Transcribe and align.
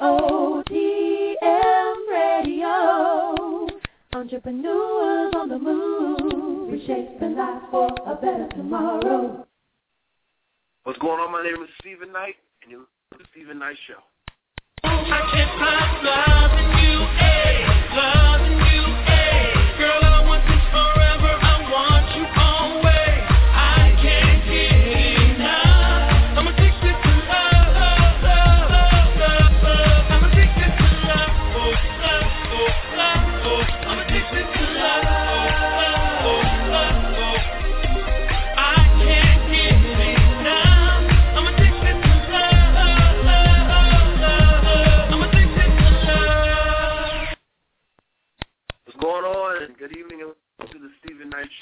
EOTM 0.00 1.94
Radio. 2.10 3.66
Entrepreneurs 4.14 5.34
on 5.36 5.48
the 5.50 5.58
move, 5.58 6.72
reshaping 6.72 7.36
life 7.36 7.62
for 7.70 7.88
a 8.06 8.14
better 8.16 8.48
tomorrow. 8.56 9.46
What's 10.84 10.98
going 11.00 11.20
on? 11.20 11.30
My 11.32 11.42
name 11.42 11.62
is 11.62 11.68
Steven 11.80 12.12
Knight, 12.12 12.36
and 12.62 12.70
you're 12.70 12.86
the 13.12 13.24
Steven 13.32 13.58
Knight 13.58 13.76
Show. 13.86 14.00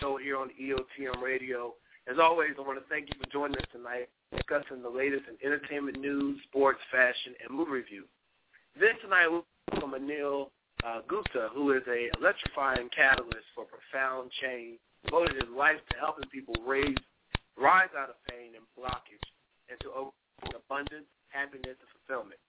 Show 0.01 0.16
here 0.16 0.37
on 0.37 0.51
EOTM 0.61 1.23
Radio. 1.23 1.75
As 2.11 2.19
always, 2.20 2.51
I 2.59 2.62
want 2.62 2.79
to 2.79 2.84
thank 2.89 3.09
you 3.09 3.15
for 3.20 3.29
joining 3.30 3.56
us 3.56 3.69
tonight, 3.73 4.09
discussing 4.33 4.83
the 4.83 4.89
latest 4.89 5.25
in 5.29 5.37
entertainment 5.45 5.98
news, 5.98 6.39
sports, 6.48 6.79
fashion, 6.91 7.34
and 7.43 7.56
movie 7.56 7.73
review. 7.83 8.05
Then 8.79 8.95
tonight, 9.03 9.29
we'll 9.29 9.45
welcome 9.73 9.92
Anil 9.98 10.51
uh, 10.87 11.01
Gupta, 11.09 11.48
who 11.53 11.73
is 11.73 11.83
a 11.89 12.08
electrifying 12.19 12.89
catalyst 12.95 13.48
for 13.55 13.67
profound 13.67 14.31
change, 14.41 14.78
devoted 15.05 15.36
his 15.36 15.50
life 15.56 15.83
to 15.91 15.98
helping 15.98 16.28
people 16.30 16.55
raise, 16.67 16.97
rise 17.56 17.91
out 17.98 18.11
of 18.11 18.17
pain 18.30 18.55
and 18.55 18.64
blockage, 18.78 19.27
and 19.69 19.78
to 19.80 19.91
open 19.91 20.14
abundance, 20.55 21.11
happiness, 21.28 21.77
and 21.77 21.91
fulfillment. 21.98 22.41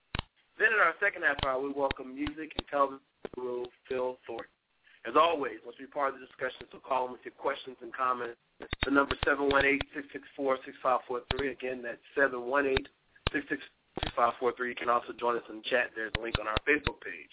Then 0.60 0.70
in 0.76 0.80
our 0.80 0.94
second 1.02 1.24
half 1.24 1.38
hour, 1.46 1.60
we 1.60 1.72
welcome 1.72 2.14
music 2.14 2.54
and 2.58 2.68
television 2.70 3.02
guru 3.36 3.66
Phil 3.88 4.18
Thornton. 4.28 4.59
As 5.08 5.16
always, 5.16 5.60
let's 5.66 5.78
be 5.78 5.86
part 5.86 6.14
of 6.14 6.20
the 6.20 6.26
discussion, 6.26 6.68
so 6.72 6.80
call 6.80 7.06
in 7.06 7.14
with 7.14 7.22
your 7.24 7.32
questions 7.40 7.78
and 7.82 7.96
comments. 7.96 8.36
The 8.84 8.92
number 8.92 9.16
718-664-6543. 9.26 11.52
Again, 11.52 11.82
that's 11.82 12.02
718-664-6543. 12.18 14.68
You 14.68 14.76
can 14.76 14.90
also 14.90 15.14
join 15.18 15.38
us 15.38 15.44
in 15.50 15.58
the 15.58 15.64
chat. 15.70 15.92
There's 15.96 16.12
a 16.18 16.22
link 16.22 16.36
on 16.40 16.48
our 16.48 16.58
Facebook 16.68 17.00
page, 17.00 17.32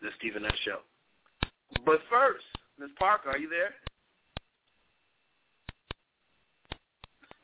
The 0.00 0.10
Steven 0.18 0.42
Knight 0.42 0.54
Show. 0.64 0.78
But 1.84 1.98
first, 2.08 2.44
Ms. 2.78 2.90
Parker, 2.96 3.30
are 3.30 3.38
you 3.38 3.48
there? 3.48 3.74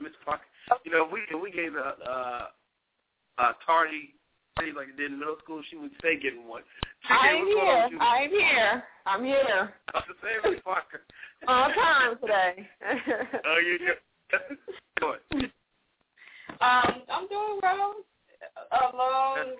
Ms. 0.00 0.12
Parker, 0.24 0.44
you 0.84 0.92
know, 0.92 1.06
if 1.06 1.12
we, 1.12 1.22
if 1.28 1.42
we 1.42 1.50
gave 1.50 1.74
a, 1.74 1.96
uh, 2.08 2.46
a 3.38 3.56
tardy 3.66 4.14
like 4.76 4.92
it 4.92 4.96
did 4.96 5.10
in 5.10 5.18
middle 5.18 5.36
school, 5.42 5.62
she 5.70 5.76
would 5.76 5.92
say 6.02 6.20
getting 6.20 6.46
one. 6.46 6.62
She 7.02 7.08
I'm 7.14 7.44
gave- 7.46 7.54
what's 7.54 7.54
going 7.54 7.68
on 7.70 7.90
here. 7.90 7.98
I'm 8.00 8.30
here. 8.30 8.84
I'm 9.06 9.24
here. 9.24 9.74
I'm 9.94 10.02
the 10.08 10.14
same 10.22 10.60
Parker. 10.62 11.02
On 11.48 11.72
time 11.74 12.18
today. 12.20 12.68
Oh, 13.46 13.58
you 13.58 13.78
good? 13.78 13.98
um, 16.60 17.02
I'm 17.10 17.26
doing 17.28 17.58
well. 17.62 17.94
A 18.72 18.96
long 18.96 19.56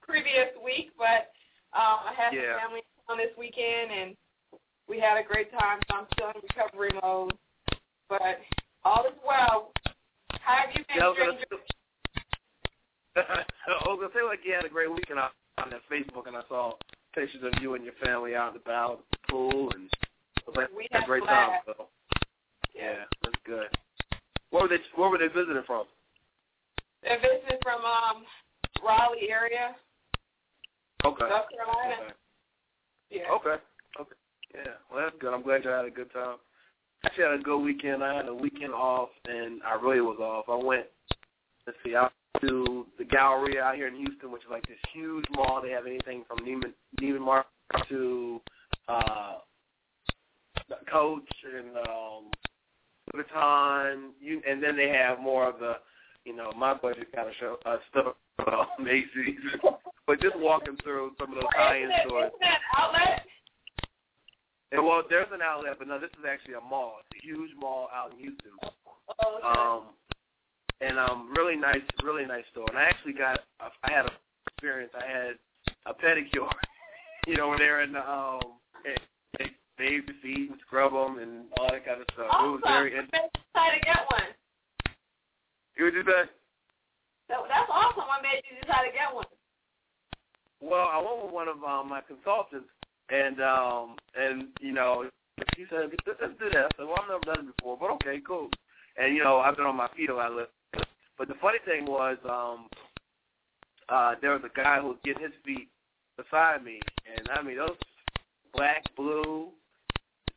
previous 0.00 0.48
week, 0.64 0.90
but 0.96 1.32
um, 1.74 1.98
I 2.06 2.12
had 2.16 2.32
Yeah. 2.32 2.54
some 2.54 2.60
family 2.68 2.82
on 3.08 3.18
this 3.18 3.36
weekend, 3.36 3.90
and 3.92 4.16
we 4.88 4.98
had 5.00 5.18
a 5.18 5.22
great 5.26 5.50
time. 5.52 5.80
So 5.90 5.96
I'm 5.98 6.06
still 6.14 6.28
in 6.30 6.40
recovery 6.42 6.90
mode, 7.02 7.32
but 8.08 8.40
all 8.84 9.04
is 9.06 9.18
well. 9.26 9.72
How 10.40 10.56
have 10.66 10.70
you 10.74 10.84
been? 10.88 10.96
Yeah, 10.98 11.04
I 11.04 11.08
was 11.08 11.18
gonna 11.18 11.32
stranger? 11.32 11.64
I 13.68 13.88
was 13.88 13.98
gonna 14.00 14.12
say 14.14 14.22
like 14.24 14.40
you 14.44 14.54
had 14.54 14.64
a 14.64 14.68
great 14.68 14.90
weekend 14.92 15.18
on, 15.18 15.30
on 15.58 15.70
that 15.70 15.80
Facebook, 15.90 16.26
and 16.26 16.36
I 16.36 16.42
saw 16.48 16.72
pictures 17.14 17.42
of 17.42 17.62
you 17.62 17.74
and 17.74 17.84
your 17.84 17.94
family 18.04 18.34
out 18.34 18.52
and 18.52 18.62
about 18.62 18.92
at 18.92 19.18
the 19.20 19.32
pool, 19.32 19.70
and 19.74 19.84
it 19.84 20.46
was 20.46 20.56
like 20.56 20.68
We 20.76 20.88
a 20.92 21.04
great 21.04 21.24
time. 21.24 21.60
So 21.66 21.88
yeah, 22.74 23.04
that's 23.22 23.36
good. 23.44 23.66
Where 24.50 24.62
were 24.62 24.68
they? 24.68 24.78
Where 24.96 25.10
were 25.10 25.18
they 25.18 25.28
visiting 25.28 25.62
from? 25.66 25.84
They're 27.02 27.20
visiting 27.20 27.58
from 27.62 27.82
um, 27.84 28.24
Raleigh 28.84 29.28
area, 29.28 29.74
Okay. 31.04 31.26
South 31.28 31.46
Carolina. 31.50 32.02
Okay. 32.04 32.14
Yeah. 33.10 33.32
Okay. 33.32 33.62
Okay. 34.00 34.16
Yeah. 34.54 34.78
Well, 34.90 35.04
that's 35.04 35.16
good. 35.20 35.34
I'm 35.34 35.42
glad 35.42 35.64
you 35.64 35.70
had 35.70 35.84
a 35.84 35.90
good 35.90 36.12
time. 36.12 36.36
I 37.02 37.08
actually 37.08 37.24
had 37.24 37.40
a 37.40 37.42
good 37.42 37.58
weekend. 37.58 38.04
I 38.04 38.14
had 38.14 38.28
a 38.28 38.34
weekend 38.34 38.72
off, 38.72 39.08
and 39.26 39.60
I 39.66 39.74
really 39.74 40.00
was 40.00 40.18
off. 40.20 40.44
I 40.48 40.64
went, 40.64 40.86
let's 41.66 41.78
see, 41.84 41.96
out 41.96 42.12
to 42.42 42.86
the 42.98 43.04
Galleria 43.04 43.62
out 43.62 43.76
here 43.76 43.88
in 43.88 43.96
Houston, 43.96 44.30
which 44.30 44.42
is 44.42 44.50
like 44.50 44.66
this 44.66 44.78
huge 44.92 45.24
mall. 45.34 45.60
They 45.62 45.70
have 45.70 45.86
anything 45.86 46.24
from 46.26 46.38
Neiman, 46.38 46.72
Neiman 47.00 47.20
Marcus 47.20 47.48
to 47.88 48.40
uh, 48.88 49.34
Coach 50.90 51.28
and 51.44 51.76
um, 51.76 52.30
Louis 53.12 53.24
Vuitton, 53.24 54.10
you, 54.20 54.42
and 54.48 54.62
then 54.62 54.76
they 54.76 54.88
have 54.88 55.20
more 55.20 55.48
of 55.48 55.58
the, 55.58 55.74
you 56.24 56.34
know, 56.34 56.52
my 56.56 56.74
budget 56.74 57.12
kind 57.14 57.28
of 57.28 57.34
show 57.38 57.56
uh, 57.66 57.76
stuff, 57.90 58.14
uh, 58.46 58.64
Macy's. 58.82 59.38
but 60.06 60.20
just 60.20 60.38
walking 60.38 60.76
through 60.82 61.12
some 61.20 61.30
of 61.30 61.36
those 61.36 61.44
high-end 61.54 61.92
stores. 62.06 62.30
isn't 62.30 62.40
that 62.40 62.60
outlet? 62.76 63.26
And 64.72 64.84
well, 64.84 65.02
there's 65.08 65.28
an 65.32 65.40
outlet, 65.42 65.76
but 65.78 65.88
no, 65.88 66.00
this 66.00 66.10
is 66.18 66.24
actually 66.28 66.54
a 66.54 66.60
mall. 66.60 66.96
It's 67.00 67.22
a 67.22 67.26
huge 67.26 67.50
mall 67.58 67.88
out 67.94 68.12
in 68.12 68.18
Houston. 68.18 68.52
Oh, 68.62 69.38
okay. 69.38 69.58
Um, 69.58 69.82
and 70.82 70.98
um, 70.98 71.32
really 71.36 71.56
nice, 71.56 71.82
really 72.02 72.26
nice 72.26 72.44
store. 72.50 72.66
And 72.68 72.78
I 72.78 72.84
actually 72.84 73.12
got, 73.14 73.40
I 73.60 73.92
had 73.92 74.06
a 74.06 74.12
experience. 74.62 74.92
I 74.94 75.06
had 75.06 75.34
a 75.86 75.94
pedicure. 75.94 76.50
you 77.26 77.36
know, 77.36 77.48
when 77.48 77.58
they're 77.58 77.82
in 77.82 77.92
the 77.92 78.10
um, 78.10 78.40
they, 78.84 78.96
they 79.38 79.50
bathe 79.78 80.02
your 80.06 80.16
feet 80.22 80.50
and 80.50 80.60
scrub 80.66 80.92
them 80.92 81.18
and 81.18 81.46
all 81.58 81.70
that 81.70 81.84
kind 81.84 82.00
of 82.00 82.06
stuff. 82.14 82.26
It 82.30 82.46
was 82.46 82.60
awesome. 82.64 82.74
very. 82.74 82.98
I'm 82.98 83.04
excited 83.06 83.80
to 83.80 83.86
get 83.86 84.06
one. 84.10 84.30
You 85.76 85.84
would 85.86 85.94
do 85.94 86.02
that? 86.04 86.30
So 87.28 87.46
that's 87.48 87.70
awesome. 87.70 88.04
I 88.06 88.22
made 88.22 88.42
you 88.50 88.60
decide 88.60 88.86
to 88.86 88.92
get 88.92 89.14
one. 89.14 89.26
Well, 90.60 90.86
I 90.92 90.98
went 90.98 91.24
with 91.24 91.32
one 91.32 91.48
of 91.48 91.62
um, 91.64 91.88
my 91.88 92.00
consultants, 92.02 92.70
and 93.10 93.40
um, 93.40 93.96
and 94.14 94.48
you 94.60 94.72
know, 94.72 95.10
he 95.56 95.64
said, 95.70 95.90
"Let's 96.06 96.38
do 96.38 96.50
that." 96.50 96.66
I 96.66 96.70
said, 96.76 96.86
"Well, 96.86 96.98
I've 97.02 97.08
never 97.08 97.24
done 97.24 97.48
it 97.48 97.56
before, 97.56 97.76
but 97.78 97.90
okay, 97.98 98.20
cool." 98.26 98.48
And 98.96 99.16
you 99.16 99.24
know, 99.24 99.38
I've 99.38 99.56
been 99.56 99.66
on 99.66 99.76
my 99.76 99.88
feet 99.96 100.10
a 100.10 100.14
lot. 100.14 100.30
But 101.18 101.28
the 101.28 101.34
funny 101.40 101.58
thing 101.64 101.86
was, 101.86 102.16
um, 102.28 102.68
uh, 103.88 104.14
there 104.20 104.32
was 104.32 104.42
a 104.44 104.56
guy 104.56 104.80
who 104.80 104.88
was 104.88 104.98
getting 105.04 105.22
his 105.22 105.32
feet 105.44 105.68
beside 106.16 106.64
me, 106.64 106.80
and 107.16 107.28
I 107.30 107.42
mean, 107.42 107.56
those 107.58 107.76
black, 108.54 108.84
blue, 108.96 109.48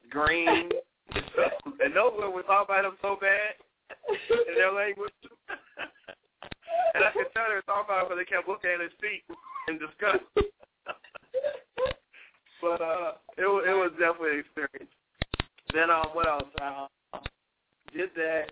green, 0.10 0.70
and 1.16 1.94
women 1.94 2.34
were 2.34 2.44
talking 2.44 2.76
about 2.76 2.86
him 2.86 2.98
so 3.02 3.18
bad 3.20 3.56
in 4.10 4.56
their 4.56 4.72
language. 4.72 5.14
and 6.94 7.04
I 7.04 7.12
could 7.12 7.28
tell 7.34 7.46
they 7.48 7.56
were 7.56 7.62
talking 7.62 7.86
about 7.86 8.04
it, 8.04 8.10
but 8.10 8.16
they 8.16 8.26
kept 8.26 8.48
looking 8.48 8.72
at 8.72 8.82
his 8.82 8.92
feet 9.00 9.24
in 9.68 9.78
disgust. 9.80 10.24
but 12.62 12.82
uh, 12.82 13.14
it 13.38 13.46
was 13.46 13.64
it 13.68 13.74
was 13.74 13.92
definitely 14.00 14.32
an 14.32 14.40
experience. 14.40 14.92
Then 15.74 15.90
um, 15.90 16.08
what 16.14 16.28
else? 16.28 16.50
Uh, 16.62 16.88
did 17.96 18.10
that. 18.16 18.52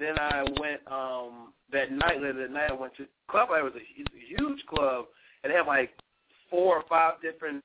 Then 0.00 0.18
I 0.18 0.42
went 0.58 0.80
um 0.90 1.52
that 1.72 1.92
night. 1.92 2.20
Later 2.20 2.42
that 2.42 2.50
night, 2.50 2.70
I 2.70 2.74
went 2.74 2.96
to 2.96 3.06
club. 3.28 3.50
It 3.52 3.62
was 3.62 3.74
a, 3.76 4.00
it's 4.00 4.10
a 4.14 4.42
huge 4.42 4.64
club, 4.66 5.04
and 5.44 5.52
they 5.52 5.56
had 5.56 5.66
like 5.66 5.90
four 6.50 6.76
or 6.76 6.84
five 6.88 7.20
different 7.22 7.62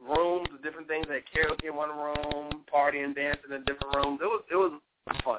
rooms 0.00 0.48
different 0.62 0.88
things. 0.88 1.06
They 1.08 1.20
had 1.20 1.28
karaoke 1.28 1.68
in 1.68 1.76
one 1.76 1.90
room, 1.90 2.64
partying, 2.72 3.14
dancing 3.14 3.52
in 3.54 3.64
different 3.64 3.94
rooms. 3.94 4.20
It 4.22 4.26
was 4.26 4.42
it 4.50 4.56
was 4.56 4.72
fun, 5.22 5.38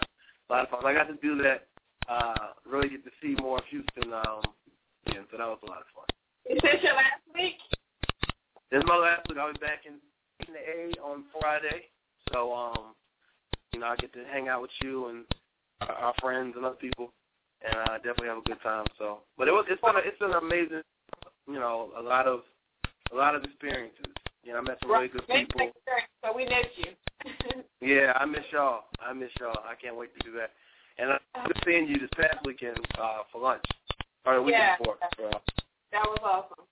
a 0.49 0.53
lot 0.53 0.63
of 0.63 0.69
fun. 0.69 0.85
I 0.85 0.93
got 0.93 1.07
to 1.07 1.15
do 1.15 1.41
that. 1.43 1.67
Uh, 2.07 2.53
really 2.69 2.89
get 2.89 3.03
to 3.03 3.11
see 3.21 3.35
more 3.41 3.57
of 3.57 3.65
Houston. 3.65 4.13
Um, 4.13 4.41
and 5.07 5.25
so 5.31 5.37
that 5.37 5.47
was 5.47 5.57
a 5.63 5.69
lot 5.69 5.79
of 5.79 5.89
fun. 5.93 6.05
Is 6.45 6.61
this 6.61 6.83
your 6.83 6.93
last 6.93 7.25
week? 7.33 7.57
This 8.71 8.79
is 8.79 8.83
my 8.87 8.97
last 8.97 9.27
week. 9.27 9.37
I'll 9.39 9.51
be 9.51 9.59
back 9.59 9.85
in, 9.85 9.93
in 10.47 10.53
the 10.53 10.59
A 10.59 11.01
on 11.01 11.23
Friday. 11.39 11.89
So, 12.31 12.53
um, 12.53 12.93
you 13.73 13.79
know, 13.79 13.87
I 13.87 13.95
get 13.95 14.13
to 14.13 14.23
hang 14.31 14.47
out 14.47 14.61
with 14.61 14.71
you 14.83 15.07
and 15.07 15.25
our, 15.81 16.13
friends 16.21 16.53
and 16.55 16.65
other 16.65 16.75
people, 16.75 17.11
and 17.65 17.75
uh, 17.75 17.97
definitely 17.97 18.27
have 18.27 18.37
a 18.37 18.41
good 18.41 18.61
time. 18.61 18.85
So, 18.97 19.19
but 19.37 19.47
it 19.47 19.51
was 19.51 19.65
it's 19.69 19.81
been 19.81 19.95
a, 19.95 19.99
it's 19.99 20.19
been 20.19 20.31
an 20.31 20.43
amazing, 20.43 20.81
you 21.47 21.59
know, 21.59 21.91
a 21.97 22.01
lot 22.01 22.27
of 22.27 22.41
a 23.11 23.15
lot 23.15 23.35
of 23.35 23.43
experiences. 23.43 24.05
You 24.43 24.53
know, 24.53 24.59
I 24.59 24.61
met 24.61 24.77
some 24.81 24.91
really 24.91 25.07
good 25.07 25.27
people. 25.27 25.71
So 26.23 26.35
we 26.35 26.45
miss 26.45 26.67
you. 26.77 26.91
Yeah, 27.81 28.13
I 28.15 28.25
miss 28.25 28.41
y'all. 28.51 28.85
I 28.99 29.13
miss 29.13 29.29
y'all. 29.39 29.59
I 29.69 29.75
can't 29.75 29.95
wait 29.95 30.09
to 30.17 30.25
do 30.25 30.35
that. 30.37 30.51
And 30.97 31.11
I'm 31.35 31.51
seeing 31.65 31.87
you 31.87 31.99
this 31.99 32.09
past 32.15 32.43
weekend 32.43 32.77
uh, 32.99 33.19
for 33.31 33.41
lunch, 33.41 33.63
or 34.25 34.35
the 34.35 34.41
weekend 34.41 34.63
Yeah. 34.63 34.77
before. 34.77 34.97
So, 35.17 35.29
that 35.91 36.03
was 36.03 36.17
awesome. 36.23 36.65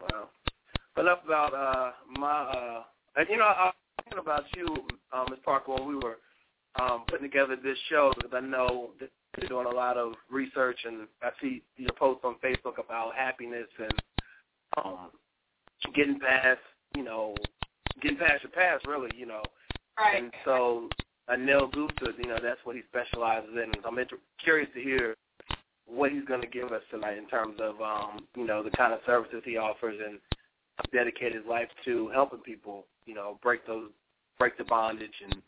Wow. 0.00 0.28
But 0.94 1.02
enough 1.02 1.18
about 1.24 1.52
uh, 1.52 1.92
my. 2.18 2.42
Uh, 2.42 2.82
and 3.16 3.26
you 3.28 3.36
know, 3.36 3.44
I 3.44 3.64
was 3.66 3.74
thinking 4.04 4.20
about 4.20 4.44
you, 4.56 4.66
um, 5.12 5.26
Ms. 5.28 5.40
Parker, 5.44 5.74
when 5.74 5.86
we 5.86 5.96
were 5.96 6.18
um, 6.78 7.04
putting 7.08 7.30
together 7.30 7.56
this 7.56 7.78
show 7.88 8.12
because 8.16 8.32
I 8.34 8.40
know 8.40 8.90
that 9.00 9.10
you're 9.38 9.48
doing 9.48 9.66
a 9.66 9.76
lot 9.76 9.96
of 9.96 10.14
research, 10.30 10.78
and 10.84 11.06
I 11.22 11.30
see 11.40 11.62
your 11.76 11.92
posts 11.98 12.24
on 12.24 12.36
Facebook 12.44 12.78
about 12.84 13.14
happiness 13.14 13.68
and 13.78 13.92
um, 14.76 15.10
getting 15.94 16.18
past, 16.18 16.60
you 16.96 17.04
know, 17.04 17.34
getting 18.02 18.18
past 18.18 18.42
your 18.42 18.52
past, 18.52 18.86
really, 18.86 19.10
you 19.16 19.26
know. 19.26 19.42
Right. 19.98 20.22
And 20.22 20.32
so 20.44 20.88
Anil 21.30 21.72
Gupta, 21.72 22.12
you 22.18 22.28
know, 22.28 22.38
that's 22.42 22.60
what 22.64 22.76
he 22.76 22.82
specializes 22.88 23.50
in. 23.54 23.72
So 23.82 23.88
I'm 23.88 23.98
inter- 23.98 24.18
curious 24.42 24.68
to 24.74 24.80
hear 24.80 25.16
what 25.86 26.12
he's 26.12 26.24
going 26.24 26.40
to 26.42 26.46
give 26.46 26.70
us 26.70 26.82
tonight 26.90 27.18
in 27.18 27.26
terms 27.26 27.58
of, 27.60 27.80
um, 27.80 28.26
you 28.36 28.46
know, 28.46 28.62
the 28.62 28.70
kind 28.70 28.92
of 28.92 29.00
services 29.06 29.42
he 29.44 29.56
offers 29.56 29.98
and 30.06 30.18
dedicate 30.92 31.34
his 31.34 31.44
life 31.48 31.68
to 31.84 32.08
helping 32.14 32.40
people, 32.40 32.84
you 33.06 33.14
know, 33.14 33.38
break 33.42 33.66
those, 33.66 33.90
break 34.38 34.56
the 34.58 34.64
bondage 34.64 35.14
and 35.24 35.42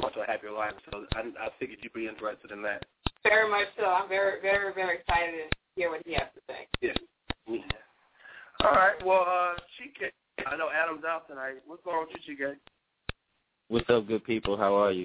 want 0.00 0.14
to 0.14 0.20
a 0.20 0.26
happier 0.26 0.52
life. 0.52 0.72
So 0.90 1.04
I, 1.14 1.20
I 1.20 1.48
figured 1.58 1.78
you'd 1.82 1.92
be 1.92 2.08
interested 2.08 2.50
in 2.50 2.62
that. 2.62 2.84
Very 3.22 3.50
much 3.50 3.68
so. 3.78 3.84
I'm 3.84 4.08
very, 4.08 4.40
very, 4.40 4.72
very 4.74 4.98
excited 4.98 5.32
to 5.32 5.56
hear 5.76 5.90
what 5.90 6.02
he 6.04 6.12
has 6.14 6.28
to 6.34 6.40
say. 6.48 6.66
Yeah. 6.80 6.92
yeah. 7.48 7.60
All 8.64 8.72
right. 8.72 9.04
Well, 9.04 9.26
uh, 9.26 9.54
Chike, 9.78 10.10
I 10.46 10.56
know 10.56 10.68
Adam's 10.70 11.04
out 11.04 11.28
tonight. 11.28 11.62
What's 11.66 11.84
going 11.84 11.96
on 11.96 12.06
with 12.12 12.22
you, 12.24 12.36
Chike? 12.36 12.56
What's 13.68 13.88
up, 13.88 14.06
good 14.06 14.24
people? 14.24 14.56
How 14.56 14.74
are 14.74 14.92
you? 14.92 15.04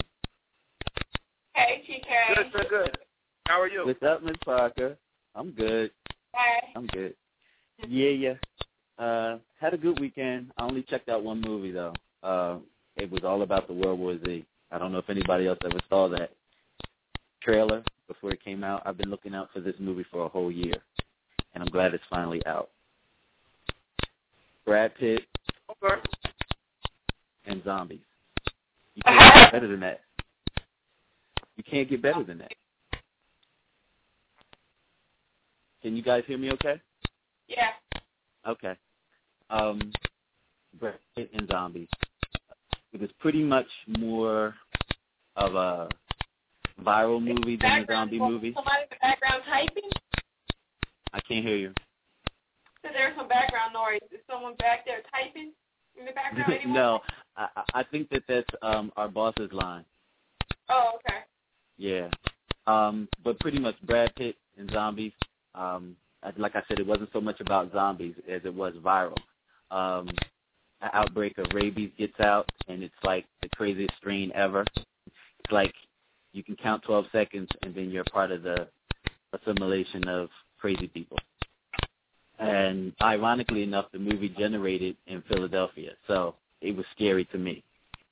Hey, 1.53 1.83
TK. 1.87 2.35
Good, 2.35 2.45
sir, 2.51 2.65
good. 2.69 2.97
How 3.47 3.61
are 3.61 3.67
you? 3.67 3.85
What's 3.85 4.03
up, 4.03 4.23
Miss 4.23 4.35
Parker? 4.43 4.97
I'm 5.35 5.51
good. 5.51 5.91
Hey. 6.35 6.67
I'm 6.75 6.87
good. 6.87 7.15
Yeah, 7.87 8.09
yeah. 8.09 8.33
Uh, 8.99 9.37
had 9.59 9.73
a 9.73 9.77
good 9.77 9.99
weekend. 9.99 10.51
I 10.57 10.63
only 10.63 10.83
checked 10.83 11.09
out 11.09 11.23
one 11.23 11.41
movie 11.41 11.71
though. 11.71 11.93
Uh, 12.23 12.57
it 12.95 13.09
was 13.09 13.23
all 13.23 13.43
about 13.43 13.67
the 13.67 13.73
World 13.73 13.99
War 13.99 14.17
Z. 14.25 14.45
I 14.71 14.77
don't 14.77 14.91
know 14.91 14.97
if 14.97 15.09
anybody 15.09 15.47
else 15.47 15.59
ever 15.63 15.79
saw 15.89 16.07
that 16.09 16.31
trailer 17.41 17.83
before 18.07 18.31
it 18.31 18.43
came 18.43 18.63
out. 18.63 18.81
I've 18.85 18.97
been 18.97 19.09
looking 19.09 19.33
out 19.33 19.49
for 19.53 19.59
this 19.61 19.75
movie 19.79 20.05
for 20.11 20.25
a 20.25 20.29
whole 20.29 20.51
year, 20.51 20.73
and 21.53 21.63
I'm 21.63 21.69
glad 21.69 21.93
it's 21.93 22.03
finally 22.09 22.45
out. 22.45 22.69
Brad 24.65 24.93
Pitt 24.95 25.23
Okay. 25.83 26.01
and 27.45 27.63
zombies. 27.63 28.01
You 28.95 29.01
can't 29.05 29.35
get 29.35 29.51
better 29.53 29.67
than 29.67 29.79
that. 29.79 30.01
You 31.55 31.63
can't 31.63 31.89
get 31.89 32.01
better 32.01 32.23
than 32.23 32.39
that. 32.39 32.51
Can 35.81 35.95
you 35.95 36.03
guys 36.03 36.23
hear 36.27 36.37
me 36.37 36.51
okay? 36.51 36.81
Yeah. 37.47 37.69
Okay. 38.45 38.75
Um, 39.49 39.93
Brad 40.79 40.95
Pitt 41.15 41.29
and 41.33 41.47
zombies. 41.49 41.87
It 42.93 43.01
was 43.01 43.09
pretty 43.19 43.43
much 43.43 43.67
more 43.99 44.55
of 45.35 45.55
a 45.55 45.89
viral 46.83 47.21
movie 47.21 47.57
than 47.57 47.83
a 47.83 47.85
zombie 47.85 48.19
movie. 48.19 48.53
Somebody 48.53 48.83
in 48.83 48.87
the 48.89 48.95
background 49.01 49.43
typing? 49.49 49.89
I 51.13 51.19
can't 51.21 51.45
hear 51.45 51.57
you. 51.57 51.73
So 52.81 52.89
there's 52.93 53.15
some 53.17 53.27
background 53.27 53.73
noise. 53.73 53.99
Is 54.11 54.19
someone 54.29 54.55
back 54.55 54.85
there 54.85 55.01
typing 55.11 55.51
in 55.99 56.05
the 56.05 56.11
background 56.15 56.73
no, 56.73 56.99
I, 57.35 57.47
I 57.55 57.63
I 57.81 57.83
think 57.83 58.09
that 58.09 58.23
that's 58.27 58.49
um 58.61 58.91
our 58.95 59.07
boss's 59.07 59.51
line. 59.51 59.85
Oh, 60.69 60.91
okay. 60.95 61.19
Yeah. 61.77 62.09
Um, 62.67 63.07
but 63.23 63.39
pretty 63.39 63.59
much 63.59 63.75
Brad 63.83 64.13
Pitt 64.15 64.35
and 64.57 64.69
zombies. 64.71 65.13
Um, 65.55 65.95
like 66.37 66.55
I 66.55 66.63
said, 66.67 66.79
it 66.79 66.85
wasn't 66.85 67.09
so 67.13 67.21
much 67.21 67.39
about 67.39 67.71
zombies 67.71 68.15
as 68.29 68.41
it 68.43 68.53
was 68.53 68.73
viral. 68.83 69.15
Um, 69.71 70.09
an 70.81 70.89
outbreak 70.93 71.37
of 71.37 71.47
rabies 71.53 71.91
gets 71.97 72.19
out, 72.19 72.49
and 72.67 72.83
it's 72.83 72.93
like 73.03 73.25
the 73.41 73.49
craziest 73.49 73.95
strain 73.97 74.31
ever. 74.35 74.65
It's 74.75 75.51
like 75.51 75.73
you 76.33 76.43
can 76.43 76.55
count 76.55 76.83
12 76.83 77.05
seconds, 77.11 77.49
and 77.63 77.73
then 77.73 77.89
you're 77.89 78.03
part 78.05 78.31
of 78.31 78.43
the 78.43 78.67
assimilation 79.33 80.07
of 80.07 80.29
crazy 80.59 80.87
people. 80.87 81.17
And 82.39 82.93
ironically 83.01 83.63
enough, 83.63 83.85
the 83.91 83.99
movie 83.99 84.29
generated 84.29 84.95
in 85.07 85.23
Philadelphia, 85.23 85.93
so 86.07 86.35
it 86.61 86.75
was 86.75 86.85
scary 86.95 87.25
to 87.25 87.37
me. 87.37 87.63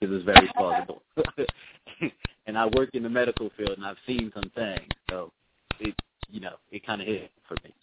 It 0.01 0.09
was 0.09 0.23
very 0.23 0.49
plausible. 0.57 1.03
and 2.47 2.57
I 2.57 2.65
work 2.75 2.89
in 2.93 3.03
the 3.03 3.09
medical 3.09 3.51
field, 3.55 3.77
and 3.77 3.85
I've 3.85 3.97
seen 4.07 4.31
some 4.33 4.49
things, 4.55 4.89
so 5.09 5.31
it, 5.79 5.95
you 6.29 6.39
know, 6.39 6.55
it 6.71 6.85
kind 6.85 7.01
of 7.01 7.07
hit 7.07 7.31
for 7.47 7.55
me. 7.63 7.73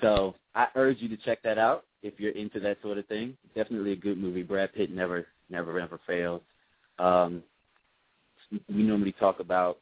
So 0.00 0.34
I 0.54 0.68
urge 0.74 1.00
you 1.00 1.08
to 1.08 1.16
check 1.18 1.42
that 1.42 1.58
out 1.58 1.84
if 2.04 2.20
you're 2.20 2.32
into 2.32 2.60
that 2.60 2.76
sort 2.82 2.98
of 2.98 3.06
thing. 3.06 3.36
Definitely 3.56 3.92
a 3.92 3.96
good 3.96 4.18
movie. 4.18 4.42
Brad 4.42 4.72
Pitt 4.74 4.92
never, 4.92 5.26
never, 5.48 5.80
ever 5.80 5.98
fails. 6.06 6.42
Um, 6.98 7.42
we 8.68 8.82
normally 8.82 9.12
talk 9.12 9.40
about 9.40 9.78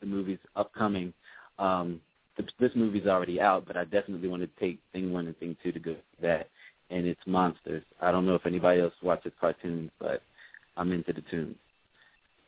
the 0.00 0.06
movies 0.06 0.38
upcoming. 0.56 1.14
Um, 1.58 2.00
this, 2.36 2.46
this 2.58 2.72
movie's 2.74 3.06
already 3.06 3.40
out, 3.40 3.64
but 3.64 3.76
I 3.76 3.84
definitely 3.84 4.28
want 4.28 4.42
to 4.42 4.60
take 4.60 4.80
Thing 4.92 5.12
One 5.12 5.28
and 5.28 5.38
Thing 5.38 5.56
Two 5.62 5.72
to 5.72 5.78
go 5.78 5.96
that, 6.20 6.50
and 6.90 7.06
it's 7.06 7.20
Monsters. 7.26 7.84
I 8.02 8.10
don't 8.10 8.26
know 8.26 8.34
if 8.34 8.44
anybody 8.44 8.80
else 8.80 8.92
watches 9.00 9.32
cartoons, 9.40 9.90
but 9.98 10.22
I'm 10.76 10.92
into 10.92 11.12
the 11.12 11.22
tunes. 11.30 11.56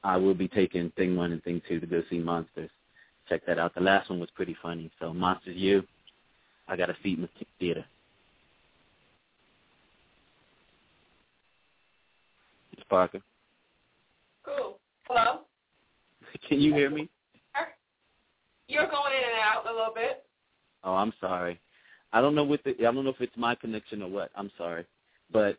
I 0.03 0.17
will 0.17 0.35
be 0.35 0.49
taking 0.49 0.91
Thing 0.91 1.17
One 1.17 1.33
and 1.33 1.43
Thing 1.45 1.62
Two 1.69 1.79
to 1.81 1.87
go 1.87 2.03
see 2.11 2.19
Monsters. 2.19 2.71
Check 3.29 3.47
that 3.47 3.59
out. 3.59 3.75
The 3.75 3.81
last 3.81 4.11
one 4.11 4.21
was 4.21 4.31
pretty 4.35 4.56
funny. 4.61 4.91
So 4.99 5.15
Monsters 5.15 5.56
U, 5.56 5.85
I 6.67 6.77
got 6.77 6.91
a 6.91 6.97
seat 7.03 7.19
in 7.19 7.23
the 7.23 7.47
theater. 7.61 7.85
Miss 12.88 12.96
Parker, 12.96 13.20
Cool. 14.44 14.79
Hello? 15.08 15.40
can 16.49 16.61
you 16.61 16.73
hear 16.75 16.90
me? 16.90 17.08
You're 18.67 18.87
going 18.87 19.12
in 19.12 19.31
and 19.31 19.40
out 19.43 19.67
a 19.67 19.70
little 19.75 19.93
bit. 19.94 20.25
Oh, 20.85 20.94
I'm 20.94 21.12
sorry. 21.20 21.61
I 22.12 22.20
don't 22.20 22.35
know 22.35 22.44
what 22.44 22.62
the 22.64 22.70
I 22.81 22.82
don't 22.93 23.05
know 23.05 23.11
if 23.11 23.20
it's 23.20 23.37
my 23.37 23.55
connection 23.55 24.02
or 24.02 24.08
what. 24.08 24.31
I'm 24.35 24.50
sorry, 24.56 24.87
but 25.32 25.58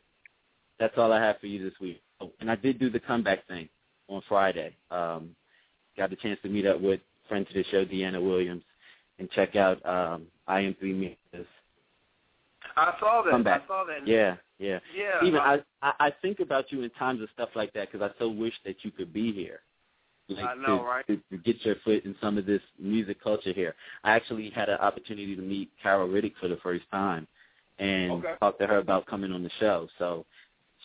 that's 0.80 0.98
all 0.98 1.12
I 1.12 1.22
have 1.22 1.40
for 1.40 1.48
you 1.48 1.64
this 1.64 1.80
week. 1.80 2.02
Oh, 2.22 2.31
and 2.40 2.50
I 2.50 2.56
did 2.56 2.80
do 2.80 2.90
the 2.90 3.00
comeback 3.00 3.48
thing 3.48 3.70
on 4.08 4.22
Friday. 4.28 4.76
Um, 4.90 5.36
got 5.98 6.10
the 6.10 6.16
chance 6.16 6.40
to 6.44 6.50
meet 6.50 6.66
up 6.66 6.81
with 6.81 7.02
friend 7.28 7.46
to 7.48 7.54
the 7.54 7.64
show, 7.70 7.86
Deanna 7.86 8.22
Williams, 8.24 8.64
and 9.20 9.30
check 9.31 9.56
out 9.56 9.84
um, 9.86 10.26
I 10.48 10.62
Am 10.62 10.76
Three 10.80 10.94
Meters. 10.94 11.48
I 12.76 12.94
saw 13.00 13.21
that. 13.24 13.31
Comeback. 13.31 13.64
I 13.64 13.68
saw 13.68 13.83
that. 13.86 14.07
Yeah, 14.07 14.36
yeah. 14.59 14.80
Yeah. 14.95 15.25
Even 15.25 15.39
I, 15.39 15.59
I, 15.81 15.94
I 15.99 16.13
think 16.21 16.39
about 16.39 16.71
you 16.71 16.83
in 16.83 16.89
times 16.92 17.21
of 17.21 17.30
stuff 17.33 17.49
like 17.56 17.73
that 17.73 17.92
because 17.92 18.07
I 18.07 18.18
so 18.19 18.30
wish 18.30 18.54
that 18.66 18.75
you 18.83 18.92
could 18.92 19.11
be 19.13 19.31
here. 19.31 19.61
Like 20.30 20.45
I 20.45 20.56
know, 20.56 20.78
to, 20.80 20.83
right? 20.83 21.07
To, 21.07 21.18
to 21.31 21.37
get 21.39 21.66
your 21.66 21.75
foot 21.83 22.06
in 22.06 22.16
some 22.21 22.37
of 22.37 22.45
this 22.45 22.61
music 22.80 23.21
culture 23.23 23.51
here. 23.51 23.73
I 24.04 24.11
actually 24.11 24.51
had 24.51 24.69
an 24.69 24.78
opportunity 24.78 25.35
to 25.35 25.42
meet 25.42 25.71
Carol 25.81 26.07
Riddick 26.07 26.33
for 26.39 26.47
the 26.47 26.57
first 26.57 26.83
time, 26.92 27.28
and 27.80 28.11
Okay. 28.11 28.33
talk 28.39 28.59
to 28.59 28.68
her 28.68 28.78
about 28.78 29.07
coming 29.07 29.31
on 29.31 29.42
the 29.42 29.49
show. 29.59 29.87
So 29.97 30.25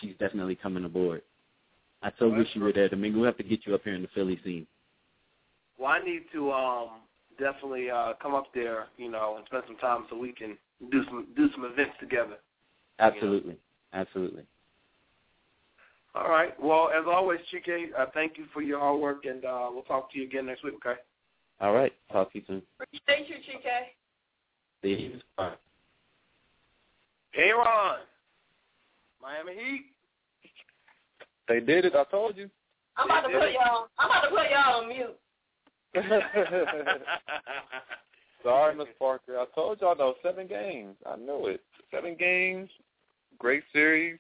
she's 0.01 0.15
definitely 0.19 0.55
coming 0.57 0.85
aboard. 0.87 1.21
I 2.03 2.11
so 2.19 2.29
Well, 2.29 2.39
wish 2.39 2.49
you 2.55 2.63
were 2.63 2.73
there. 2.73 2.89
I 2.91 2.95
mean, 2.97 3.15
we'll 3.17 3.27
have 3.27 3.37
to 3.37 3.43
get 3.43 3.67
you 3.67 3.75
up 3.75 3.83
here 3.85 3.95
in 3.95 4.03
the 4.03 4.09
Philly 4.15 4.41
scene. 4.45 4.67
well, 5.79 5.91
I 5.91 6.03
need 6.03 6.23
to 6.33 6.53
um 6.53 6.89
definitely 7.39 7.91
uh 7.91 8.15
come 8.23 8.35
up 8.35 8.47
there, 8.55 8.87
you 8.97 9.11
know, 9.11 9.37
and 9.37 9.45
spend 9.47 9.65
some 9.67 9.77
time 9.77 10.07
so 10.09 10.17
we 10.17 10.33
can 10.33 10.57
do 10.91 11.05
some 11.05 11.27
do 11.37 11.51
some 11.53 11.65
events 11.65 11.97
together. 12.01 12.37
Absolutely, 12.99 13.57
absolutely. 13.95 14.43
All 16.15 16.29
right. 16.29 16.53
Well, 16.63 16.91
as 16.97 17.05
always, 17.09 17.41
Chike, 17.53 17.89
uh, 17.99 18.07
thank 18.15 18.39
you 18.39 18.45
for 18.53 18.63
your 18.63 18.79
hard 18.79 19.01
work, 19.01 19.25
and 19.25 19.45
uh, 19.45 19.69
we'll 19.73 19.83
talk 19.83 20.13
to 20.13 20.19
you 20.19 20.25
again 20.25 20.47
next 20.47 20.63
week. 20.63 20.75
Okay. 20.75 21.01
All 21.61 21.73
right, 21.73 21.93
talk 22.13 22.33
to 22.33 22.39
you 22.39 22.45
soon. 22.47 22.63
Appreciate 22.81 23.29
you, 23.29 23.37
TK. 23.37 23.69
See 24.83 25.03
you. 25.03 25.21
Bye. 25.37 25.55
Hey, 27.33 27.51
Ron. 27.51 27.99
Miami 29.21 29.55
Heat. 29.55 29.87
They 31.49 31.61
did 31.61 31.85
it. 31.85 31.95
I 31.95 32.05
told 32.11 32.37
you. 32.37 32.51
I'm 32.97 33.07
about 33.07 33.23
to 33.23 33.29
put 33.29 33.53
y'all. 33.53 33.89
I'm 33.99 34.11
about 34.11 34.21
to 34.23 34.29
put 34.31 34.51
y'all 34.51 34.83
on 34.83 34.89
mute. 34.89 35.17
Sorry, 38.43 38.75
Miss 38.77 38.89
Parker. 38.99 39.39
I 39.39 39.47
told 39.55 39.81
y'all 39.81 39.95
though, 39.97 40.15
seven 40.23 40.47
games. 40.47 40.97
I 41.11 41.17
knew 41.17 41.47
it. 41.47 41.63
Seven 41.91 42.17
games. 42.19 42.69
Great 43.39 43.63
series. 43.73 44.19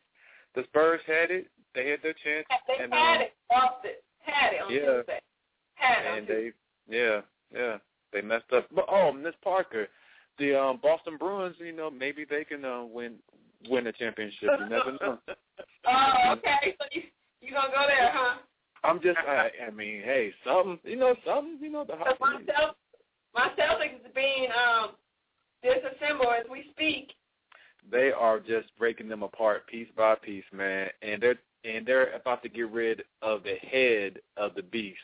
The 0.54 0.64
Spurs 0.64 1.00
had 1.06 1.30
it. 1.30 1.48
They 1.74 1.90
had 1.90 2.00
their 2.02 2.14
chance. 2.14 2.46
They 2.68 2.82
and, 2.82 2.92
had 2.92 3.16
um, 3.16 3.22
it, 3.22 3.32
lost 3.52 3.84
it, 3.84 4.04
had 4.20 4.52
it 4.52 4.62
on 4.62 4.72
Yeah. 4.72 4.96
Tuesday. 4.98 5.20
Had 5.74 6.04
it 6.04 6.10
on 6.10 6.18
and 6.18 6.28
they, 6.28 6.52
yeah, 6.88 7.20
yeah, 7.52 7.78
they 8.12 8.22
messed 8.22 8.52
up. 8.52 8.68
But 8.74 8.86
oh, 8.88 9.12
Miss 9.12 9.34
Parker, 9.42 9.88
the 10.38 10.58
um, 10.58 10.78
Boston 10.82 11.16
Bruins. 11.18 11.56
You 11.58 11.72
know, 11.72 11.90
maybe 11.90 12.24
they 12.24 12.44
can 12.44 12.64
uh, 12.64 12.84
win 12.84 13.14
win 13.68 13.86
a 13.86 13.92
championship. 13.92 14.50
You 14.60 14.68
never 14.68 14.92
know. 15.00 15.18
Oh, 15.86 16.32
okay. 16.32 16.74
So 16.80 16.86
you 16.92 17.02
you 17.42 17.52
gonna 17.52 17.68
go 17.68 17.84
there, 17.86 18.10
huh? 18.12 18.38
I'm 18.84 19.00
just. 19.00 19.18
I, 19.18 19.50
I 19.66 19.70
mean, 19.70 20.00
hey, 20.02 20.32
something. 20.44 20.78
You 20.82 20.96
know, 20.96 21.14
something. 21.26 21.58
You 21.60 21.70
know, 21.70 21.84
the 21.84 21.92
So 21.92 21.98
hockey. 21.98 22.16
my 22.20 22.40
Celt- 22.46 22.76
my 23.34 23.48
Celtics 23.58 23.96
is 23.96 24.12
being 24.14 24.48
um 24.50 24.92
disassembled 25.62 26.32
as 26.40 26.46
we 26.50 26.66
speak. 26.72 27.12
They 27.90 28.12
are 28.12 28.38
just 28.38 28.68
breaking 28.78 29.08
them 29.08 29.22
apart 29.22 29.66
piece 29.66 29.88
by 29.96 30.14
piece, 30.16 30.44
man. 30.52 30.88
And 31.02 31.22
they're 31.22 31.38
and 31.64 31.86
they're 31.86 32.12
about 32.12 32.42
to 32.42 32.48
get 32.48 32.70
rid 32.70 33.02
of 33.22 33.42
the 33.42 33.56
head 33.66 34.18
of 34.36 34.54
the 34.54 34.62
beast. 34.62 34.98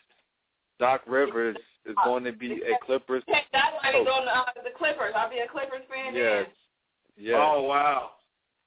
Doc 0.78 1.02
Rivers 1.06 1.56
is 1.86 1.94
going 2.04 2.24
to 2.24 2.32
be 2.32 2.52
a 2.52 2.84
Clippers. 2.84 3.22
That's 3.26 3.46
why 3.52 3.92
he's 3.92 4.06
on 4.06 4.26
the, 4.26 4.36
uh, 4.36 4.44
the 4.62 4.76
Clippers. 4.76 5.12
I'll 5.16 5.30
be 5.30 5.38
a 5.38 5.48
Clippers 5.48 5.82
fan. 5.88 6.14
Yes. 6.14 6.46
then. 6.46 7.26
Yes. 7.26 7.36
Oh 7.38 7.62
wow. 7.62 8.10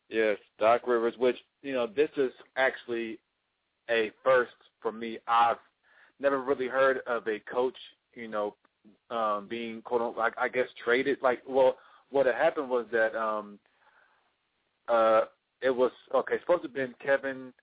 Yes, 0.10 0.38
Doc 0.60 0.86
Rivers, 0.86 1.16
which, 1.18 1.38
you 1.64 1.74
know, 1.74 1.88
this 1.88 2.10
is 2.18 2.32
actually 2.56 3.18
a 3.90 4.12
first 4.24 4.52
for 4.82 4.92
me. 4.92 5.18
I've 5.28 5.58
never 6.20 6.42
really 6.42 6.68
heard 6.68 7.00
of 7.08 7.28
a 7.28 7.40
coach, 7.40 7.78
you 8.14 8.28
know, 8.28 8.56
um 9.10 9.48
being 9.50 9.82
quote 9.82 10.02
unquote 10.02 10.34
I, 10.38 10.46
I 10.46 10.48
guess 10.50 10.68
traded. 10.84 11.18
Like 11.22 11.42
well 11.48 11.78
what 12.10 12.26
had 12.26 12.36
happened 12.36 12.70
was 12.70 12.86
that 12.92 13.16
um 13.16 13.60
uh 14.88 15.22
it 15.62 15.70
was 15.70 15.92
okay, 16.14 16.40
supposed 16.42 16.64
to 16.64 16.68
have 16.68 16.76
been 16.76 16.94
Kevin 17.04 17.54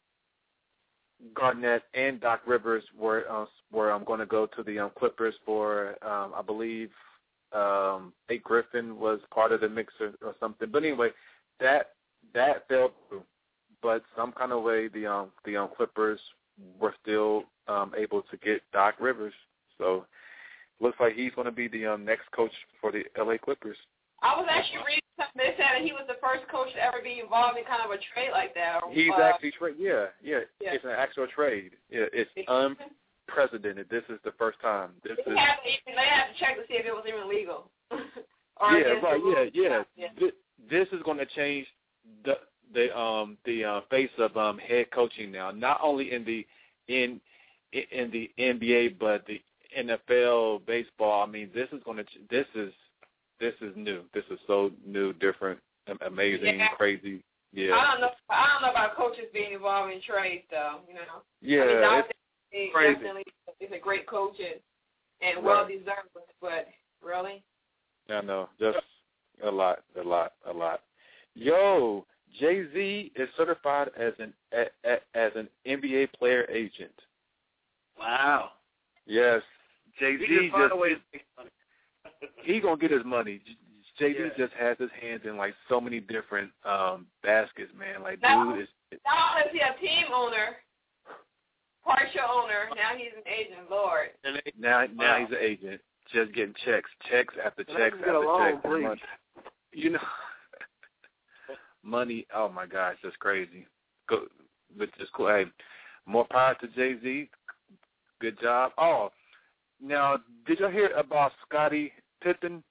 Garnett 1.34 1.82
and 1.94 2.20
Doc 2.20 2.40
Rivers 2.46 2.84
were 2.98 3.24
uh, 3.30 3.46
were 3.70 3.92
um, 3.92 4.04
going 4.04 4.20
to 4.20 4.26
go 4.26 4.46
to 4.46 4.62
the 4.62 4.78
um, 4.78 4.90
Clippers 4.98 5.34
for 5.44 5.96
um 6.02 6.32
I 6.34 6.42
believe 6.42 6.90
um 7.52 8.12
Nate 8.28 8.42
Griffin 8.42 8.98
was 8.98 9.20
part 9.32 9.52
of 9.52 9.60
the 9.60 9.68
mix 9.68 9.92
or, 10.00 10.12
or 10.22 10.34
something. 10.40 10.68
But 10.70 10.82
anyway, 10.84 11.10
that 11.60 11.90
that 12.34 12.66
fell 12.68 12.92
through. 13.08 13.22
But 13.82 14.02
some 14.16 14.32
kind 14.32 14.52
of 14.52 14.62
way 14.62 14.88
the 14.88 15.06
um 15.06 15.30
the 15.44 15.56
um 15.56 15.68
Clippers 15.76 16.20
were 16.78 16.94
still 17.02 17.44
um 17.68 17.92
able 17.96 18.22
to 18.22 18.36
get 18.38 18.62
Doc 18.72 18.94
Rivers. 19.00 19.34
So 19.78 20.06
looks 20.80 20.98
like 21.00 21.14
he's 21.14 21.32
going 21.34 21.46
to 21.46 21.52
be 21.52 21.68
the 21.68 21.86
um 21.86 22.04
next 22.04 22.30
coach 22.32 22.52
for 22.80 22.92
the 22.92 23.04
LA 23.18 23.36
Clippers. 23.36 23.76
I 24.22 24.36
was 24.36 24.46
actually 24.50 24.84
reading 24.86 24.99
that 25.36 25.54
said 25.56 25.70
that 25.76 25.82
he 25.82 25.92
was 25.92 26.04
the 26.08 26.18
first 26.20 26.48
coach 26.48 26.72
to 26.74 26.80
ever 26.82 26.98
be 27.02 27.20
involved 27.20 27.58
in 27.58 27.64
kind 27.64 27.82
of 27.84 27.90
a 27.90 27.98
trade 28.12 28.30
like 28.32 28.54
that. 28.54 28.82
or, 28.82 28.92
He's 28.92 29.12
uh, 29.16 29.22
actually 29.22 29.52
trade. 29.52 29.76
Yeah, 29.78 30.06
yeah, 30.22 30.40
Yeah. 30.60 30.74
It's 30.74 30.84
an 30.84 30.96
actual 30.96 31.26
trade. 31.26 31.72
Yeah, 31.90 32.06
it's 32.12 32.30
unprecedented. 32.48 33.88
This 33.90 34.04
is 34.08 34.18
the 34.24 34.32
first 34.38 34.60
time. 34.60 34.90
This 35.04 35.16
They 35.24 35.32
is 35.32 35.38
had, 35.38 35.56
to, 35.62 35.70
they 35.86 36.08
had 36.08 36.32
to 36.32 36.34
check 36.38 36.56
to 36.56 36.62
see 36.68 36.74
if 36.74 36.86
it 36.86 36.92
was 36.92 37.04
even 37.06 37.28
legal. 37.28 37.70
or 37.90 38.72
yeah, 38.72 38.98
right. 39.02 39.20
Yeah, 39.24 39.44
yeah. 39.52 39.82
yeah. 39.96 40.08
Th- 40.18 40.34
This 40.68 40.88
is 40.92 41.02
going 41.04 41.18
to 41.18 41.26
change 41.26 41.66
the 42.24 42.38
the 42.72 42.96
um 42.96 43.36
the 43.44 43.64
uh, 43.64 43.80
face 43.90 44.10
of 44.18 44.36
um 44.36 44.58
head 44.58 44.90
coaching 44.92 45.32
now. 45.32 45.50
Not 45.50 45.80
only 45.82 46.12
in 46.12 46.24
the 46.24 46.46
in 46.88 47.20
in 47.72 48.10
the 48.10 48.30
NBA, 48.38 48.98
but 48.98 49.26
the 49.26 49.40
NFL, 49.76 50.66
baseball. 50.66 51.22
I 51.22 51.30
mean, 51.30 51.50
this 51.54 51.68
is 51.72 51.82
going 51.84 51.98
to 51.98 52.04
this 52.30 52.46
is 52.54 52.72
this 53.40 53.54
is 53.60 53.72
new. 53.76 54.02
This 54.14 54.24
is 54.30 54.38
so 54.46 54.70
new, 54.86 55.12
different, 55.14 55.58
amazing, 56.06 56.58
Yeah. 56.60 56.68
crazy. 56.76 57.22
Yeah, 57.52 57.74
I 57.74 57.90
don't 57.92 58.00
know. 58.02 58.10
I 58.28 58.46
don't 58.52 58.62
know 58.62 58.70
about 58.70 58.94
coaches 58.96 59.24
being 59.32 59.52
involved 59.54 59.92
in 59.92 60.00
trades, 60.02 60.44
though. 60.50 60.80
You 60.86 60.94
know. 60.94 61.22
yeah. 61.40 61.62
I 61.62 61.66
mean, 61.66 61.80
Doc 61.80 62.06
it's, 62.08 62.18
He 62.50 62.70
crazy. 62.72 62.94
definitely 62.94 63.24
is 63.60 63.72
a 63.72 63.78
great 63.78 64.06
coach 64.06 64.36
and, 64.38 64.60
and 65.20 65.44
Right. 65.44 65.44
well 65.44 65.66
deserved, 65.66 66.10
but 66.40 66.68
really, 67.02 67.42
I 68.08 68.20
know, 68.20 68.48
just 68.60 68.78
a 69.42 69.50
lot, 69.50 69.82
a 69.96 70.02
lot, 70.02 70.34
a 70.46 70.52
lot. 70.52 70.82
Yo, 71.34 72.06
Jay 72.38 72.64
Z 72.72 73.12
is 73.16 73.28
certified 73.36 73.90
as 73.96 74.12
an 74.20 74.32
a, 74.52 74.66
a, 74.84 74.98
as 75.14 75.32
an 75.34 75.48
NBA 75.66 76.12
player 76.12 76.46
agent. 76.50 76.94
Wow. 77.98 78.52
Yes, 79.06 79.42
Jay 79.98 80.16
Z 80.18 80.26
can 80.26 80.50
just 80.50 80.72
he 82.42 82.60
gonna 82.60 82.76
get 82.76 82.90
his 82.90 83.04
money. 83.04 83.40
Jay 83.98 84.12
Z 84.14 84.18
Yeah. 84.18 84.28
just 84.46 84.52
has 84.54 84.78
his 84.78 84.90
hands 85.00 85.22
in 85.24 85.36
like 85.36 85.54
so 85.68 85.80
many 85.80 86.00
different 86.00 86.50
um 86.64 87.06
baskets, 87.22 87.72
man. 87.78 88.02
Like 88.02 88.20
Now- 88.22 88.52
dude 88.52 88.62
is 88.62 88.68
now 89.04 89.34
only 89.36 89.46
is 89.48 89.52
he 89.52 89.60
a 89.60 89.74
team 89.80 90.06
owner, 90.12 90.56
partial 91.84 92.22
owner, 92.28 92.68
now 92.76 92.96
he's 92.96 93.12
an 93.16 93.22
agent. 93.26 93.70
Lord, 93.70 94.10
And 94.24 94.36
they- 94.36 94.52
now 94.58 94.84
now 94.86 95.18
Wow. 95.20 95.26
he's 95.26 95.30
an 95.36 95.42
agent, 95.42 95.80
just 96.12 96.32
getting 96.32 96.54
checks, 96.64 96.90
checks 97.10 97.34
after 97.44 97.64
Let 97.68 97.76
checks 97.76 97.96
after 97.98 98.12
along, 98.14 98.50
checks. 98.52 98.62
please. 98.66 98.82
Money. 98.84 99.02
You 99.72 99.90
know, 99.90 100.00
money. 101.82 102.26
Oh 102.34 102.48
my 102.48 102.66
gosh, 102.66 102.96
that's 103.02 103.16
crazy. 103.16 103.66
Go, 104.08 104.26
but 104.76 104.88
just 104.98 105.12
cool. 105.12 105.28
Hey, 105.28 105.46
more 106.06 106.26
power 106.26 106.54
to 106.60 106.68
Jay 106.68 106.98
Z. 107.00 107.30
Good 108.20 108.38
job. 108.40 108.72
Oh, 108.78 109.10
now 109.80 110.18
did 110.46 110.58
y'all 110.60 110.70
hear 110.70 110.88
about 110.96 111.32
Scottie 111.46 111.92
Pippen? 112.22 112.62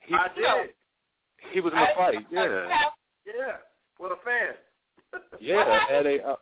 He, 0.00 0.14
I 0.14 0.28
did. 0.34 0.70
He 1.52 1.60
was 1.60 1.72
in 1.72 1.78
a 1.78 1.86
fight. 1.96 2.26
Yeah. 2.30 2.68
Yeah. 3.26 3.56
What 3.98 4.10
a 4.12 4.16
fan. 4.24 4.54
Yeah, 5.38 5.80
at 5.90 6.06
a 6.06 6.22
uh, 6.30 6.36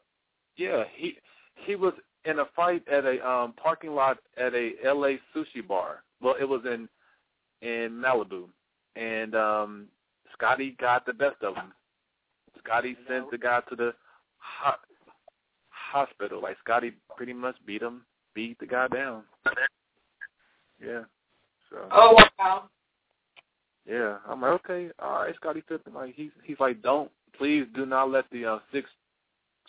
yeah, 0.56 0.84
he 0.94 1.16
he 1.64 1.74
was 1.74 1.94
in 2.24 2.38
a 2.38 2.44
fight 2.54 2.86
at 2.86 3.04
a 3.04 3.28
um 3.28 3.54
parking 3.54 3.90
lot 3.92 4.18
at 4.36 4.54
a 4.54 4.72
LA 4.84 5.14
sushi 5.34 5.66
bar. 5.66 6.04
Well, 6.20 6.36
it 6.40 6.44
was 6.44 6.62
in 6.64 6.88
in 7.66 7.90
Malibu. 7.90 8.44
And 8.94 9.34
um 9.34 9.86
Scottie 10.32 10.76
got 10.78 11.06
the 11.06 11.12
best 11.12 11.42
of 11.42 11.56
him. 11.56 11.72
Scottie 12.64 12.96
sent 13.08 13.30
the 13.32 13.38
guy 13.38 13.60
to 13.68 13.74
the 13.74 13.92
ho- 14.38 14.78
hospital. 15.70 16.40
Like 16.40 16.56
Scottie 16.62 16.92
pretty 17.16 17.32
much 17.32 17.56
beat 17.66 17.82
him, 17.82 18.02
beat 18.34 18.58
the 18.60 18.66
guy 18.66 18.86
down. 18.88 19.24
Yeah. 20.80 21.02
So 21.70 21.78
oh 21.90 22.16
wow, 22.38 22.64
yeah, 23.88 24.18
I'm 24.28 24.40
like, 24.40 24.52
okay, 24.64 24.90
all 24.99 25.23
right, 25.23 25.35
Scottie 25.37 25.62
Pippen. 25.68 25.94
Like 25.94 26.14
he's 26.14 26.30
he's 26.44 26.58
like, 26.61 26.82
don't 26.82 27.11
please 27.37 27.64
do 27.75 27.87
not 27.87 28.11
let 28.11 28.25
the 28.30 28.44
uh, 28.46 28.58
six 28.73 28.88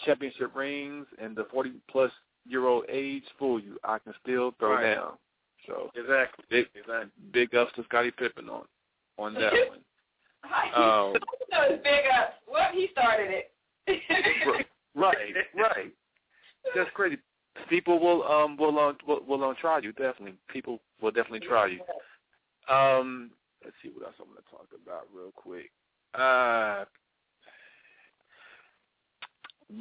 championship 0.06 0.56
rings 0.56 1.06
and 1.22 1.36
the 1.36 1.46
forty 1.52 1.74
plus 1.90 2.12
year 2.48 2.66
old 2.66 2.86
age 2.90 3.24
fool 3.38 3.60
you. 3.60 3.78
I 3.84 4.00
can 4.00 4.14
still 4.24 4.54
throw 4.60 4.74
Right. 4.76 4.96
down. 4.96 5.14
So 5.66 5.92
Exactly. 5.96 6.46
big 6.50 6.68
Exactly. 6.76 7.10
big 7.32 7.56
ups 7.56 7.74
to 7.76 7.84
Scottie 7.84 8.12
Pippen 8.12 8.50
on 8.50 8.64
on 9.18 9.34
that 9.36 9.54
one. 9.70 9.80
oh. 10.76 11.14
Um, 11.16 11.22
no, 11.52 11.62
it's 11.64 11.84
big 11.84 12.06
up. 12.16 12.36
Well, 12.52 12.70
he 12.74 12.90
started 12.92 13.30
it. 13.32 13.52
right, 14.96 15.34
right. 15.56 15.92
That's 16.76 16.90
crazy. 16.94 17.18
People 17.70 18.00
will 18.00 18.24
um 18.24 18.58
will 18.58 18.78
um 18.80 18.98
will, 19.08 19.22
will 19.28 19.44
um, 19.44 19.56
try 19.60 19.80
you 19.80 19.92
definitely. 19.94 20.34
People 20.50 20.80
will 21.02 21.12
definitely 21.12 21.48
try 21.48 21.68
you. 21.68 21.80
Um, 22.74 23.32
let's 23.64 23.76
see 23.82 23.90
what 23.90 24.06
else 24.06 24.16
I'm 24.20 24.26
going 24.28 24.38
to 24.44 24.50
talk 24.50 24.68
about 24.84 25.08
real 25.14 25.32
quick. 25.36 25.72
Uh, 26.14 26.86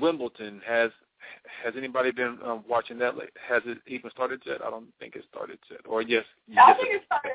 Wimbledon 0.01 0.61
has 0.67 0.91
has 1.65 1.75
anybody 1.77 2.11
been 2.13 2.39
um, 2.45 2.65
watching 2.69 2.99
that? 2.99 3.17
Like, 3.17 3.33
has 3.49 3.63
it 3.67 3.79
even 3.87 4.11
started 4.11 4.43
yet? 4.47 4.59
I 4.65 4.71
don't 4.71 4.87
think 4.99 5.17
it 5.17 5.25
started 5.31 5.59
yet. 5.71 5.81
Or 5.89 6.03
yes, 6.03 6.25
I 6.51 6.53
yes, 6.69 6.77
think 6.81 6.95
it 6.95 7.03
started. 7.07 7.33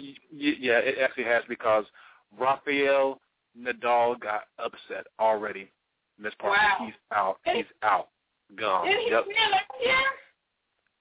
Y- 0.00 0.14
y- 0.32 0.56
Yeah, 0.60 0.78
it 0.78 0.96
actually 1.02 1.24
has 1.24 1.42
because 1.48 1.84
Rafael 2.38 3.20
Nadal 3.58 4.18
got 4.20 4.42
upset 4.58 5.06
already. 5.20 5.70
Miss 6.20 6.34
Parker, 6.38 6.56
Wow. 6.60 6.86
he's 6.86 6.94
out. 7.12 7.38
He's 7.44 7.64
out. 7.82 8.08
Gone. 8.56 8.86
Did 8.86 9.00
he 9.00 9.10
Yep, 9.10 9.26
win 9.26 9.36
last 9.50 9.64
year? 9.82 9.96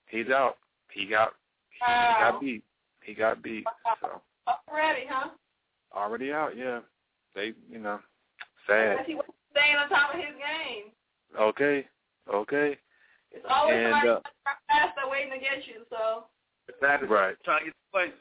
he's 0.08 0.30
out. 0.30 0.58
He 0.92 1.06
got 1.06 1.34
he 1.70 1.80
Wow. 1.82 2.18
got 2.20 2.42
beat. 2.42 2.64
He 3.02 3.14
got 3.14 3.42
beat. 3.42 3.66
So 4.02 4.22
Already, 4.70 5.06
huh? 5.10 5.30
already 5.94 6.32
out. 6.34 6.56
Yeah, 6.58 6.82
they 7.36 7.54
you 7.70 7.80
know 7.80 8.00
sad. 8.66 8.94
Because 8.98 9.08
he 9.08 9.16
was 9.16 9.26
staying 9.52 9.76
on 9.78 9.90
top 9.90 10.14
of 10.14 10.20
his 10.20 10.36
game. 10.36 10.92
Okay, 11.40 11.88
okay, 12.34 12.78
It's 13.32 13.46
always 13.50 13.76
And, 13.78 13.94
somebody 13.94 14.10
uh, 14.10 14.20
faster 14.68 15.10
waiting 15.10 15.32
to 15.32 15.40
get 15.40 15.68
you. 15.68 15.86
So 15.90 16.26
Exactly. 16.70 17.08
right, 17.08 17.36
Trying 17.44 17.60
to 17.60 17.66
get 17.66 17.74
the 17.74 17.98
place. 17.98 18.14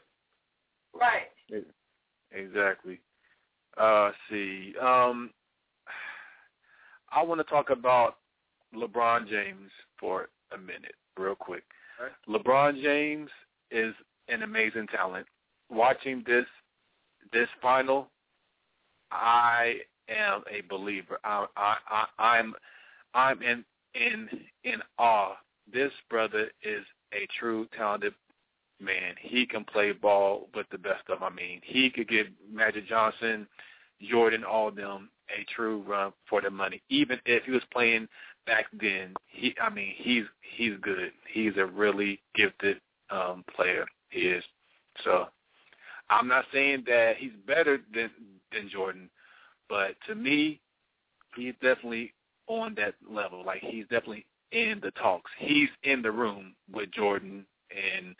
right. 0.95 1.65
exactly. 2.33 3.01
Uh, 3.77 4.11
see. 4.31 4.75
Um, 4.81 5.31
I 7.13 7.23
want 7.23 7.41
to 7.41 7.45
talk 7.45 7.71
about 7.71 8.19
LeBron 8.75 9.29
James 9.29 9.71
for 9.99 10.29
a 10.53 10.59
minute, 10.59 10.95
real 11.19 11.35
quick. 11.35 11.65
Right. 12.01 12.13
LeBron 12.29 12.83
James 12.83 13.31
is 13.71 13.95
an 14.29 14.43
amazing 14.43 14.87
talent. 14.89 15.27
Watching 15.71 16.23
this 16.27 16.47
this 17.33 17.49
final, 17.61 18.09
I 19.11 19.77
am 20.09 20.43
a 20.51 20.63
believer. 20.69 21.19
I, 21.25 21.47
I, 21.57 21.77
I 21.89 22.07
I'm 22.19 22.55
I'm 23.15 23.43
in 23.43 23.65
in 23.95 24.29
in 24.65 24.81
awe. 24.99 25.35
This 25.73 25.93
brother 26.09 26.51
is 26.63 26.85
a 27.13 27.27
true 27.39 27.67
talented 27.77 28.15
man. 28.81 29.15
He 29.21 29.47
can 29.47 29.65
play 29.65 29.93
ball 29.93 30.49
with 30.55 30.67
the 30.71 30.79
best 30.79 31.03
of 31.09 31.21
them. 31.21 31.25
I 31.25 31.35
mean, 31.35 31.61
he 31.65 31.91
could 31.91 32.09
give 32.09 32.27
Magic 32.53 32.87
Johnson, 32.89 33.47
Jordan, 34.09 34.45
all 34.45 34.69
of 34.69 34.77
them 34.77 35.11
a 35.31 35.45
true 35.55 35.83
run 35.87 36.13
for 36.29 36.41
the 36.41 36.51
money. 36.51 36.83
Even 36.89 37.19
if 37.27 37.45
he 37.45 37.51
was 37.51 37.63
playing 37.73 38.07
back 38.47 38.67
then, 38.81 39.15
he 39.29 39.55
I 39.63 39.71
mean, 39.71 39.95
he's 39.97 40.25
he's 40.57 40.75
good. 40.83 41.13
He's 41.33 41.53
a 41.59 41.67
really 41.67 42.21
gifted 42.35 42.81
um 43.11 43.45
player. 43.57 43.87
He 44.11 44.21
is. 44.21 44.45
So 45.05 45.27
I'm 46.11 46.29
not 46.29 46.45
saying 46.53 46.85
that 46.89 47.17
he's 47.19 47.33
better 47.47 47.81
than 47.95 48.11
than 48.53 48.69
Jordan, 48.71 49.11
But 49.69 49.97
to 50.09 50.15
me, 50.15 50.61
he's 51.37 51.55
definitely 51.63 52.15
on 52.49 52.75
that 52.77 52.95
level. 53.11 53.45
Like 53.45 53.63
he's 53.63 53.85
definitely 53.85 54.27
in 54.53 54.81
the 54.83 54.93
talks. 54.93 55.31
He's 55.39 55.69
in 55.85 56.03
the 56.03 56.13
room 56.13 56.55
with 56.73 56.91
Jordan 56.93 57.47
and 57.71 58.15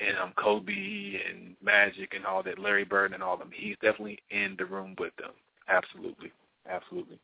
and 0.00 0.18
um 0.18 0.32
Kobe 0.38 1.20
and 1.30 1.56
Magic 1.62 2.14
and 2.14 2.26
all 2.26 2.42
that, 2.44 2.58
Larry 2.58 2.84
Bird 2.84 3.12
and 3.14 3.22
all 3.22 3.36
them. 3.36 3.50
He's 3.54 3.76
definitely 3.82 4.18
in 4.30 4.56
the 4.58 4.66
room 4.66 4.96
with 4.98 5.14
them. 5.16 5.32
Absolutely, 5.68 6.32
absolutely. 6.70 7.18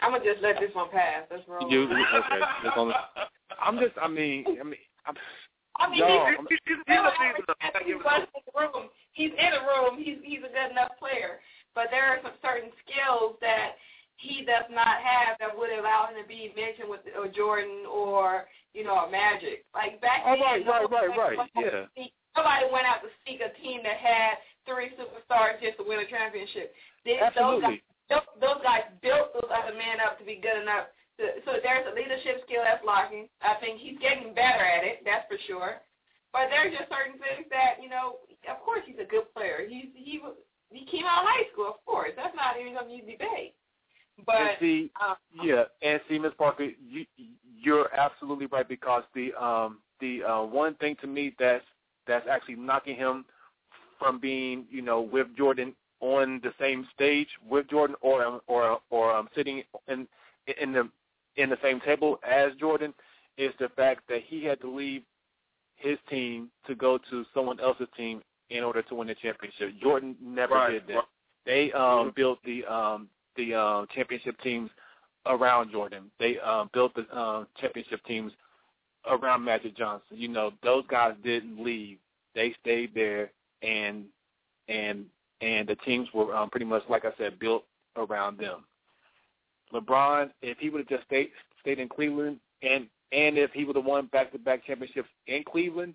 I'm 0.00 0.12
gonna 0.12 0.24
just 0.24 0.42
let 0.42 0.58
this 0.60 0.74
one 0.74 0.90
pass. 0.90 1.24
Let's 1.30 1.46
roll. 1.48 1.70
You 1.70 1.84
okay? 1.84 2.40
Just 2.64 2.76
on 2.76 2.88
the, 2.88 2.94
I'm 3.62 3.78
just. 3.78 3.94
I 4.00 4.08
mean. 4.08 4.44
I 4.60 4.64
mean. 4.64 4.80
I'm, 5.06 5.14
I 5.76 5.90
mean, 5.90 5.98
Y'all, 5.98 6.26
he's, 6.26 6.38
I'm- 6.38 6.46
he's, 6.48 6.58
he's, 6.66 6.78
he's, 6.78 6.86
in 6.86 7.98
the 7.98 8.54
room. 8.54 8.88
He's 9.12 9.30
in 9.34 9.50
the 9.50 9.62
room. 9.66 9.98
He's 9.98 10.18
he's 10.22 10.38
a 10.46 10.50
good 10.52 10.70
enough 10.70 10.94
player, 10.98 11.42
but 11.74 11.88
there 11.90 12.06
are 12.06 12.18
some 12.22 12.34
certain 12.42 12.70
skills 12.86 13.34
that 13.40 13.74
he 14.16 14.44
does 14.46 14.70
not 14.70 15.02
have 15.02 15.36
that 15.40 15.50
would 15.56 15.70
allow 15.74 16.06
him 16.06 16.22
to 16.22 16.26
be 16.28 16.54
mentioned 16.54 16.88
with 16.88 17.00
a 17.10 17.28
Jordan 17.28 17.86
or 17.90 18.46
you 18.72 18.84
know 18.84 19.06
a 19.06 19.10
Magic. 19.10 19.64
Like 19.74 20.00
back 20.00 20.22
Oh, 20.26 20.34
then, 20.38 20.66
right, 20.66 20.66
right, 20.66 20.66
right, 20.66 20.82
nobody 20.82 21.08
right. 21.18 21.36
went 21.38 21.40
out 21.40 21.50
to 21.54 21.66
Yeah. 21.66 21.84
seek- 22.04 22.14
Nobody 22.36 22.66
went 22.72 22.86
out 22.86 22.98
to 23.02 23.10
seek 23.22 23.38
a 23.38 23.50
team 23.62 23.82
that 23.86 23.94
had 23.98 24.42
three 24.66 24.90
superstars 24.98 25.62
just 25.62 25.78
to 25.78 25.84
win 25.86 26.00
a 26.02 26.06
championship. 26.10 26.74
They, 27.06 27.14
Those 27.14 27.62
guys, 27.62 27.78
Absolutely. 27.78 27.82
Those, 28.10 28.26
those 28.40 28.60
guys 28.62 28.84
built 29.00 29.32
those 29.32 29.50
other 29.50 29.74
men 29.76 30.00
up 30.04 30.18
to 30.18 30.24
be 30.24 30.40
good 30.40 30.60
enough. 30.60 30.92
To, 31.18 31.40
so 31.46 31.62
there's 31.62 31.86
a 31.86 31.94
leadership 31.94 32.42
skill 32.44 32.62
that's 32.64 32.84
lacking. 32.84 33.30
I 33.40 33.56
think 33.62 33.80
he's 33.80 33.98
getting 33.98 34.34
better 34.34 34.64
at 34.64 34.84
it. 34.84 35.02
That's 35.04 35.24
for 35.30 35.38
sure. 35.46 35.80
But 36.32 36.50
there's 36.50 36.74
just 36.74 36.90
certain 36.90 37.14
things 37.22 37.46
that 37.50 37.78
you 37.80 37.88
know. 37.88 38.18
Of 38.50 38.60
course, 38.60 38.82
he's 38.84 38.98
a 38.98 39.08
good 39.08 39.30
player. 39.32 39.64
He's 39.68 39.94
he 39.94 40.18
was 40.18 40.34
he 40.70 40.84
came 40.84 41.06
out 41.06 41.22
of 41.22 41.30
high 41.30 41.46
school. 41.52 41.68
Of 41.68 41.84
course, 41.86 42.10
that's 42.16 42.34
not 42.34 42.58
even 42.60 42.74
something 42.74 42.96
you 42.96 43.06
debate. 43.06 43.54
and 44.18 44.26
But 44.26 44.58
see, 44.58 44.90
um, 44.98 45.14
yeah, 45.42 45.64
and 45.82 46.00
see, 46.08 46.18
Miss 46.18 46.34
Parker, 46.36 46.68
you 46.82 47.06
you're 47.56 47.88
absolutely 47.94 48.46
right 48.46 48.68
because 48.68 49.04
the 49.14 49.32
um 49.40 49.78
the 50.00 50.24
uh, 50.24 50.42
one 50.42 50.74
thing 50.74 50.96
to 51.00 51.06
me 51.06 51.34
that's 51.38 51.64
that's 52.06 52.26
actually 52.28 52.56
knocking 52.56 52.96
him 52.96 53.24
from 53.98 54.18
being 54.18 54.66
you 54.70 54.82
know 54.82 55.00
with 55.00 55.28
Jordan 55.36 55.72
on 56.00 56.40
the 56.42 56.52
same 56.60 56.86
stage 56.94 57.28
with 57.48 57.68
Jordan 57.68 57.96
or 58.00 58.24
um, 58.24 58.40
or 58.46 58.80
or 58.90 59.14
um, 59.14 59.28
sitting 59.34 59.62
in 59.88 60.06
in 60.60 60.72
the 60.72 60.88
in 61.36 61.50
the 61.50 61.58
same 61.62 61.80
table 61.80 62.18
as 62.28 62.52
Jordan 62.58 62.94
is 63.36 63.52
the 63.58 63.68
fact 63.70 64.02
that 64.08 64.22
he 64.26 64.44
had 64.44 64.60
to 64.60 64.70
leave 64.70 65.02
his 65.76 65.98
team 66.08 66.50
to 66.66 66.74
go 66.74 66.98
to 67.10 67.24
someone 67.34 67.58
else's 67.60 67.88
team 67.96 68.22
in 68.50 68.62
order 68.62 68.82
to 68.82 68.94
win 68.94 69.08
the 69.08 69.14
championship. 69.16 69.70
Jordan 69.82 70.16
never 70.20 70.54
Right, 70.54 70.70
did 70.72 70.86
that. 70.88 70.94
right. 70.94 71.04
They 71.46 71.72
um 71.72 72.10
Mhm. 72.10 72.14
built 72.14 72.42
the 72.44 72.64
um 72.66 73.08
the 73.36 73.54
um 73.54 73.86
championship 73.88 74.40
teams 74.40 74.70
around 75.26 75.72
Jordan. 75.72 76.10
They 76.18 76.38
um 76.40 76.70
built 76.72 76.94
the 76.94 77.06
um 77.16 77.48
championship 77.56 78.02
teams 78.04 78.32
around 79.06 79.44
Magic 79.44 79.74
Johnson. 79.76 80.16
You 80.16 80.28
know, 80.28 80.52
those 80.62 80.84
guys 80.88 81.14
didn't 81.22 81.62
leave. 81.62 81.98
They 82.34 82.52
stayed 82.60 82.94
there 82.94 83.30
and 83.62 84.06
and 84.68 85.06
and 85.44 85.68
the 85.68 85.76
teams 85.76 86.08
were 86.14 86.34
um, 86.34 86.48
pretty 86.50 86.66
much 86.66 86.82
like 86.88 87.04
I 87.04 87.12
said 87.18 87.38
built 87.38 87.64
around 87.96 88.38
them. 88.38 88.64
LeBron, 89.72 90.30
if 90.42 90.58
he 90.58 90.70
would 90.70 90.80
have 90.80 90.88
just 90.88 91.04
stayed 91.04 91.30
stayed 91.60 91.78
in 91.78 91.88
Cleveland 91.88 92.38
and 92.62 92.86
and 93.12 93.38
if 93.38 93.50
he 93.52 93.64
would 93.64 93.76
have 93.76 93.84
won 93.84 94.06
back 94.06 94.32
to 94.32 94.38
back 94.38 94.64
championships 94.66 95.08
in 95.26 95.44
Cleveland, 95.44 95.94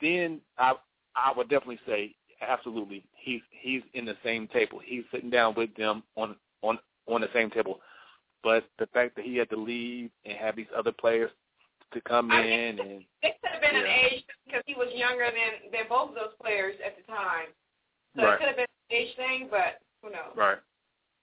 then 0.00 0.40
I 0.58 0.74
I 1.14 1.32
would 1.36 1.48
definitely 1.48 1.80
say 1.86 2.14
absolutely 2.40 3.04
he's 3.16 3.42
he's 3.50 3.82
in 3.94 4.04
the 4.04 4.16
same 4.24 4.48
table. 4.48 4.80
He's 4.82 5.04
sitting 5.12 5.30
down 5.30 5.54
with 5.54 5.74
them 5.76 6.02
on 6.16 6.36
on 6.62 6.78
on 7.06 7.20
the 7.20 7.28
same 7.34 7.50
table. 7.50 7.80
But 8.42 8.64
the 8.78 8.86
fact 8.86 9.16
that 9.16 9.24
he 9.26 9.36
had 9.36 9.50
to 9.50 9.56
leave 9.56 10.10
and 10.24 10.38
have 10.38 10.56
these 10.56 10.72
other 10.74 10.92
players 10.92 11.30
to 11.92 12.00
come 12.02 12.30
I 12.30 12.40
in 12.40 12.78
and 12.78 13.04
it 13.22 13.36
could 13.42 13.50
have 13.50 13.60
been 13.60 13.76
an 13.76 13.86
age 13.86 14.24
because 14.46 14.62
he 14.64 14.74
was 14.74 14.88
younger 14.94 15.24
than 15.26 15.70
than 15.72 15.82
both 15.88 16.10
of 16.10 16.14
those 16.14 16.34
players 16.40 16.76
at 16.84 16.96
the 16.96 17.02
time. 17.12 17.48
So 18.16 18.22
Right. 18.22 18.34
it 18.34 18.38
could 18.38 18.48
have 18.48 18.56
been 18.56 18.66
an 18.90 18.96
age 18.96 19.14
thing, 19.16 19.48
but 19.50 19.80
who 20.02 20.10
knows? 20.10 20.34
right, 20.34 20.58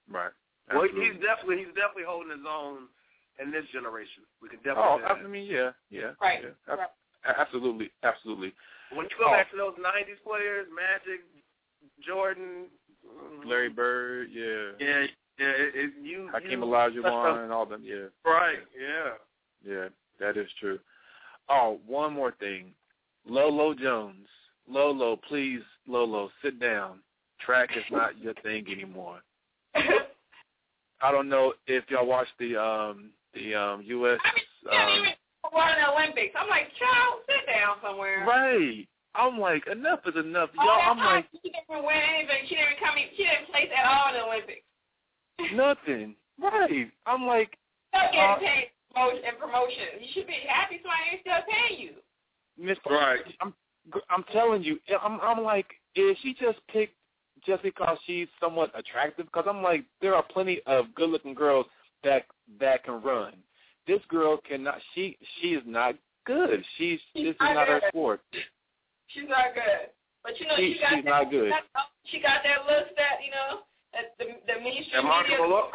right. 0.09 0.31
Well, 0.73 0.83
he's 0.83 1.19
definitely 1.21 1.59
he's 1.59 1.73
definitely 1.75 2.03
holding 2.03 2.31
his 2.31 2.45
own 2.47 2.87
in 3.39 3.51
this 3.51 3.65
generation. 3.71 4.23
We 4.41 4.49
can 4.49 4.57
definitely. 4.59 4.83
Oh, 4.83 4.97
definitely. 4.99 5.25
I 5.25 5.31
mean, 5.31 5.45
yeah, 5.45 5.71
yeah, 5.89 6.11
Right. 6.21 6.43
yeah. 6.43 6.75
Right. 6.75 6.89
Absolutely, 7.25 7.91
absolutely. 8.03 8.53
When 8.89 9.07
you 9.09 9.17
go 9.17 9.27
Oh. 9.27 9.31
back 9.31 9.49
to 9.51 9.57
those 9.57 9.75
'90s 9.77 10.19
players, 10.23 10.67
Magic, 10.71 11.21
Jordan, 11.99 12.69
mm, 13.05 13.45
Larry 13.45 13.69
Bird, 13.69 14.29
yeah. 14.31 14.71
Yeah, 14.79 15.07
yeah. 15.37 15.47
It, 15.49 15.75
it, 15.75 15.93
you, 16.01 16.29
Hakeem 16.29 16.51
you 16.51 16.65
Olajuwon 16.65 17.39
and 17.43 17.51
all 17.51 17.65
them, 17.65 17.83
yeah. 17.83 18.07
Right. 18.23 18.59
Yeah. 18.77 19.13
Yeah, 19.65 19.89
that 20.19 20.37
is 20.37 20.49
true. 20.59 20.79
Oh, 21.49 21.79
one 21.85 22.13
more 22.13 22.31
thing. 22.33 22.73
Lolo 23.25 23.73
Jones. 23.73 24.27
Lolo, 24.67 25.15
please, 25.15 25.61
Lolo, 25.87 26.29
sit 26.43 26.59
down. 26.59 26.99
Track 27.39 27.69
is 27.77 27.83
not 27.91 28.17
your 28.19 28.33
thing 28.43 28.65
anymore. 28.71 29.19
I 31.01 31.11
don't 31.11 31.29
know 31.29 31.53
if 31.67 31.83
y'all 31.89 32.07
watched 32.07 32.33
the 32.39 32.57
um 32.59 33.11
the 33.33 33.53
um 33.55 33.81
US 33.85 34.19
I 34.23 34.31
mean, 34.33 34.47
um 34.73 34.99
even 34.99 35.13
run 35.53 35.75
the 35.79 35.93
Olympics. 35.93 36.33
I'm 36.37 36.49
like, 36.49 36.67
child, 36.79 37.21
sit 37.27 37.45
down 37.45 37.77
somewhere. 37.83 38.25
Right. 38.27 38.87
I'm 39.15 39.39
like, 39.39 39.65
enough 39.67 39.99
is 40.05 40.15
enough. 40.15 40.49
All 40.57 40.65
Y'all 40.65 40.91
I'm 40.91 40.97
like 40.97 41.25
she 41.31 41.49
didn't 41.49 41.85
win 41.85 41.95
anything. 42.17 42.45
She 42.49 42.55
didn't 42.55 42.79
come. 42.83 42.97
in- 42.97 43.13
She 43.15 43.23
didn't 43.23 43.47
place 43.51 43.69
at 43.75 43.85
all 43.85 44.09
in 44.09 44.15
the 44.19 44.25
Olympics. 44.25 44.65
nothing. 45.53 46.15
Right. 46.41 46.89
I'm 47.05 47.25
like 47.25 47.57
Still 47.93 48.09
getting 48.11 48.19
Uh, 48.19 48.39
paid 48.39 48.65
promotion 48.93 49.21
and 49.25 49.37
promotion. 49.37 49.87
You 50.01 50.07
should 50.13 50.27
be 50.27 50.41
happy 50.49 50.81
somebody 50.81 51.03
ain't 51.13 51.21
still 51.21 51.43
paying 51.45 51.79
you. 51.79 51.93
Miss 52.57 52.77
Right. 52.89 53.21
I'm 53.41 53.53
I'm 54.09 54.23
telling 54.31 54.63
you, 54.63 54.79
eh, 54.89 54.95
I'm 55.01 55.19
I'm 55.21 55.43
like, 55.43 55.67
is 55.95 56.17
she 56.21 56.33
just 56.33 56.59
picked 56.71 56.95
just 57.45 57.63
because 57.63 57.97
she's 58.05 58.27
somewhat 58.39 58.71
attractive? 58.77 59.25
Because 59.27 59.45
I'm 59.47 59.61
like, 59.63 59.83
there 60.01 60.15
are 60.15 60.23
plenty 60.23 60.61
of 60.65 60.93
good-looking 60.95 61.33
girls 61.33 61.65
that 62.03 62.25
that 62.59 62.83
can 62.83 63.01
run. 63.01 63.33
This 63.87 64.01
girl 64.09 64.37
cannot. 64.47 64.79
She 64.93 65.17
she 65.39 65.49
is 65.49 65.63
not 65.65 65.95
good. 66.25 66.63
She's 66.77 66.99
this 67.13 67.35
is 67.35 67.35
not 67.39 67.67
her 67.67 67.81
sport. 67.89 68.21
She's 69.07 69.29
not 69.29 69.53
good. 69.55 69.89
But 70.23 70.39
you 70.39 70.47
know, 70.47 70.55
She- 70.57 70.73
she, 70.75 70.79
got 70.79 70.89
she's 70.95 71.05
that, 71.05 71.23
not 71.23 71.31
good. 71.31 71.51
Oh, 71.51 71.87
she 72.11 72.19
got 72.19 72.43
that 72.43 72.65
look 72.67 72.91
that 72.97 73.23
you 73.23 73.31
know, 73.31 73.63
that 73.93 74.11
the 74.19 74.25
the 74.51 74.59
mainstream 74.59 75.07
media. 75.07 75.39
look. 75.47 75.71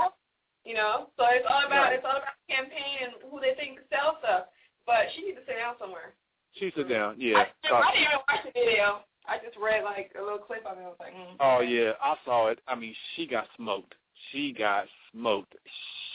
You 0.65 0.75
know, 0.75 1.09
so 1.19 1.25
it's 1.33 1.47
all 1.49 1.65
about 1.67 1.91
Right. 1.91 1.95
it's 1.97 2.05
all 2.05 2.21
about 2.21 2.37
campaign 2.49 3.09
and 3.09 3.13
who 3.33 3.41
they 3.41 3.55
think 3.59 3.81
sells 3.91 4.21
stuff. 4.23 4.53
But 4.87 5.09
she 5.17 5.25
needs 5.25 5.39
to 5.41 5.45
sit 5.47 5.57
down 5.57 5.75
somewhere. 5.81 6.15
She 6.59 6.73
sit 6.77 6.89
down. 6.89 7.17
Yeah. 7.19 7.45
I, 7.65 7.75
I 7.75 7.93
didn't 7.93 8.05
even 8.05 8.21
watch 8.29 8.45
the 8.45 8.53
video. 8.53 9.01
I 9.27 9.39
just 9.39 9.57
read 9.57 9.85
like 9.85 10.13
a 10.19 10.23
little 10.23 10.39
clip 10.39 10.67
of 10.67 10.77
it. 10.79 10.83
I 10.83 10.89
was 10.89 10.97
like, 10.99 11.15
mm. 11.15 11.37
Oh 11.41 11.61
yeah, 11.61 11.93
I 12.03 12.17
saw 12.25 12.49
it. 12.49 12.59
I 12.67 12.75
mean, 12.75 12.95
she 13.15 13.27
got 13.27 13.47
smoked. 13.57 13.95
She 14.31 14.53
got 14.53 14.85
smoked. 15.13 15.55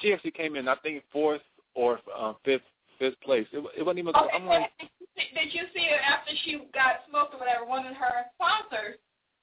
She 0.01 0.13
actually 0.13 0.31
came 0.31 0.55
in, 0.55 0.67
I 0.67 0.75
think, 0.83 1.03
fourth 1.11 1.41
or 1.73 1.99
um, 2.15 2.35
fifth 2.43 2.67
fifth 2.99 3.19
place. 3.21 3.47
It, 3.51 3.63
it 3.77 3.83
wasn't 3.83 3.99
even. 3.99 4.15
Okay, 4.15 4.35
I'm 4.35 4.45
like, 4.45 4.69
did 5.15 5.53
you 5.53 5.63
see 5.73 5.87
it 5.87 6.01
after 6.03 6.31
she 6.43 6.67
got 6.73 7.07
smoked 7.09 7.33
or 7.33 7.39
whatever? 7.39 7.65
One 7.65 7.85
of 7.87 7.95
her 7.95 8.27
sponsors 8.35 8.99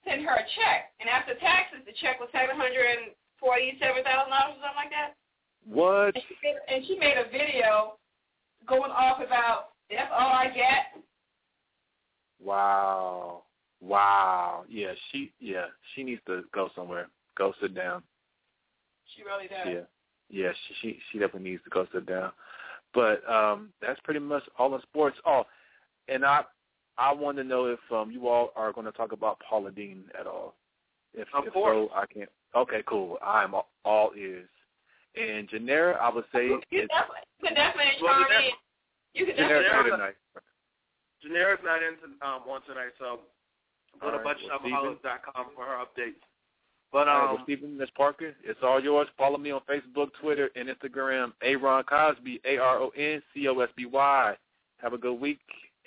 sent 0.06 0.22
her 0.22 0.34
a 0.34 0.46
check, 0.54 0.92
and 1.00 1.08
after 1.08 1.34
taxes, 1.40 1.80
the 1.86 1.96
check 1.98 2.20
was 2.20 2.28
seven 2.30 2.54
hundred 2.54 2.84
and 2.84 3.16
forty-seven 3.40 4.04
thousand 4.04 4.30
dollars 4.30 4.60
or 4.60 4.62
something 4.62 4.82
like 4.84 4.92
that. 4.94 5.16
what? 5.66 6.14
And 6.14 6.22
she, 6.28 6.36
made, 6.44 6.58
and 6.68 6.78
she 6.86 6.94
made 7.00 7.16
a 7.16 7.26
video 7.32 7.96
going 8.68 8.92
off 8.92 9.24
about 9.24 9.73
that's 9.90 10.10
all 10.12 10.32
I 10.32 10.46
get. 10.46 11.02
Wow. 12.42 13.42
Wow. 13.80 14.64
Yeah, 14.68 14.92
she 15.10 15.32
yeah, 15.40 15.66
she 15.94 16.04
needs 16.04 16.20
to 16.26 16.42
go 16.52 16.70
somewhere. 16.74 17.08
Go 17.36 17.52
sit 17.60 17.74
down. 17.74 18.02
She 19.14 19.22
really 19.22 19.48
does. 19.48 19.66
Yeah. 19.66 19.80
Yeah, 20.30 20.52
she 20.52 20.74
she, 20.80 20.98
she 21.10 21.18
definitely 21.18 21.50
needs 21.50 21.64
to 21.64 21.70
go 21.70 21.86
sit 21.92 22.06
down. 22.06 22.32
But 22.92 23.28
um 23.30 23.70
that's 23.80 24.00
pretty 24.04 24.20
much 24.20 24.42
all 24.58 24.74
in 24.74 24.82
sports. 24.82 25.16
Oh, 25.26 25.44
and 26.08 26.24
I 26.24 26.44
I 26.96 27.12
want 27.12 27.36
to 27.38 27.44
know 27.44 27.66
if 27.66 27.80
um 27.92 28.10
you 28.10 28.28
all 28.28 28.52
are 28.56 28.72
going 28.72 28.86
to 28.86 28.92
talk 28.92 29.12
about 29.12 29.40
Paula 29.40 29.70
Deen 29.70 30.04
at 30.18 30.26
all. 30.26 30.54
If, 31.12 31.28
Of 31.34 31.46
if 31.46 31.52
course. 31.52 31.88
so, 31.90 31.94
I 31.94 32.06
can't. 32.06 32.30
Okay, 32.56 32.82
cool. 32.86 33.18
I'm 33.22 33.54
all, 33.54 33.68
all 33.84 34.12
ears. 34.16 34.48
And 35.16 35.48
Janera, 35.48 35.96
I 36.00 36.08
would 36.12 36.24
say 36.32 36.46
You 36.46 36.60
definitely, 36.70 37.22
you 37.40 37.46
can 37.48 37.54
definitely 37.54 37.92
Well, 38.02 38.14
charm 38.14 38.26
in. 38.32 38.50
You 39.14 39.26
can 39.26 39.34
Janera 39.36 39.62
definitely. 39.62 39.82
here 39.84 39.90
tonight. 39.96 40.16
Janera's 41.24 41.60
not 41.64 41.82
in 41.82 41.94
to, 42.02 42.26
um, 42.26 42.42
on 42.50 42.60
tonight, 42.66 42.92
so 42.98 43.20
go 44.00 44.10
to 44.10 44.18
All 44.18 44.22
right, 44.22 44.24
well, 44.24 44.58
budgetshopaholics.com 44.60 45.46
for 45.54 45.64
her 45.64 45.78
updates. 45.84 46.20
But 46.92 47.08
All 47.08 47.18
right, 47.18 47.28
um, 47.30 47.34
well, 47.36 47.44
Steven, 47.44 47.76
Miss 47.78 47.90
Parker, 47.96 48.34
it's 48.44 48.60
all 48.62 48.80
yours. 48.82 49.08
Follow 49.18 49.38
me 49.38 49.50
on 49.50 49.60
Facebook, 49.68 50.10
Twitter, 50.20 50.50
and 50.54 50.68
Instagram. 50.68 51.32
Aron 51.42 51.82
Cosby, 51.84 52.40
A 52.44 52.58
R 52.58 52.78
O 52.78 52.90
N 52.96 53.22
C 53.32 53.48
O 53.48 53.58
S 53.60 53.68
B 53.76 53.86
Y. 53.86 54.34
Have 54.82 54.92
a 54.92 54.98
good 54.98 55.18
week 55.20 55.40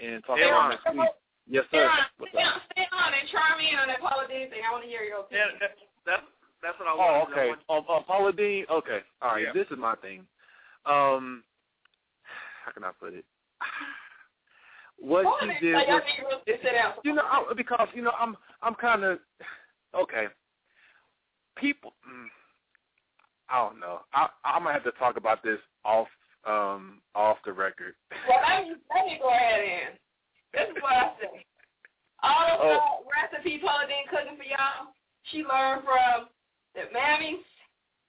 and 0.04 0.24
talk 0.26 0.38
to 0.38 0.44
you 0.44 0.70
next 0.70 0.98
week. 0.98 1.10
Yes, 1.50 1.64
Stay 1.70 1.78
sir. 1.78 1.86
on, 1.88 1.98
What's 2.18 2.32
stay 2.34 2.42
up? 2.44 2.56
on, 2.56 2.62
stay 2.74 2.88
on 2.92 3.14
and 3.14 3.30
charm 3.30 3.60
in 3.62 3.80
on 3.80 3.88
that 3.88 4.02
Paula 4.02 4.28
Deen 4.28 4.50
thing. 4.50 4.60
I 4.68 4.72
want 4.72 4.84
to 4.84 4.90
hear 4.90 5.04
your 5.04 5.24
yeah, 5.32 5.48
opinion. 5.48 5.60
that, 5.62 5.72
that's 6.06 6.24
That's 6.62 6.76
what 6.80 6.90
I 6.90 6.92
Oh, 6.92 6.98
wanted. 6.98 7.14
I 7.14 7.32
okay. 7.32 7.48
wanted- 7.70 7.70
Um, 7.70 7.86
uh, 7.88 8.02
Paula 8.04 8.34
Deen. 8.34 8.66
Okay. 8.70 9.00
All 9.22 9.32
right. 9.32 9.44
Yeah. 9.44 9.54
This 9.54 9.68
is 9.72 9.78
my 9.78 9.96
thing. 9.96 10.28
Um, 10.86 11.44
how 12.68 12.74
can 12.74 12.84
I 12.84 12.92
put 13.00 13.14
it? 13.14 13.26
What 15.00 15.26
Paula 15.26 15.54
she 15.60 15.68
did 15.68 15.76
was, 15.76 16.02
need 16.48 16.58
to 16.58 16.64
sit 16.64 16.74
down. 16.74 16.94
you 17.06 17.14
know, 17.14 17.22
I, 17.22 17.46
because 17.56 17.88
you 17.94 18.02
know, 18.02 18.14
I'm 18.20 18.36
I'm 18.64 18.74
kind 18.74 19.04
of 19.04 19.20
okay. 19.94 20.26
People, 21.56 21.94
mm, 22.02 22.26
I 23.48 23.60
don't 23.62 23.80
know. 23.80 24.00
I 24.12 24.26
I'm 24.44 24.64
gonna 24.64 24.74
have 24.74 24.84
to 24.86 24.92
talk 24.98 25.16
about 25.16 25.44
this 25.44 25.60
off 25.86 26.08
um 26.50 27.00
off 27.14 27.38
the 27.46 27.54
record. 27.54 27.94
Well, 28.28 28.42
let 28.42 28.64
me, 28.64 28.74
let 28.90 29.06
me 29.06 29.20
go 29.22 29.30
ahead 29.30 29.62
and. 29.62 30.00
This 30.54 30.76
is 30.76 30.82
what 30.82 30.94
I 30.94 31.12
say. 31.22 31.46
All 32.24 32.48
of 32.50 32.60
the 32.66 32.80
Oh. 32.82 33.06
recipes 33.06 33.62
Paula 33.64 33.86
Deen 33.86 34.08
cooking 34.10 34.36
for 34.36 34.50
y'all, 34.50 34.98
she 35.30 35.44
learned 35.46 35.84
from 35.86 36.26
the 36.74 36.90
mammies, 36.90 37.46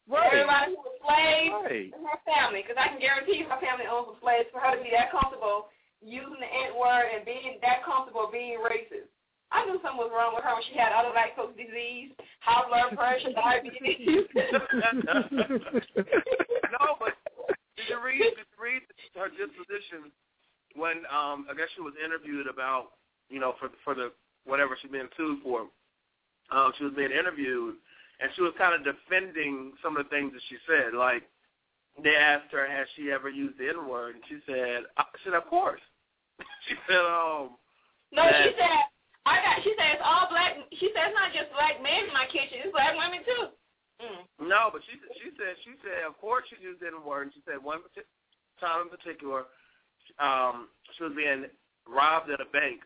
Right. 0.09 0.33
everybody 0.33 0.73
who 0.73 0.81
was 0.81 0.97
slaves, 1.05 1.53
Right. 1.69 1.93
and 1.93 2.03
her 2.09 2.21
family. 2.25 2.63
Because 2.65 2.81
I 2.81 2.89
can 2.89 2.99
guarantee 2.99 3.45
her 3.45 3.61
family 3.61 3.85
owns 3.85 4.09
some 4.17 4.21
slaves 4.25 4.49
for 4.51 4.61
her 4.61 4.73
to 4.77 4.83
be 4.83 4.91
that 4.97 5.13
comfortable 5.13 5.69
using 6.01 6.41
the 6.41 6.49
N 6.49 6.75
word 6.81 7.13
and 7.13 7.25
being 7.25 7.59
that 7.61 7.85
comfortable 7.85 8.29
being 8.33 8.59
racist. 8.65 9.13
I 9.51 9.65
knew 9.65 9.81
something 9.81 9.97
was 9.97 10.13
wrong 10.13 10.35
with 10.37 10.45
her 10.45 10.53
when 10.53 10.63
she 10.69 10.77
had 10.77 10.93
other 10.93 11.09
lactose 11.17 11.57
disease, 11.57 12.13
high 12.41 12.69
blood 12.69 12.93
pressure, 12.97 13.33
diabetes. 13.33 14.29
no, 15.97 16.97
but 17.01 17.17
did 17.77 17.89
you 17.89 17.97
read? 18.05 18.21
Did 18.37 18.45
you 18.45 18.59
read 18.61 18.83
her 19.17 19.29
disposition 19.33 20.13
when 20.77 20.99
um 21.09 21.47
I 21.49 21.55
guess 21.57 21.69
she 21.75 21.81
was 21.81 21.95
interviewed 21.97 22.47
about 22.47 22.93
you 23.31 23.41
know 23.41 23.55
for 23.59 23.71
for 23.85 23.95
the 23.95 24.13
whatever 24.45 24.77
she's 24.81 24.91
being 24.91 25.09
sued 25.17 25.41
for. 25.43 25.67
Um, 26.51 26.73
she 26.79 26.85
was 26.85 26.95
being 26.97 27.11
interviewed, 27.13 27.77
and 28.21 28.31
she 28.35 28.43
was 28.43 28.53
kind 28.59 28.75
of 28.75 28.83
defending 28.85 29.73
some 29.83 29.97
of 29.97 30.05
the 30.05 30.11
things 30.11 30.33
that 30.33 30.43
she 30.49 30.57
said. 30.67 30.95
Like 30.95 31.23
they 32.03 32.17
asked 32.17 32.53
her, 32.53 32.67
has 32.67 32.87
she 32.97 33.11
ever 33.11 33.29
used 33.29 33.59
the 33.59 33.69
N 33.69 33.89
word, 33.89 34.17
and 34.17 34.25
she 34.29 34.39
said, 34.47 34.85
I 34.97 35.05
said, 35.25 35.35
of 35.35 35.47
course. 35.47 35.81
she 36.69 36.75
said, 36.87 37.03
um, 37.03 37.59
no, 38.13 38.25
she 38.43 38.53
said, 38.57 38.89
I 39.29 39.45
got. 39.45 39.61
She 39.61 39.77
said 39.77 40.01
it's 40.01 40.05
all 40.05 40.33
black. 40.33 40.57
She 40.81 40.89
said 40.97 41.13
it's 41.13 41.19
not 41.19 41.37
just 41.37 41.53
black 41.53 41.77
men 41.85 42.09
in 42.09 42.15
my 42.17 42.25
kitchen; 42.33 42.65
it's 42.65 42.73
black 42.73 42.97
women 42.97 43.21
too. 43.21 43.53
Mm. 44.01 44.49
No, 44.49 44.73
but 44.73 44.81
she 44.89 44.97
she 45.21 45.29
said 45.37 45.53
she 45.61 45.77
said 45.85 46.09
of 46.09 46.17
course 46.17 46.49
she 46.49 46.57
used 46.65 46.81
the 46.81 46.89
N 46.89 47.05
word. 47.05 47.29
And 47.29 47.35
she 47.37 47.45
said 47.45 47.61
one 47.61 47.85
time 48.57 48.89
in 48.89 48.91
particular, 48.91 49.45
um, 50.17 50.73
she 50.97 51.05
was 51.05 51.13
being 51.13 51.45
robbed 51.85 52.33
at 52.33 52.41
a 52.41 52.49
bank, 52.49 52.81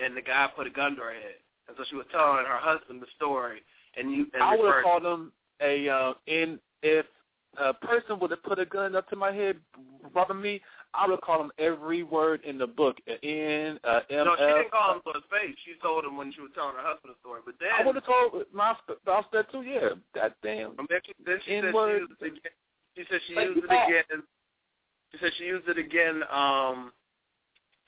and 0.00 0.16
the 0.16 0.24
guy 0.24 0.48
put 0.56 0.66
a 0.66 0.72
gun 0.72 0.96
to 0.96 1.04
her 1.04 1.12
head, 1.12 1.44
and 1.68 1.76
so 1.76 1.84
she 1.84 1.98
was 2.00 2.08
telling 2.08 2.48
her 2.48 2.60
husband 2.62 3.04
the 3.04 3.10
story. 3.12 3.60
And 3.96 4.10
you, 4.12 4.26
and 4.34 4.42
I 4.42 4.56
would 4.56 4.74
have 4.74 4.84
called 4.84 5.04
him 5.04 5.32
a 5.60 5.88
uh, 5.88 6.14
in 6.26 6.58
if 6.82 7.06
a 7.58 7.72
person 7.72 8.18
would 8.18 8.30
have 8.30 8.42
put 8.42 8.58
a 8.58 8.66
gun 8.66 8.96
up 8.96 9.08
to 9.10 9.16
my 9.16 9.32
head, 9.32 9.56
robbing 10.14 10.40
me. 10.40 10.60
I 10.92 11.06
would 11.06 11.14
have 11.14 11.20
called 11.22 11.46
him 11.46 11.52
every 11.58 12.02
word 12.02 12.44
in 12.44 12.56
the 12.58 12.66
book. 12.66 12.98
a 13.08 13.12
N, 13.24 13.80
uh, 13.84 14.00
M, 14.10 14.24
No, 14.26 14.36
she 14.38 14.44
didn't 14.44 14.70
call 14.70 14.94
him 14.94 15.00
to 15.06 15.12
his 15.14 15.24
face. 15.30 15.56
She 15.64 15.74
told 15.82 16.04
him 16.04 16.16
when 16.16 16.32
she 16.32 16.40
was 16.40 16.50
telling 16.54 16.76
her 16.76 16.82
husband 16.82 17.14
the 17.14 17.18
story. 17.20 17.40
But 17.44 17.54
then, 17.58 17.70
I 17.76 17.84
would 17.84 17.96
have 17.96 18.06
told 18.06 18.44
my 18.52 18.76
spouse 19.02 19.24
that 19.32 19.50
too. 19.50 19.62
Yeah, 19.62 19.90
that 20.14 20.36
damn. 20.42 20.76
then 20.88 21.00
she, 21.04 21.12
then 21.24 21.38
she 21.44 21.60
said 21.60 21.72
she 21.74 21.74
used 21.74 22.12
it 22.20 22.26
again. 22.26 22.62
She 22.96 23.04
said 23.10 23.20
she 23.26 23.34
used 23.34 23.58
it 23.58 23.64
again. 23.64 24.22
She 25.10 25.18
said 25.20 25.32
she 25.38 25.44
used 25.44 25.68
it 25.68 25.78
again 25.78 26.22
um, 26.30 26.92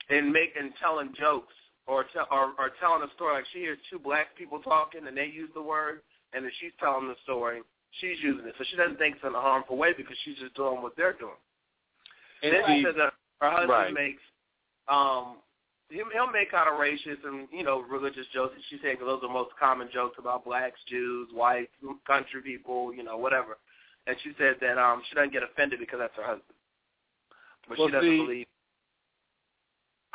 in 0.09 0.31
making 0.31 0.73
telling 0.81 1.13
jokes 1.17 1.53
or, 1.87 2.05
tell, 2.13 2.27
or 2.31 2.53
or 2.59 2.71
telling 2.79 3.03
a 3.03 3.13
story. 3.15 3.35
Like 3.35 3.45
she 3.53 3.59
hears 3.59 3.79
two 3.89 3.99
black 3.99 4.35
people 4.37 4.59
talking 4.59 5.07
and 5.07 5.17
they 5.17 5.25
use 5.25 5.49
the 5.53 5.61
word, 5.61 6.01
and 6.33 6.43
then 6.43 6.51
she's 6.59 6.75
telling 6.79 7.07
the 7.07 7.15
story. 7.23 7.61
She's 8.01 8.17
using 8.21 8.45
it, 8.45 8.53
so 8.57 8.65
she 8.69 8.75
doesn't 8.75 8.97
think 8.97 9.15
it's 9.15 9.25
in 9.25 9.33
a 9.33 9.41
harmful 9.41 9.77
way 9.77 9.93
because 9.95 10.15
she's 10.23 10.37
just 10.37 10.53
doing 10.55 10.81
what 10.81 10.95
they're 10.97 11.13
doing. 11.13 11.39
And 12.43 12.53
then 12.53 12.61
she 12.67 12.83
said 12.83 12.95
that 12.97 13.13
her 13.41 13.49
husband 13.49 13.69
Right. 13.69 13.93
makes 13.93 14.21
um 14.87 15.37
he'll, 15.89 16.09
he'll 16.13 16.31
make 16.31 16.51
kind 16.51 16.67
of 16.69 16.79
racist 16.79 17.25
and 17.25 17.47
you 17.51 17.63
know 17.63 17.81
religious 17.81 18.27
jokes. 18.33 18.55
She 18.69 18.77
said 18.83 18.97
those 18.99 19.19
are 19.23 19.27
the 19.27 19.33
most 19.33 19.51
common 19.59 19.89
jokes 19.93 20.17
about 20.19 20.45
blacks, 20.45 20.79
Jews, 20.87 21.29
whites, 21.33 21.71
country 22.05 22.41
people, 22.41 22.93
you 22.93 23.03
know, 23.03 23.17
whatever. 23.17 23.57
And 24.05 24.15
she 24.23 24.31
said 24.37 24.55
that 24.61 24.77
um 24.77 25.01
she 25.09 25.15
doesn't 25.15 25.33
get 25.33 25.43
offended 25.43 25.79
because 25.79 25.99
that's 25.99 26.15
her 26.15 26.23
husband, 26.23 26.57
but 27.67 27.79
Well, 27.79 27.87
she 27.87 27.91
doesn't 27.93 28.09
see, 28.09 28.17
believe. 28.17 28.47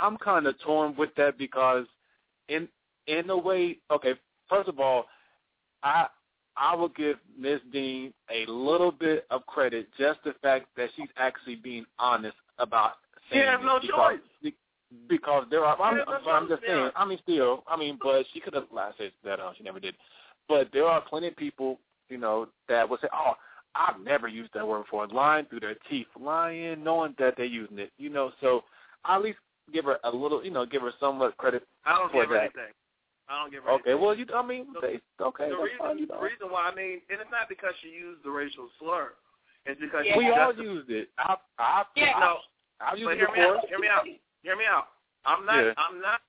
I'm 0.03 0.17
kind 0.19 0.47
of 0.47 0.59
torn 0.61 0.97
with 0.97 1.11
that 1.17 1.39
because, 1.39 1.87
in 2.49 2.69
in 3.07 3.31
a 3.31 3.37
way, 3.37 3.79
okay. 3.91 4.15
First 4.49 4.69
of 4.69 4.81
all, 4.81 5.07
I 5.83 6.07
I 6.57 6.75
will 6.75 6.89
give 6.89 7.17
Miss 7.39 7.61
Deen 7.73 8.13
a 8.31 8.51
little 8.51 8.91
bit 8.91 9.27
of 9.31 9.47
credit, 9.47 9.89
just 9.99 10.19
the 10.25 10.35
fact 10.43 10.67
that 10.77 10.91
she's 10.97 11.09
actually 11.17 11.57
being 11.57 11.87
honest 11.99 12.37
about 12.59 12.93
She 13.29 13.37
saying 13.37 13.47
has 13.49 13.61
no 13.63 13.79
because, 13.81 14.19
choice. 14.43 14.53
Because 15.09 15.47
there 15.51 15.65
are, 15.65 15.81
I'm, 15.81 16.01
I'm 16.29 16.49
just 16.49 16.63
saying. 16.67 16.91
I 16.95 17.07
mean, 17.07 17.19
still, 17.23 17.65
I 17.67 17.79
mean, 17.79 17.99
but 18.03 18.27
she 18.35 18.41
could 18.41 18.53
have. 18.53 18.65
Said 18.99 19.13
that 19.25 19.41
uh, 19.41 19.53
she 19.57 19.65
never 19.65 19.81
did. 19.81 19.95
But 20.49 20.69
there 20.73 20.85
are 20.85 21.01
plenty 21.01 21.29
of 21.29 21.37
people, 21.37 21.79
you 22.11 22.19
know, 22.19 22.49
that 22.69 22.87
will 22.87 22.99
say, 23.01 23.09
"Oh, 23.15 23.33
I've 23.75 24.01
never 24.05 24.29
used 24.29 24.53
that 24.53 24.69
word 24.69 24.83
before," 24.83 25.07
lying 25.07 25.47
through 25.47 25.61
their 25.61 25.77
teeth, 25.89 26.09
lying, 26.21 26.85
knowing 26.85 27.15
that 27.19 27.35
they're 27.39 27.47
using 27.47 27.79
it. 27.79 27.91
You 27.97 28.11
know, 28.11 28.33
so 28.43 28.65
I 29.07 29.17
at 29.17 29.23
least 29.23 29.39
give 29.73 29.85
her 29.85 29.99
a 30.05 30.11
little, 30.11 30.45
you 30.45 30.51
know, 30.51 30.67
give 30.67 30.83
her 30.83 30.93
somewhat 30.99 31.37
credit. 31.37 31.63
For 31.85 31.91
I 31.91 31.99
don't 31.99 32.11
for 32.13 32.23
give 32.23 32.31
her 32.31 32.37
anything. 32.41 32.73
I 33.29 33.43
don't 33.43 33.51
give 33.53 33.65
her 33.65 33.71
Okay, 33.81 33.91
anything. 33.93 34.05
well, 34.05 34.17
you, 34.17 34.27
I 34.35 34.43
mean, 34.45 34.67
they, 34.81 35.01
okay, 35.23 35.49
the 35.49 35.57
reason, 35.57 35.79
fine, 35.79 35.99
you 35.99 36.07
the 36.07 36.15
know. 36.15 36.21
reason 36.21 36.51
why 36.51 36.69
I 36.71 36.75
mean, 36.75 37.01
and 37.09 37.21
it's 37.21 37.31
not 37.31 37.49
because 37.49 37.73
she 37.83 37.89
used 37.89 38.25
the 38.25 38.31
racial 38.31 38.69
slur. 38.79 39.13
It's 39.65 39.81
because 39.81 40.05
Yeah. 40.07 40.15
she 40.15 40.19
We 40.19 40.31
all 40.31 40.53
justi- 40.53 40.63
used 40.65 40.91
it. 40.91 41.09
I, 41.19 41.37
I, 41.59 41.85
Yeah. 41.97 42.13
I, 42.17 42.21
no. 42.21 42.37
I've 42.81 42.99
used 42.99 43.07
But 43.07 43.13
it 43.15 43.19
hear 43.19 43.31
me 43.31 43.41
out. 43.41 43.69
Hear 43.69 43.79
me 43.79 43.89
out. 43.89 44.05
Hear 44.43 44.57
me 44.57 44.65
out. 44.67 44.89
I'm 45.25 45.47
not. 45.47 45.63
Yeah. 45.63 45.73
I'm 45.79 46.01
not. 46.01 46.21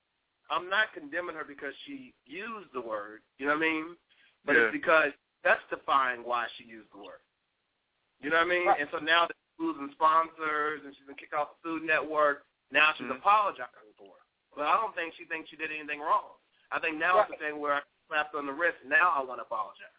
I'm 0.52 0.70
not 0.70 0.94
condemning 0.94 1.36
her 1.36 1.44
because 1.44 1.74
she 1.86 2.14
used 2.28 2.70
the 2.74 2.82
word. 2.82 3.22
You 3.40 3.48
know 3.48 3.54
what 3.58 3.66
I 3.66 3.70
mean? 3.74 3.86
But 4.46 4.54
Yeah. 4.56 4.62
it's 4.70 4.74
because 4.74 5.12
justifying 5.44 6.22
why 6.22 6.46
she 6.58 6.64
used 6.66 6.92
the 6.94 7.00
word. 7.02 7.26
You 8.22 8.30
know 8.30 8.38
what 8.38 8.46
I 8.46 8.50
mean? 8.50 8.68
Right. 8.68 8.80
And 8.80 8.90
so 8.92 9.00
now 9.00 9.26
that 9.26 9.34
she's 9.36 9.66
losing 9.66 9.90
sponsors 9.94 10.82
and 10.86 10.94
she's 10.96 11.08
been 11.08 11.16
kicked 11.18 11.34
off 11.34 11.58
the 11.64 11.70
Food 11.70 11.84
Network, 11.84 12.46
now 12.72 12.94
she's 12.94 13.08
Mhm. 13.08 13.18
apologizing 13.18 13.94
for 13.98 14.06
it. 14.18 14.24
But 14.56 14.68
I 14.68 14.76
don't 14.78 14.94
think 14.96 15.16
she 15.16 15.26
thinks 15.26 15.50
she 15.50 15.56
did 15.56 15.72
anything 15.72 16.00
wrong. 16.00 16.38
I 16.72 16.80
think 16.80 16.98
now 16.98 17.20
it's 17.20 17.32
the 17.32 17.38
thing 17.38 17.60
where 17.60 17.76
I 17.76 17.82
slapped 18.08 18.36
on 18.36 18.46
the 18.46 18.54
wrist. 18.54 18.78
Now 18.86 19.12
I 19.16 19.22
want 19.22 19.40
to 19.40 19.44
apologize. 19.44 19.90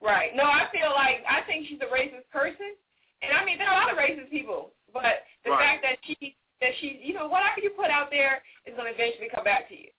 Right. 0.00 0.34
No, 0.34 0.44
I 0.44 0.66
feel 0.70 0.90
like 0.90 1.24
I 1.28 1.42
think 1.42 1.66
she's 1.68 1.80
a 1.80 1.86
racist 1.86 2.28
person, 2.30 2.76
and 3.22 3.32
I 3.36 3.44
mean 3.44 3.58
there 3.58 3.68
are 3.68 3.74
a 3.74 3.84
lot 3.84 3.92
of 3.92 3.98
racist 3.98 4.30
people, 4.30 4.74
but 4.92 5.26
the 5.44 5.50
Right. 5.50 5.60
fact 5.60 5.82
that 5.82 5.98
she 6.04 6.36
that 6.60 6.74
she 6.76 6.98
you 7.02 7.14
know 7.14 7.26
whatever 7.28 7.60
you 7.60 7.70
put 7.70 7.90
out 7.90 8.10
there 8.10 8.42
is 8.66 8.74
going 8.74 8.86
to 8.86 8.94
eventually 8.94 9.28
come 9.28 9.44
back 9.44 9.68
to 9.68 9.76
you. 9.76 9.90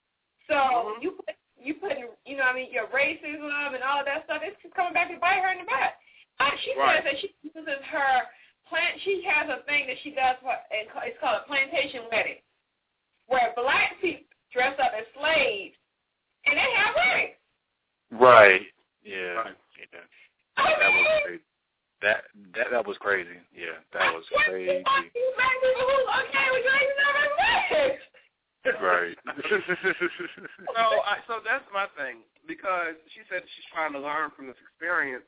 So 0.48 0.54
Mhm. 0.54 1.02
you 1.02 1.10
put 1.12 1.34
you 1.58 1.74
put 1.74 1.98
you 2.24 2.36
know 2.36 2.44
I 2.44 2.52
mean 2.52 2.70
your 2.70 2.86
racism 2.88 3.74
and 3.74 3.82
all 3.82 4.00
of 4.00 4.06
that 4.06 4.24
stuff 4.24 4.42
it's 4.42 4.56
coming 4.74 4.92
back 4.92 5.08
to 5.08 5.18
bite 5.18 5.42
her 5.42 5.50
in 5.50 5.58
the 5.58 5.64
butt. 5.64 5.96
Uh, 6.38 6.56
she 6.58 6.74
Right. 6.76 6.96
says 6.96 7.04
that 7.04 7.18
she 7.18 7.34
uses 7.42 7.66
her 7.84 8.30
plant. 8.68 8.98
She 9.04 9.22
has 9.26 9.48
a 9.48 9.64
thing 9.66 9.86
that 9.86 9.96
she 10.02 10.10
does. 10.10 10.36
For, 10.42 10.50
and 10.50 10.88
it's 11.06 11.18
called 11.20 11.42
a 11.42 11.46
plantation 11.46 12.06
wedding, 12.10 12.40
where 13.26 13.52
black 13.56 14.00
people 14.00 14.24
dress 14.52 14.74
up 14.82 14.92
as 14.96 15.06
slaves 15.18 15.76
and 16.46 16.54
they 16.56 16.70
have 16.78 16.94
weddings. 16.94 17.36
Right. 18.10 18.62
Yeah. 19.02 19.42
Right. 19.42 19.58
yeah. 19.78 20.06
I 20.56 20.70
That 20.78 20.90
was 20.90 20.94
mean, 20.94 21.22
crazy. 21.24 21.42
That 22.02 22.18
that 22.54 22.66
that 22.70 22.84
was 22.86 22.96
crazy. 23.00 23.40
Yeah, 23.56 23.80
that 23.96 24.12
was 24.12 24.24
crazy. 24.44 24.84
you 24.84 24.84
black 24.84 25.56
people 25.64 25.84
who's 25.88 26.08
okay 26.28 26.46
with 26.52 26.64
raising 26.68 26.98
their 27.00 27.14
weddings? 27.40 28.02
Right. 28.82 29.16
So, 30.76 30.82
I, 31.06 31.16
so 31.26 31.40
that's 31.40 31.64
my 31.72 31.86
thing 31.96 32.20
because 32.46 32.98
she 33.14 33.24
said 33.30 33.40
she's 33.48 33.68
trying 33.72 33.92
to 33.96 34.00
learn 34.00 34.28
from 34.36 34.46
this 34.46 34.58
experience, 34.60 35.24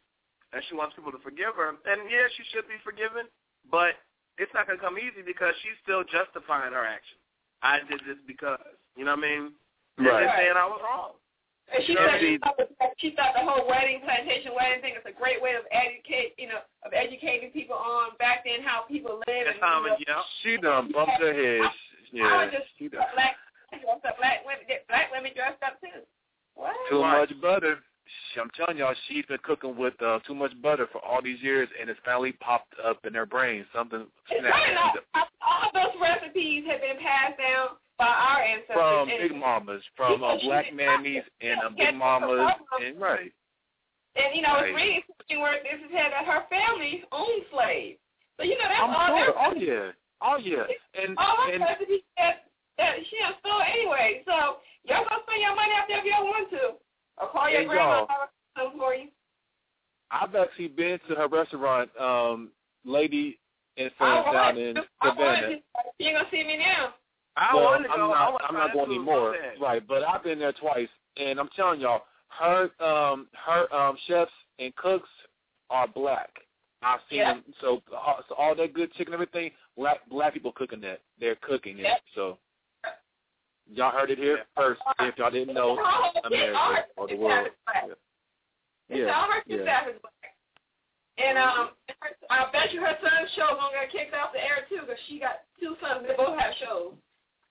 and 0.53 0.63
she 0.69 0.75
wants 0.75 0.97
people 0.97 1.13
to 1.13 1.21
forgive 1.21 1.55
her. 1.57 1.77
And 1.77 2.09
yeah, 2.09 2.27
she 2.37 2.43
should 2.53 2.67
be 2.69 2.81
forgiven, 2.85 3.29
but 3.71 3.97
it's 4.39 4.53
not 4.55 4.67
going 4.67 4.79
to 4.79 4.85
come 4.85 4.97
easy 4.99 5.21
because 5.27 5.53
she's 5.63 5.77
still 5.83 6.05
justifying 6.07 6.73
her 6.73 6.87
action. 6.87 7.19
I 7.61 7.83
did 7.91 8.01
this 8.07 8.19
because, 8.27 8.63
you 8.97 9.05
know 9.05 9.19
what 9.19 9.27
I 9.27 9.29
mean? 9.29 9.43
Right. 9.99 10.23
they're 10.25 10.37
saying 10.39 10.57
I 10.57 10.67
was 10.71 10.79
wrong. 10.79 11.19
And 11.69 11.85
she 11.85 11.93
No, 11.93 12.07
said 12.07 12.21
she 12.23 12.33
she- 12.33 12.39
thought, 12.41 12.57
the, 12.57 12.67
she 12.97 13.09
thought 13.13 13.35
the 13.37 13.45
whole 13.45 13.69
wedding 13.69 14.01
plantation 14.01 14.55
wedding 14.57 14.81
thing 14.81 14.95
is 14.97 15.05
a 15.05 15.13
great 15.13 15.37
way 15.43 15.53
of 15.53 15.69
educate 15.69 16.33
you 16.41 16.49
know 16.49 16.65
of 16.81 16.97
educating 16.97 17.51
people 17.53 17.77
on 17.77 18.17
back 18.17 18.41
then 18.49 18.65
how 18.65 18.89
people 18.89 19.21
live 19.29 19.53
and 19.53 19.61
how 19.61 19.85
you 19.85 19.93
know, 19.93 19.97
yeah. 20.01 20.23
she 20.41 20.57
done 20.57 20.89
bumped 20.97 21.21
her 21.21 21.35
head. 21.35 21.69
I 21.69 21.73
Yeah. 22.09 22.45
was 22.49 22.53
just 22.57 22.73
She 22.81 22.89
done. 22.89 23.05
black 23.13 23.37
dressed 23.69 24.01
up 24.07 24.17
black 24.17 24.49
women 24.49 24.65
black 24.89 25.13
women 25.13 25.29
dressed 25.37 25.61
up 25.61 25.77
too. 25.85 26.01
What? 26.57 26.73
Too 26.89 27.05
much 27.05 27.37
butter. 27.43 27.85
I'm 28.41 28.51
telling 28.57 28.79
y'all, 28.79 28.95
she's 29.09 29.25
been 29.27 29.39
cooking 29.43 29.77
with 29.77 29.95
uh, 30.03 30.19
too 30.27 30.35
much 30.35 30.53
butter 30.63 30.87
for 30.93 31.05
all 31.05 31.21
these 31.23 31.41
years, 31.43 31.69
and 31.81 31.89
it's 31.91 32.01
finally 32.05 32.33
popped 32.33 32.75
up 32.85 33.05
in 33.05 33.15
her 33.15 33.27
brain. 33.27 33.65
Something 33.75 34.07
snapped. 34.29 34.99
all 35.15 35.71
those 35.75 35.95
recipes 36.01 36.65
have 36.69 36.81
been 36.81 36.99
passed 37.03 37.39
down 37.39 37.69
by 37.99 38.07
our 38.07 38.41
ancestors. 38.43 38.77
from 38.77 39.09
and 39.09 39.19
Big 39.29 39.35
Mamas, 39.37 39.83
from 39.97 40.23
uh, 40.23 40.37
Black 40.43 40.67
Mammies, 40.73 41.23
and 41.41 41.61
uh, 41.61 41.71
Big 41.77 41.95
Mamas, 41.95 42.53
and 42.85 43.01
right. 43.01 43.33
And 44.17 44.35
you 44.35 44.43
know, 44.43 44.55
Right. 44.55 44.71
it's 44.71 44.75
really 44.75 44.95
interesting 45.03 45.39
where 45.41 45.59
this 45.63 45.79
is 45.79 45.93
had 45.95 46.11
that 46.13 46.25
her 46.27 46.43
family 46.51 47.05
owned 47.13 47.45
slaves. 47.53 47.99
So 48.39 48.45
you 48.45 48.55
know 48.59 48.67
that's 48.71 48.83
I'm 48.83 48.95
all 48.95 49.19
sure. 49.19 49.35
Oh 49.39 49.55
yeah. 49.55 49.91
Oh 50.23 50.37
yeah. 50.39 50.67
And 50.95 51.19
all 51.19 51.37
her 51.47 51.53
and 51.53 51.63
custody 51.63 52.03
that 52.19 52.47
that 52.79 52.99
she 53.11 53.19
done 53.19 53.35
stole 53.43 53.63
anyway. 53.63 54.23
So 54.27 54.63
y'all 54.87 55.07
gonna 55.07 55.23
spend 55.27 55.43
your 55.43 55.55
money 55.55 55.75
out 55.75 55.87
there 55.91 55.99
if 55.99 56.07
y'all 56.07 56.25
want 56.27 56.51
to. 56.51 56.79
Or 57.21 57.29
call 57.29 57.51
your 57.51 57.61
Hey, 57.63 57.67
grandma 57.67 58.07
y'all. 58.07 58.71
for 58.79 58.95
you. 58.95 59.09
I've 60.11 60.35
actually 60.35 60.69
been 60.69 60.99
to 61.09 61.15
her 61.15 61.29
restaurant, 61.29 61.91
um, 62.01 62.51
Lady 62.85 63.39
and 63.77 63.91
I 63.91 63.99
Friends 63.99 64.25
want 64.27 64.35
down 64.35 64.59
in 64.59 64.77
I 65.01 65.07
want 65.09 65.17
Savannah. 65.19 65.57
You 65.99 66.07
ain't 66.07 66.17
gonna 66.17 66.29
see 66.31 66.45
me 66.45 66.57
now. 66.57 66.95
I 67.37 67.55
well, 67.55 67.65
wanted 67.65 67.89
to 67.89 67.93
I'm 67.95 67.99
go. 68.01 68.09
Not, 68.09 68.41
I'm 68.49 68.55
not 68.55 68.73
going 68.73 68.91
anymore. 68.91 69.37
so. 69.57 69.63
Right, 69.63 69.87
but 69.87 70.03
I've 70.03 70.25
been 70.25 70.39
there 70.39 70.53
twice, 70.53 70.89
and 71.17 71.39
I'm 71.39 71.49
telling 71.55 71.81
y'all, 71.81 72.03
her 72.39 72.71
um 72.83 73.29
her 73.47 73.73
um 73.75 73.97
chefs 74.07 74.33
and 74.59 74.75
cooks 74.77 75.09
are 75.71 75.87
black. 75.87 76.31
I've 76.83 77.01
seen 77.11 77.19
Yeah. 77.19 77.35
them. 77.35 77.45
So, 77.61 77.83
uh, 77.95 78.23
so 78.29 78.35
all 78.37 78.55
that 78.55 78.73
good 78.73 78.93
chicken, 78.95 79.13
everything, 79.13 79.51
black 79.77 79.99
black 80.09 80.33
people 80.33 80.53
cooking 80.53 80.81
that. 80.83 81.01
They're 81.21 81.37
cooking 81.37 81.79
it. 81.79 81.87
So 82.15 82.39
y'all 83.73 83.93
heard 83.93 84.11
it 84.11 84.19
here 84.19 84.41
first. 84.57 84.81
If 85.01 85.19
y'all 85.19 85.31
didn't 85.31 85.55
know, 85.55 85.79
America 86.25 86.85
or 86.97 87.09
the 87.09 87.17
world. 87.17 87.49
Yeah. 88.89 89.15
all 89.15 89.31
her 89.31 89.43
yeah. 89.47 89.63
staff 89.63 89.89
is 89.89 90.01
black. 90.01 90.15
And 91.19 91.37
um, 91.37 91.71
I 92.31 92.47
bet 92.53 92.73
you 92.73 92.81
her 92.81 92.97
son's 93.03 93.31
show 93.37 93.49
gonna 93.59 93.75
get 93.83 93.93
kicked 93.93 94.15
off 94.15 94.33
the 94.33 94.41
air 94.41 94.65
too, 94.69 94.81
because 94.81 94.97
she 95.09 95.19
got 95.19 95.41
two 95.61 95.77
sons 95.81 96.07
that 96.07 96.17
both 96.17 96.39
have 96.39 96.55
shows. 96.59 96.95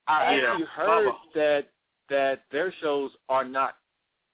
I 0.08 0.38
Yeah. 0.38 0.52
actually 0.52 0.68
heard 0.68 1.14
that 1.36 1.68
that 2.10 2.44
their 2.52 2.74
shows 2.82 3.12
are 3.30 3.44
not 3.44 3.76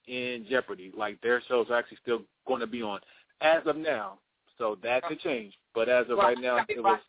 in 0.08 0.46
jeopardy. 0.50 0.92
Like 0.96 1.20
their 1.22 1.42
shows 1.48 1.68
are 1.70 1.78
actually 1.78 1.98
still 2.02 2.22
going 2.48 2.60
to 2.60 2.68
be 2.68 2.82
on 2.82 3.00
as 3.42 3.64
of 3.66 3.76
now. 3.76 4.20
So 4.58 4.78
that 4.84 5.04
could 5.04 5.20
change. 5.20 5.54
But 5.74 5.90
as 5.90 6.06
of 6.10 6.20
right 6.20 6.38
now, 6.38 6.64
it 6.70 6.82
was 6.82 7.00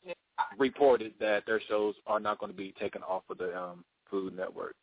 reported 0.59 1.13
that 1.21 1.45
their 1.47 1.61
shows 1.69 1.95
are 2.07 2.19
not 2.19 2.39
going 2.39 2.51
to 2.51 2.57
be 2.57 2.75
taken 2.81 3.03
off 3.03 3.23
of 3.29 3.39
the 3.39 3.57
um, 3.57 3.85
Food 4.15 4.37
Network. 4.37 4.77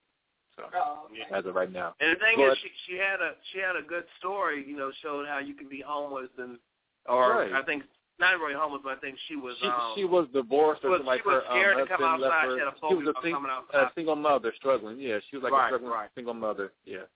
So 0.57 0.63
Oh, 0.75 1.07
okay. 1.07 1.23
as 1.33 1.45
of 1.45 1.55
right 1.55 1.71
now, 1.71 1.95
And 2.01 2.11
the 2.11 2.19
thing 2.19 2.35
But- 2.37 2.51
is, 2.51 2.57
she 2.59 2.69
she 2.85 2.97
had 2.97 3.21
a 3.21 3.35
she 3.53 3.59
had 3.59 3.75
a 3.77 3.81
good 3.81 4.03
story. 4.19 4.65
You 4.67 4.75
know, 4.75 4.91
showed 5.01 5.25
how 5.25 5.39
you 5.39 5.53
can 5.53 5.69
be 5.69 5.79
homeless 5.79 6.29
and, 6.37 6.59
or 7.07 7.31
Right. 7.39 7.53
I 7.53 7.63
think 7.63 7.83
not 8.19 8.37
really 8.39 8.53
homeless, 8.53 8.81
but 8.83 8.97
I 8.97 8.99
think 8.99 9.17
she 9.29 9.35
was. 9.37 9.55
she 9.61 9.67
um, 9.67 9.93
she 9.95 10.03
was 10.03 10.27
divorced 10.33 10.83
or 10.83 10.91
something 10.91 11.07
like 11.07 11.21
she 11.23 11.29
was 11.29 11.43
her 11.49 11.73
um, 11.73 11.79
to 11.79 11.87
come 11.87 12.01
husband 12.03 12.21
left 12.21 12.35
her. 12.43 12.51
She 12.51 12.59
had 12.59 12.67
a 12.67 12.75
She 12.89 12.95
was 12.95 13.07
a, 13.07 13.21
sing, 13.23 13.35
a 13.73 13.91
single 13.95 14.15
mother 14.17 14.53
struggling. 14.57 14.99
Yeah, 14.99 15.19
she 15.29 15.37
was 15.37 15.43
like 15.43 15.53
Right, 15.53 15.65
a 15.65 15.69
struggling 15.69 15.91
right. 15.93 16.09
single 16.13 16.33
mother. 16.35 16.73
Yeah. 16.83 17.07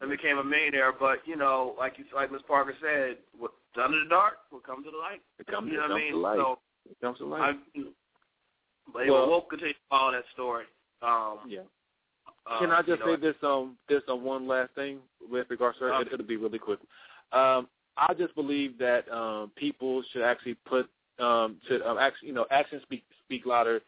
and 0.00 0.10
became 0.10 0.38
a 0.38 0.44
millionaire. 0.44 0.92
But 0.92 1.18
you 1.24 1.36
know, 1.36 1.76
like 1.78 1.94
you 1.98 2.04
like 2.14 2.32
Miss 2.32 2.42
Parker 2.42 2.74
said, 2.82 3.18
what's 3.38 3.54
under 3.80 4.02
the 4.02 4.10
dark 4.10 4.38
will 4.50 4.60
come 4.60 4.82
to 4.84 4.90
the 4.90 4.98
light. 4.98 5.22
It 5.38 5.46
comes, 5.46 5.70
you 5.70 5.78
know 5.78 5.84
it 5.86 5.90
what 5.90 5.96
I 5.96 6.02
mean? 6.02 6.12
to 6.12 6.18
light. 6.18 6.38
So 6.38 6.58
it 6.90 7.00
comes 7.00 7.18
to 7.18 7.24
light. 7.26 7.54
I, 7.54 7.80
but 8.92 9.00
anyway, 9.00 9.14
Well- 9.16 9.28
we'll 9.28 9.40
continue 9.42 9.74
to 9.74 9.80
follow 9.88 10.12
that 10.12 10.24
story. 10.34 10.64
Um, 11.02 11.38
yeah. 11.48 11.60
uh, 12.46 12.58
Can 12.58 12.70
I 12.70 12.80
just 12.82 13.00
you 13.00 13.06
know, 13.06 13.16
say 13.16 13.20
this 13.20 13.36
um 13.42 13.76
this 13.88 14.02
um 14.08 14.24
one 14.24 14.46
last 14.46 14.74
thing 14.74 14.98
with 15.30 15.46
regards 15.50 15.78
to 15.78 15.84
her? 15.84 15.92
Uh, 15.94 16.00
It, 16.00 16.08
it'll 16.12 16.26
be 16.26 16.36
really 16.36 16.58
quick. 16.58 16.78
Um, 17.32 17.68
I 17.96 18.14
just 18.14 18.34
believe 18.34 18.78
that 18.78 19.10
um 19.12 19.50
people 19.56 20.02
should 20.12 20.22
actually 20.22 20.54
put 20.66 20.88
um 21.18 21.56
should 21.68 21.82
um 21.82 21.98
actually 21.98 22.28
you 22.28 22.34
know 22.34 22.46
actions 22.50 22.82
speak 22.82 23.04
speak 23.24 23.46
louder 23.46 23.80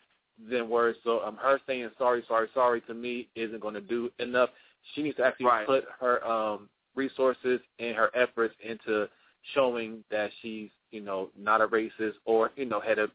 than 0.50 0.68
words. 0.68 0.98
So 1.04 1.20
um 1.20 1.36
her 1.36 1.60
saying 1.66 1.90
sorry 1.98 2.22
sorry 2.28 2.48
sorry 2.54 2.80
to 2.82 2.94
me 2.94 3.28
isn't 3.34 3.60
going 3.60 3.74
to 3.74 3.80
do 3.80 4.10
enough. 4.18 4.50
She 4.94 5.02
needs 5.02 5.16
to 5.16 5.24
actually 5.24 5.46
Right. 5.46 5.66
put 5.66 5.84
her 6.00 6.24
um 6.26 6.68
resources 6.96 7.60
and 7.78 7.96
her 7.96 8.10
efforts 8.14 8.54
into 8.62 9.08
showing 9.54 10.04
that 10.10 10.30
she's 10.42 10.70
you 10.90 11.00
know 11.00 11.30
not 11.38 11.60
a 11.60 11.68
racist 11.68 12.14
or 12.24 12.50
you 12.56 12.64
know 12.66 12.80
had 12.80 12.98
a 12.98 13.08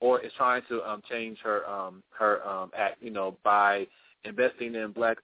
or 0.00 0.20
is 0.20 0.32
trying 0.36 0.62
to 0.68 0.82
um 0.88 1.02
change 1.08 1.38
her 1.42 1.68
um 1.68 2.02
her 2.10 2.46
um 2.46 2.70
act 2.76 2.96
you 3.00 3.10
know 3.10 3.36
by 3.44 3.86
investing 4.24 4.74
in 4.74 4.92
black 4.92 5.18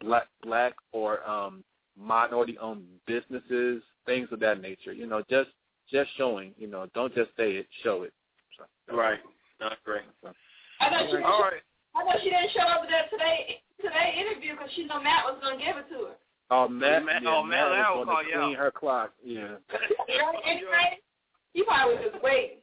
black 0.00 0.28
black 0.42 0.74
or 0.92 1.26
um 1.28 1.62
minority 1.98 2.56
owned 2.58 2.84
businesses 3.06 3.82
things 4.06 4.28
of 4.32 4.40
that 4.40 4.60
nature 4.60 4.92
you 4.92 5.06
know 5.06 5.22
just 5.28 5.50
just 5.90 6.10
showing 6.16 6.52
you 6.58 6.66
know 6.66 6.86
don't 6.94 7.14
just 7.14 7.30
say 7.36 7.52
it 7.52 7.66
show 7.82 8.02
it 8.02 8.12
so, 8.56 8.96
right. 8.96 9.18
I 9.60 9.74
agree. 9.80 10.00
I 10.80 10.90
know 10.90 11.06
she, 11.06 11.22
All 11.22 11.40
right. 11.40 11.62
I 11.94 12.02
know 12.04 12.18
she 12.22 12.30
didn't 12.30 12.50
show 12.52 12.66
up 12.66 12.82
to 12.82 12.88
that 12.90 13.10
today 13.10 13.62
today 13.80 14.14
interview 14.18 14.52
because 14.52 14.70
she 14.74 14.84
know 14.84 15.00
Matt 15.00 15.24
was 15.24 15.38
gonna 15.42 15.56
give 15.56 15.76
it 15.76 15.88
to 15.90 16.06
her. 16.10 16.16
oh 16.50 16.68
Matt, 16.68 17.04
Matt- 17.04 17.22
yeah, 17.22 17.30
oh, 17.30 17.42
Matt 17.44 17.70
Matt 17.70 17.78
Lau 17.78 17.98
was 17.98 17.98
will 17.98 18.04
going 18.06 18.06
to 18.06 18.12
call 18.12 18.24
you 18.24 18.46
clean 18.46 18.56
out. 18.56 18.62
her 18.62 18.70
clock 18.70 19.12
yeah 19.24 19.54
anyway, 20.44 20.98
he 21.52 21.62
probably 21.62 21.94
was 21.96 22.04
just 22.10 22.22
waiting. 22.24 22.58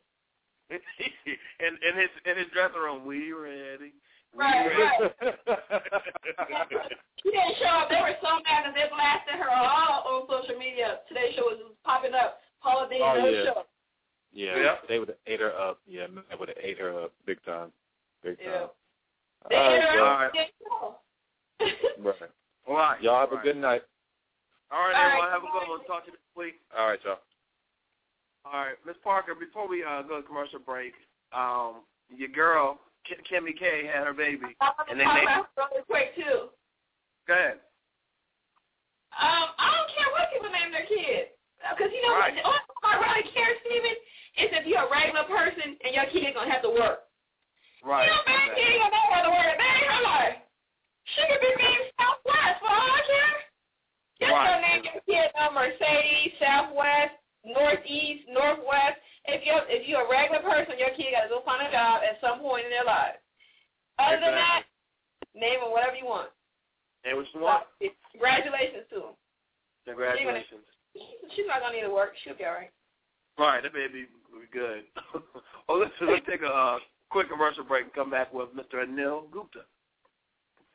in 1.59 1.71
in 1.81 1.93
his 1.97 2.09
in 2.25 2.37
his 2.37 2.47
dressing 2.53 2.79
room, 2.81 3.05
we 3.05 3.31
ready. 3.33 3.93
We 4.33 4.43
Right, 4.43 4.67
ready. 4.67 5.13
She 7.23 7.31
didn't 7.31 7.57
show 7.59 7.65
up. 7.81 7.89
They 7.89 7.97
were 8.01 8.13
so 8.21 8.37
mad 8.45 8.65
that 8.69 8.73
they 8.75 8.85
blasted 8.93 9.35
her 9.41 9.49
all 9.49 10.05
on 10.05 10.27
social 10.29 10.57
media. 10.59 10.99
Today's 11.07 11.33
show 11.35 11.41
was 11.49 11.59
popping 11.83 12.13
up. 12.13 12.39
Paula 12.61 12.87
Deen, 12.89 13.01
Oh, 13.01 13.15
no 13.17 13.29
yeah. 13.29 13.43
show. 13.45 13.63
yeah 14.31 14.57
Yeah. 14.57 14.75
they 14.87 14.99
would 14.99 15.07
have 15.09 15.17
ate 15.25 15.39
her 15.39 15.53
up 15.57 15.79
yeah 15.87 16.05
they 16.07 16.35
would 16.37 16.49
have 16.49 16.57
ate 16.61 16.77
her 16.77 17.03
up 17.05 17.11
big 17.25 17.43
time 17.45 17.71
big 18.23 18.37
time 18.37 18.45
Yeah. 18.47 18.67
They 19.49 19.55
all 19.55 19.71
hit 19.71 19.79
right, 19.79 19.89
her 19.89 19.97
y'all. 19.97 20.05
All 20.05 20.17
right. 20.19 20.25
up. 20.27 20.33
Didn't 20.33 20.53
show. 20.61 20.97
right. 22.03 22.29
All 22.67 22.75
right. 22.75 23.01
y'all 23.01 23.19
have 23.21 23.29
All 23.29 23.33
a 23.33 23.37
right. 23.37 23.43
good 23.45 23.57
night 23.57 23.81
All 24.71 24.79
right, 24.85 24.93
All 24.95 25.01
right, 25.01 25.05
everyone. 25.07 25.29
Have 25.31 25.41
a 25.43 25.47
good 25.47 25.69
one. 25.69 25.85
Talk 25.87 26.05
to 26.05 26.11
you 26.11 26.17
next 26.19 26.35
week. 26.37 26.55
all 26.77 26.87
right 26.87 26.99
y'all 27.05 27.17
All 28.45 28.53
right, 28.65 28.75
Miss 28.85 28.95
Parker. 29.03 29.35
Before 29.35 29.67
we 29.67 29.83
uh, 29.83 30.01
go 30.03 30.21
to 30.21 30.25
commercial 30.27 30.59
break, 30.59 30.93
um, 31.33 31.83
your 32.09 32.29
girl 32.29 32.79
K- 33.07 33.19
Kimmy 33.27 33.57
K 33.57 33.85
had 33.85 34.07
her 34.07 34.13
baby. 34.13 34.55
Want 34.61 34.75
And 34.89 34.99
they 34.99 35.05
named- 35.05 35.23
about 35.27 35.47
really 35.57 35.83
quick 35.85 36.15
too. 36.15 36.49
Go 37.27 37.33
ahead. 37.33 37.59
Um, 39.19 39.51
I 39.57 39.67
don't 39.75 39.89
care 39.93 40.09
what 40.13 40.31
people 40.33 40.49
name 40.49 40.71
their 40.71 40.85
kids. 40.87 41.29
Because 41.59 41.91
you 41.91 42.01
know 42.01 42.15
Right. 42.15 42.33
what? 42.33 42.41
The 42.41 42.47
only 42.47 42.63
thing 42.63 42.83
I 42.87 42.95
really 43.03 43.25
care, 43.35 43.51
Steven, 43.65 43.95
is 44.39 44.49
if 44.55 44.65
you're 44.65 44.85
a 44.87 44.89
regular 44.89 45.23
person 45.27 45.75
and 45.83 45.91
your 45.93 46.05
kid 46.07 46.33
gonna 46.33 46.49
have 46.49 46.61
to 46.63 46.69
work. 46.71 47.03
Right. 47.83 48.07
You 48.07 48.15
know, 48.15 48.23
man, 48.25 48.55
kid 48.55 48.69
ain't 48.69 48.79
gonna 48.81 48.95
know 48.95 49.07
how 49.11 49.21
to 49.27 49.31
work. 49.31 49.57
Man, 49.59 49.75
her 49.83 50.01
life. 50.03 50.37
She 51.03 51.21
could 51.27 51.41
be 51.41 51.51
named 51.59 51.91
Southwest 51.99 52.59
for 52.63 52.69
all 52.71 52.91
I 52.95 53.01
care. 53.03 53.35
Just 54.21 54.31
Right. 54.31 54.47
go 54.47 54.61
name 54.61 54.83
your 54.85 55.01
kid 55.03 55.31
uh, 55.35 55.51
Mercedes, 55.51 56.33
Southwest, 56.39 57.15
Northeast, 57.45 58.27
Northwest. 58.27 58.99
If 59.25 59.45
you're 59.45 59.63
if 59.67 59.87
you're 59.87 60.05
a 60.05 60.09
regular 60.09 60.43
person, 60.43 60.75
your 60.79 60.91
kid 60.95 61.15
got 61.15 61.27
to 61.27 61.31
go 61.31 61.41
find 61.45 61.65
a 61.67 61.71
job 61.71 62.01
at 62.03 62.19
some 62.19 62.39
point 62.39 62.65
in 62.65 62.71
their 62.71 62.87
life. 62.87 63.19
Other 63.99 64.19
than 64.19 64.35
that, 64.35 64.63
name 65.35 65.59
them 65.59 65.71
whatever 65.71 65.95
you 65.95 66.07
want. 66.07 66.31
And 67.03 67.15
what 67.15 67.27
you 67.33 67.41
want? 67.41 67.63
Congratulations 68.11 68.87
to 68.91 69.11
them. 69.11 69.15
Congratulations. 69.87 70.67
She's 71.35 71.47
not 71.47 71.61
gonna 71.61 71.75
need 71.75 71.87
to 71.87 71.93
work. 71.93 72.13
She'll 72.23 72.35
be 72.35 72.45
all 72.45 72.59
right. 72.59 72.71
All 73.37 73.47
right, 73.47 73.63
that 73.63 73.73
baby 73.73 74.07
will 74.31 74.43
be 74.43 74.51
good. 74.51 74.83
well, 75.67 75.79
listen, 75.79 76.11
let's 76.11 76.25
take 76.27 76.41
a 76.41 76.51
uh, 76.51 76.77
quick 77.09 77.29
commercial 77.29 77.63
break 77.63 77.85
and 77.85 77.93
come 77.93 78.11
back 78.11 78.33
with 78.33 78.49
Mr. 78.51 78.83
Anil 78.83 79.31
Gupta 79.31 79.63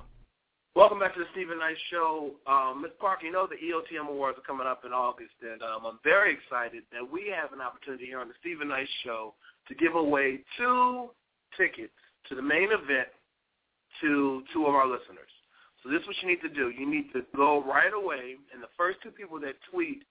Welcome 0.77 0.99
back 0.99 1.15
to 1.15 1.21
the 1.21 1.27
Steven 1.31 1.59
Knight 1.59 1.77
Show. 1.89 2.33
Um, 2.49 2.83
Ms. 2.83 2.91
Parker, 2.99 3.27
you 3.27 3.33
know 3.33 3.47
the 3.47 3.55
EOTM 3.55 4.09
Awards 4.09 4.39
are 4.39 4.43
coming 4.43 4.67
up 4.67 4.83
in 4.85 4.93
August, 4.93 5.35
and 5.41 5.63
um, 5.63 5.87
I'm 5.87 6.01
very 6.03 6.35
excited 6.35 6.83
that 6.91 7.09
we 7.09 7.31
have 7.31 7.53
an 7.53 7.61
opportunity 7.61 8.07
here 8.07 8.19
on 8.19 8.27
the 8.27 8.35
Steven 8.41 8.67
Knight 8.67 8.89
Show 9.05 9.35
to 9.69 9.75
give 9.75 9.95
away 9.95 10.41
two 10.59 11.11
tickets 11.57 11.93
to 12.29 12.35
the 12.35 12.43
main 12.43 12.73
event 12.73 13.09
to 14.01 14.43
two 14.53 14.67
of 14.67 14.75
our 14.75 14.87
listeners. 14.87 15.31
So 15.83 15.89
this 15.91 16.01
is 16.01 16.07
what 16.07 16.17
you 16.23 16.29
need 16.29 16.41
to 16.41 16.49
do. 16.49 16.71
You 16.71 16.91
need 16.91 17.13
to 17.13 17.23
go 17.37 17.63
right 17.63 17.93
away, 17.93 18.37
and 18.53 18.63
the 18.63 18.69
first 18.77 18.99
two 19.03 19.11
people 19.11 19.39
that 19.41 19.57
tweet 19.71 20.03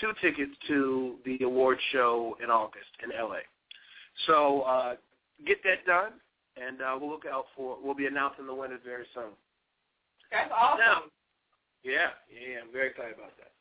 two 0.00 0.12
tickets 0.20 0.52
to 0.68 1.16
the 1.24 1.42
award 1.44 1.78
show 1.92 2.36
in 2.42 2.50
August 2.50 2.88
in 3.02 3.10
LA. 3.10 3.38
So 4.26 4.62
uh, 4.62 4.96
get 5.46 5.62
that 5.64 5.84
done, 5.86 6.12
and 6.56 6.80
uh, 6.80 6.96
we'll 7.00 7.10
look 7.10 7.26
out 7.30 7.46
for. 7.56 7.76
We'll 7.82 7.94
be 7.94 8.06
announcing 8.06 8.46
the 8.46 8.54
winners 8.54 8.80
very 8.84 9.04
soon. 9.14 9.32
That's 10.30 10.50
awesome. 10.50 10.78
Now, 10.78 11.02
yeah, 11.84 12.14
yeah, 12.30 12.60
I'm 12.64 12.72
very 12.72 12.90
excited 12.90 13.14
about 13.14 13.36
that. 13.38 13.52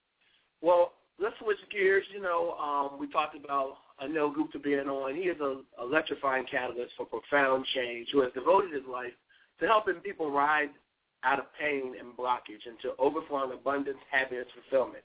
Well, 0.62 0.94
let's 1.20 1.36
switch 1.40 1.58
gears. 1.72 2.06
You 2.14 2.22
know, 2.22 2.56
um, 2.58 3.00
we 3.00 3.08
talked 3.12 3.36
about 3.36 3.78
Anil 4.02 4.34
Gupta 4.34 4.60
being 4.60 4.88
on. 4.88 5.16
He 5.16 5.24
is 5.24 5.38
an 5.42 5.64
electrifying 5.82 6.46
catalyst 6.50 6.94
for 6.98 7.06
profound 7.06 7.66
change 7.74 8.10
who 8.12 8.22
has 8.22 8.32
devoted 8.34 8.72
his 8.72 8.84
life 8.92 9.14
to 9.60 9.68
helping 9.68 9.96
people 9.96 10.32
rise 10.32 10.70
out 11.24 11.40
of 11.40 11.46
pain 11.60 11.94
and 12.00 12.18
blockage 12.18 12.66
into 12.66 12.96
overflowing 12.98 13.52
abundance, 13.52 14.00
happiness, 14.10 14.48
fulfillment. 14.54 15.04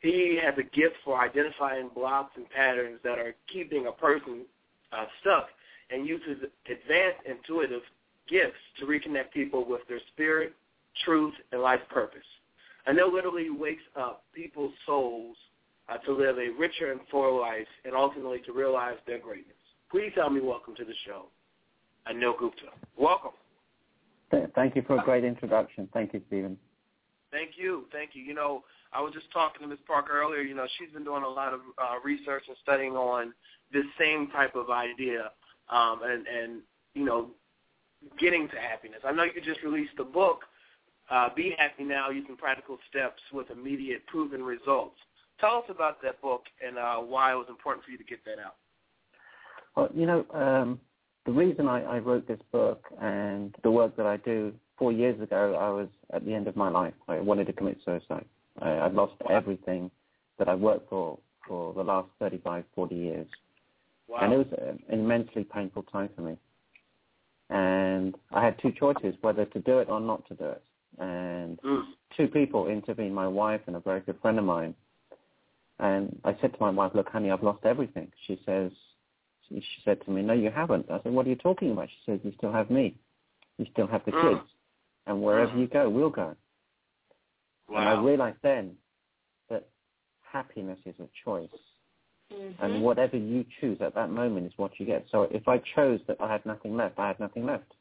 He 0.00 0.38
has 0.44 0.54
a 0.58 0.62
gift 0.62 0.96
for 1.04 1.18
identifying 1.18 1.88
blocks 1.94 2.32
and 2.36 2.48
patterns 2.50 2.98
that 3.02 3.18
are 3.18 3.34
keeping 3.50 3.86
a 3.86 3.92
person 3.92 4.44
uh, 4.92 5.06
stuck 5.20 5.48
and 5.90 6.06
uses 6.06 6.38
advanced 6.66 7.20
intuitive 7.26 7.82
gifts 8.28 8.58
to 8.78 8.86
reconnect 8.86 9.32
people 9.32 9.64
with 9.68 9.82
their 9.88 10.00
spirit, 10.12 10.54
truth, 11.04 11.34
and 11.52 11.62
life 11.62 11.80
purpose. 11.90 12.26
Anil 12.88 13.12
literally 13.12 13.50
wakes 13.50 13.82
up 13.96 14.24
people's 14.32 14.72
souls 14.84 15.36
uh, 15.88 15.98
to 15.98 16.12
live 16.12 16.38
a 16.38 16.50
richer 16.58 16.92
and 16.92 17.00
fuller 17.10 17.40
life 17.40 17.66
and 17.84 17.94
ultimately 17.94 18.40
to 18.46 18.52
realize 18.52 18.96
their 19.06 19.18
greatness. 19.18 19.56
Please 19.90 20.12
help 20.14 20.32
me 20.32 20.40
welcome 20.40 20.74
to 20.76 20.84
the 20.84 20.94
show, 21.06 21.26
Anil 22.10 22.38
Gupta. 22.38 22.66
Welcome. 22.98 23.32
Thank 24.54 24.74
you 24.74 24.82
for 24.86 24.98
a 24.98 25.04
great 25.04 25.24
introduction. 25.24 25.88
Thank 25.92 26.12
you, 26.12 26.20
Steven. 26.26 26.56
Thank 27.30 27.50
you. 27.56 27.84
Thank 27.92 28.10
you. 28.14 28.22
You 28.22 28.34
know, 28.34 28.64
I 28.92 29.00
was 29.00 29.12
just 29.12 29.30
talking 29.32 29.62
to 29.62 29.68
Ms. 29.68 29.78
Parker 29.86 30.20
earlier. 30.20 30.40
You 30.40 30.54
know, 30.54 30.66
she's 30.78 30.92
been 30.92 31.04
doing 31.04 31.22
a 31.22 31.28
lot 31.28 31.52
of 31.52 31.60
uh, 31.78 32.00
research 32.04 32.44
and 32.48 32.56
studying 32.62 32.94
on 32.94 33.32
this 33.72 33.84
same 33.98 34.28
type 34.28 34.54
of 34.56 34.70
idea 34.70 35.30
um, 35.70 36.00
and, 36.04 36.26
and, 36.26 36.60
you 36.94 37.04
know, 37.04 37.30
getting 38.18 38.48
to 38.48 38.56
happiness. 38.56 39.00
I 39.04 39.12
know 39.12 39.24
you 39.24 39.40
just 39.42 39.62
released 39.62 39.94
a 39.98 40.04
book, 40.04 40.42
uh, 41.10 41.28
Be 41.34 41.54
Happy 41.58 41.84
Now, 41.84 42.10
Using 42.10 42.36
Practical 42.36 42.78
Steps 42.88 43.22
with 43.32 43.50
Immediate 43.50 44.06
Proven 44.06 44.42
Results. 44.42 44.96
Tell 45.40 45.56
us 45.56 45.64
about 45.68 46.02
that 46.02 46.20
book 46.22 46.44
and 46.66 46.78
uh, 46.78 46.96
why 46.96 47.32
it 47.32 47.36
was 47.36 47.46
important 47.48 47.84
for 47.84 47.90
you 47.90 47.98
to 47.98 48.04
get 48.04 48.24
that 48.24 48.38
out. 48.38 48.56
Well, 49.76 49.90
you 49.94 50.06
know, 50.06 50.24
um, 50.32 50.80
the 51.26 51.32
reason 51.32 51.68
I, 51.68 51.82
I 51.82 51.98
wrote 51.98 52.26
this 52.26 52.40
book 52.52 52.84
and 53.00 53.54
the 53.62 53.70
work 53.70 53.96
that 53.96 54.06
I 54.06 54.16
do, 54.18 54.54
four 54.78 54.92
years 54.92 55.20
ago, 55.20 55.56
I 55.60 55.68
was 55.68 55.88
at 56.12 56.24
the 56.24 56.32
end 56.32 56.48
of 56.48 56.56
my 56.56 56.68
life. 56.68 56.94
I 57.08 57.20
wanted 57.20 57.46
to 57.48 57.52
commit 57.52 57.78
suicide. 57.84 58.24
I, 58.60 58.78
I'd 58.78 58.94
lost 58.94 59.14
everything 59.28 59.90
that 60.38 60.48
I 60.48 60.54
worked 60.54 60.88
for 60.88 61.18
for 61.46 61.74
the 61.74 61.82
last 61.82 62.08
35, 62.20 62.64
40 62.74 62.94
years. 62.94 63.26
Wow. 64.08 64.18
And 64.22 64.32
it 64.32 64.36
was 64.36 64.46
an 64.58 64.82
immensely 64.88 65.44
painful 65.44 65.82
time 65.84 66.10
for 66.14 66.22
me. 66.22 66.36
And 67.50 68.14
I 68.32 68.44
had 68.44 68.58
two 68.60 68.72
choices, 68.72 69.14
whether 69.20 69.44
to 69.46 69.60
do 69.60 69.78
it 69.78 69.88
or 69.88 70.00
not 70.00 70.26
to 70.28 70.34
do 70.34 70.44
it. 70.44 70.62
And 70.98 71.60
Mm. 71.62 71.84
two 72.16 72.28
people 72.28 72.68
intervened, 72.68 73.14
my 73.14 73.28
wife 73.28 73.60
and 73.66 73.76
a 73.76 73.80
very 73.80 74.00
good 74.00 74.18
friend 74.20 74.38
of 74.38 74.44
mine. 74.44 74.74
And 75.78 76.20
I 76.24 76.34
said 76.40 76.54
to 76.54 76.60
my 76.60 76.70
wife, 76.70 76.94
look, 76.94 77.08
honey, 77.08 77.30
I've 77.30 77.42
lost 77.42 77.64
everything. 77.64 78.10
She 78.26 78.40
says, 78.46 78.72
she 79.48 79.82
said 79.84 80.00
to 80.04 80.10
me, 80.10 80.22
no, 80.22 80.32
you 80.32 80.50
haven't. 80.50 80.90
I 80.90 81.00
said, 81.02 81.12
what 81.12 81.26
are 81.26 81.28
you 81.28 81.36
talking 81.36 81.70
about? 81.70 81.88
She 81.88 81.98
says, 82.06 82.20
you 82.24 82.32
still 82.38 82.52
have 82.52 82.70
me. 82.70 82.96
You 83.58 83.66
still 83.72 83.86
have 83.86 84.04
the 84.04 84.12
Mm. 84.12 84.22
kids. 84.22 84.50
And 85.06 85.22
wherever 85.22 85.56
you 85.56 85.66
go, 85.66 85.88
we'll 85.88 86.10
go. 86.10 86.34
And 87.68 87.76
I 87.88 88.00
realized 88.00 88.38
then 88.42 88.76
that 89.48 89.68
happiness 90.22 90.78
is 90.86 90.94
a 91.00 91.08
choice. 91.24 91.50
Mhm. 92.32 92.54
And 92.60 92.82
whatever 92.82 93.16
you 93.16 93.44
choose 93.60 93.80
at 93.80 93.94
that 93.94 94.10
moment 94.10 94.46
is 94.46 94.58
what 94.58 94.78
you 94.80 94.86
get. 94.86 95.06
So 95.10 95.22
if 95.24 95.46
I 95.48 95.58
chose 95.58 96.00
that 96.06 96.20
I 96.20 96.30
had 96.30 96.44
nothing 96.44 96.76
left, 96.76 96.98
I 96.98 97.08
had 97.08 97.20
nothing 97.20 97.46
left. 97.46 97.74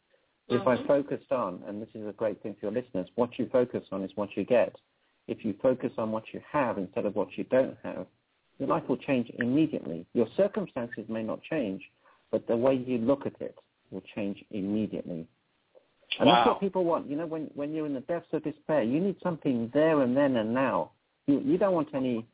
If 0.48 0.68
I 0.68 0.76
Mhm. 0.78 0.86
focused 0.86 1.32
on, 1.32 1.64
and 1.66 1.82
this 1.82 1.90
is 1.96 2.08
a 2.08 2.14
great 2.14 2.40
thing 2.42 2.54
for 2.56 2.68
your 2.68 2.72
listeners, 2.72 3.10
what 3.16 3.40
you 3.40 3.48
focus 3.48 3.84
on 3.92 4.04
is 4.04 4.16
what 4.16 4.38
you 4.38 4.44
get. 4.44 4.80
If 5.28 5.44
you 5.44 5.54
focus 5.54 5.98
on 5.98 6.12
what 6.12 6.34
you 6.34 6.40
have 6.42 6.78
instead 6.78 7.06
of 7.06 7.16
what 7.16 7.36
you 7.38 7.46
don't 7.46 7.78
have, 7.82 8.06
your 8.60 8.70
life 8.70 8.88
will 8.88 8.98
change 8.98 9.30
immediately. 9.40 10.06
Your 10.14 10.28
circumstances 10.38 11.10
may 11.10 11.24
not 11.24 11.42
change, 11.42 11.92
but 12.30 12.46
the 12.46 12.56
way 12.56 12.76
you 12.76 13.00
look 13.00 13.26
at 13.26 13.42
it 13.42 13.58
will 13.90 14.02
change 14.02 14.46
immediately. 14.52 15.28
And 16.20 16.30
that's 16.30 16.48
what 16.48 16.60
people 16.60 16.86
want. 16.86 17.10
You 17.10 17.18
know, 17.18 17.26
when 17.26 17.48
when 17.56 17.74
you're 17.74 17.88
in 17.88 17.94
the 17.94 18.02
depths 18.02 18.32
of 18.34 18.44
despair, 18.44 18.84
you 18.84 19.00
need 19.00 19.20
something 19.22 19.70
there 19.74 20.02
and 20.02 20.16
then 20.16 20.36
and 20.38 20.54
now. 20.54 20.92
You 21.28 21.40
you 21.40 21.58
don't 21.58 21.74
want 21.74 21.94
any 21.94 22.26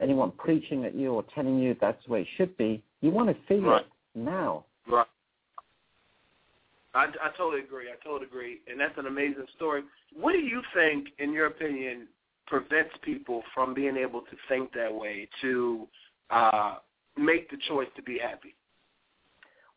anyone 0.00 0.32
preaching 0.32 0.84
at 0.84 0.94
you 0.94 1.12
or 1.12 1.24
telling 1.34 1.58
you 1.58 1.76
that's 1.80 2.02
the 2.06 2.12
way 2.12 2.22
it 2.22 2.28
should 2.36 2.56
be. 2.56 2.82
You 3.00 3.10
want 3.10 3.28
to 3.28 3.36
feel 3.46 3.62
Right. 3.62 3.82
it 3.82 3.86
now. 4.14 4.64
Right. 4.86 5.06
I, 6.94 7.04
I 7.04 7.30
totally 7.36 7.62
agree. 7.62 7.86
I 7.90 8.02
totally 8.02 8.26
agree. 8.26 8.60
And 8.66 8.80
that's 8.80 8.96
an 8.96 9.06
amazing 9.06 9.46
story. 9.56 9.82
What 10.14 10.32
do 10.32 10.38
you 10.38 10.62
think, 10.74 11.08
in 11.18 11.32
your 11.32 11.46
opinion, 11.46 12.08
prevents 12.46 12.90
people 13.02 13.42
from 13.54 13.74
being 13.74 13.96
able 13.96 14.22
to 14.22 14.36
think 14.48 14.72
that 14.72 14.92
way, 14.92 15.28
to 15.42 15.86
uh, 16.30 16.76
make 17.16 17.50
the 17.50 17.58
choice 17.68 17.88
to 17.96 18.02
be 18.02 18.18
happy? 18.18 18.54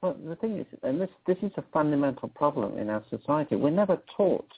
Well, 0.02 0.16
the 0.26 0.36
thing 0.38 0.58
is, 0.58 0.66
and 0.82 1.00
this 1.00 1.10
this 1.28 1.38
is 1.44 1.52
a 1.58 1.64
fundamental 1.72 2.30
problem 2.30 2.80
in 2.80 2.90
our 2.90 3.04
society. 3.12 3.56
We're 3.56 3.70
never 3.70 4.02
taught 4.18 4.50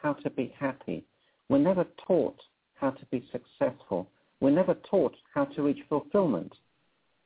how 0.00 0.12
to 0.12 0.30
be 0.30 0.54
happy. 0.56 1.04
We're 1.48 1.58
never 1.58 1.84
taught 2.06 2.36
how 2.74 2.90
to 2.90 3.04
be 3.06 3.24
successful. 3.32 4.08
We're 4.44 4.50
never 4.50 4.74
taught 4.90 5.16
how 5.32 5.46
to 5.46 5.62
reach 5.62 5.78
fulfillment. 5.88 6.52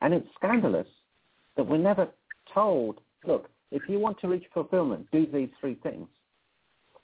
And 0.02 0.14
it's 0.14 0.28
scandalous 0.36 0.86
that 1.56 1.66
we're 1.66 1.76
never 1.76 2.06
told, 2.54 3.00
look, 3.26 3.50
if 3.72 3.82
you 3.88 3.98
want 3.98 4.20
to 4.20 4.28
reach 4.28 4.44
fulfillment, 4.54 5.08
do 5.10 5.26
these 5.26 5.48
three 5.60 5.74
things. 5.82 6.06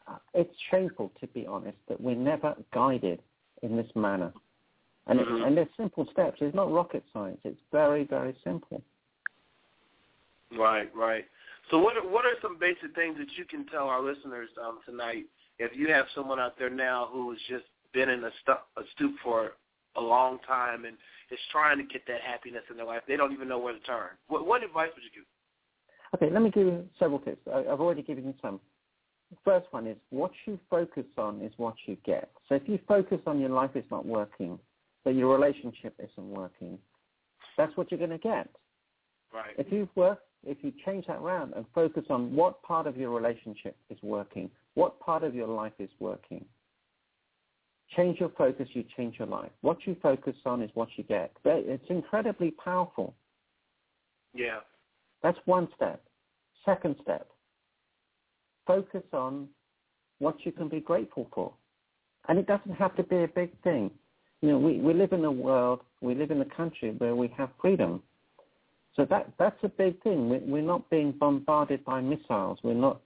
Uh, 0.06 0.18
It's 0.32 0.54
shameful, 0.70 1.10
to 1.20 1.26
be 1.26 1.48
honest, 1.48 1.78
that 1.88 2.00
we're 2.00 2.14
never 2.14 2.54
guided 2.72 3.22
in 3.62 3.76
this 3.76 3.90
manner. 3.96 4.32
And, 5.08 5.18
it, 5.18 5.26
Mhm. 5.26 5.46
and 5.48 5.56
they're 5.56 5.68
simple 5.76 6.06
steps. 6.12 6.40
It's 6.40 6.54
not 6.54 6.70
rocket 6.70 7.02
science. 7.12 7.40
It's 7.42 7.60
very, 7.72 8.04
very 8.04 8.36
simple. 8.44 8.82
Right, 10.52 10.94
right. 10.94 11.24
So 11.70 11.80
what 11.80 11.96
are, 11.96 12.06
what 12.06 12.24
are 12.24 12.36
some 12.40 12.56
basic 12.56 12.94
things 12.94 13.18
that 13.18 13.36
you 13.36 13.46
can 13.46 13.66
tell 13.66 13.88
our 13.88 14.00
listeners 14.00 14.48
um, 14.62 14.78
tonight 14.86 15.24
if 15.58 15.74
you 15.74 15.88
have 15.88 16.06
someone 16.14 16.38
out 16.38 16.56
there 16.56 16.70
now 16.70 17.06
who 17.10 17.30
has 17.32 17.40
just 17.48 17.64
been 17.92 18.10
in 18.10 18.22
a, 18.22 18.30
stu- 18.42 18.66
a 18.76 18.84
stoop 18.92 19.16
for 19.24 19.54
a 19.96 20.00
long 20.00 20.38
time 20.46 20.84
and 20.84 20.96
is 21.30 21.38
trying 21.50 21.78
to 21.78 21.84
get 21.84 22.06
that 22.06 22.20
happiness 22.20 22.62
in 22.70 22.76
their 22.76 22.86
life? 22.86 23.02
They 23.08 23.16
don't 23.16 23.32
even 23.32 23.48
know 23.48 23.58
where 23.58 23.72
to 23.72 23.80
turn. 23.80 24.10
What, 24.28 24.46
what 24.46 24.62
advice 24.62 24.90
would 24.94 25.04
you 25.04 25.10
give? 25.14 25.24
Okay, 26.14 26.32
let 26.32 26.42
me 26.42 26.50
give 26.50 26.66
you 26.66 26.84
several 26.98 27.18
tips. 27.18 27.40
I, 27.52 27.60
I've 27.60 27.80
already 27.80 28.02
given 28.02 28.24
you 28.24 28.34
some. 28.40 28.60
The 29.30 29.36
first 29.44 29.66
one 29.72 29.86
is 29.86 29.96
what 30.10 30.30
you 30.46 30.58
focus 30.70 31.04
on 31.18 31.42
is 31.42 31.52
what 31.56 31.74
you 31.86 31.96
get. 32.04 32.30
So 32.48 32.54
if 32.54 32.62
you 32.66 32.78
focus 32.86 33.18
on 33.26 33.40
your 33.40 33.50
life 33.50 33.70
is 33.74 33.84
not 33.90 34.06
working, 34.06 34.58
that 35.04 35.14
your 35.14 35.32
relationship 35.32 35.94
isn't 35.98 36.28
working, 36.28 36.78
that's 37.56 37.76
what 37.76 37.90
you're 37.90 37.98
going 37.98 38.10
to 38.10 38.18
get. 38.18 38.48
Right. 39.32 39.54
If 39.58 39.72
you 39.72 39.88
work, 39.96 40.20
if 40.46 40.58
you 40.62 40.72
change 40.84 41.06
that 41.06 41.16
around 41.16 41.54
and 41.54 41.64
focus 41.74 42.04
on 42.10 42.34
what 42.34 42.62
part 42.62 42.86
of 42.86 42.96
your 42.96 43.10
relationship 43.10 43.76
is 43.90 43.98
working, 44.02 44.50
what 44.74 45.00
part 45.00 45.24
of 45.24 45.34
your 45.34 45.48
life 45.48 45.72
is 45.78 45.90
working, 45.98 46.44
change 47.96 48.20
your 48.20 48.30
focus, 48.30 48.68
you 48.72 48.84
change 48.96 49.16
your 49.18 49.28
life. 49.28 49.50
What 49.60 49.78
you 49.86 49.96
focus 50.02 50.34
on 50.44 50.62
is 50.62 50.70
what 50.74 50.88
you 50.96 51.04
get. 51.04 51.32
It's 51.44 51.90
incredibly 51.90 52.50
powerful. 52.52 53.14
Yeah. 54.34 54.60
That's 55.22 55.38
one 55.44 55.68
step. 55.76 56.02
Second 56.64 56.96
step, 57.02 57.28
focus 58.66 59.02
on 59.12 59.48
what 60.18 60.36
you 60.44 60.52
can 60.52 60.68
be 60.68 60.80
grateful 60.80 61.28
for. 61.34 61.52
And 62.28 62.38
it 62.38 62.46
doesn't 62.46 62.74
have 62.76 62.96
to 62.96 63.02
be 63.02 63.16
a 63.16 63.28
big 63.28 63.50
thing. 63.62 63.90
You 64.40 64.50
know, 64.50 64.58
we, 64.58 64.78
we 64.78 64.94
live 64.94 65.12
in 65.12 65.24
a 65.24 65.30
world, 65.32 65.80
we 66.00 66.14
live 66.14 66.30
in 66.30 66.40
a 66.40 66.44
country 66.46 66.94
where 66.98 67.14
we 67.14 67.28
have 67.36 67.50
freedom. 67.60 68.02
So 68.96 69.04
that 69.10 69.30
that's 69.38 69.58
a 69.62 69.68
big 69.68 70.02
thing. 70.02 70.28
We, 70.28 70.38
we're 70.38 70.62
not 70.62 70.88
being 70.88 71.12
bombarded 71.12 71.84
by 71.84 72.00
missiles. 72.00 72.58
We're 72.62 72.74
not 72.74 73.00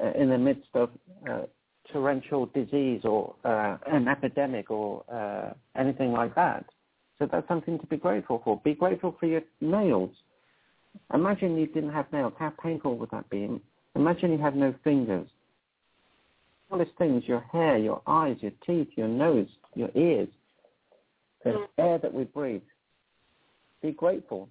uh, 0.00 0.12
in 0.12 0.28
the 0.28 0.38
midst 0.38 0.68
of 0.74 0.90
uh, 1.28 1.42
torrential 1.90 2.46
disease 2.46 3.02
or 3.04 3.34
uh, 3.44 3.76
an 3.86 4.08
epidemic 4.08 4.70
or 4.70 5.04
uh, 5.12 5.52
anything 5.78 6.12
like 6.12 6.34
that. 6.34 6.64
So 7.18 7.28
that's 7.30 7.46
something 7.48 7.78
to 7.78 7.86
be 7.86 7.96
grateful 7.96 8.40
for. 8.44 8.60
Be 8.64 8.74
grateful 8.74 9.16
for 9.18 9.26
your 9.26 9.42
nails. 9.60 10.10
Imagine 11.14 11.56
you 11.56 11.66
didn't 11.66 11.92
have 11.92 12.12
nails. 12.12 12.32
How 12.38 12.52
painful 12.62 12.96
would 12.98 13.10
that 13.10 13.28
be? 13.30 13.60
Imagine 13.94 14.32
you 14.32 14.38
had 14.38 14.56
no 14.56 14.74
fingers. 14.82 15.28
All 16.70 16.78
these 16.78 16.88
things, 16.98 17.24
your 17.26 17.40
hair, 17.52 17.78
your 17.78 18.02
eyes, 18.06 18.36
your 18.40 18.52
teeth, 18.66 18.88
your 18.96 19.08
nose, 19.08 19.48
your 19.74 19.90
ears, 19.94 20.28
the 21.44 21.66
air 21.78 21.98
that 21.98 22.12
we 22.12 22.24
breathe. 22.24 22.62
Be 23.82 23.92
grateful. 23.92 24.48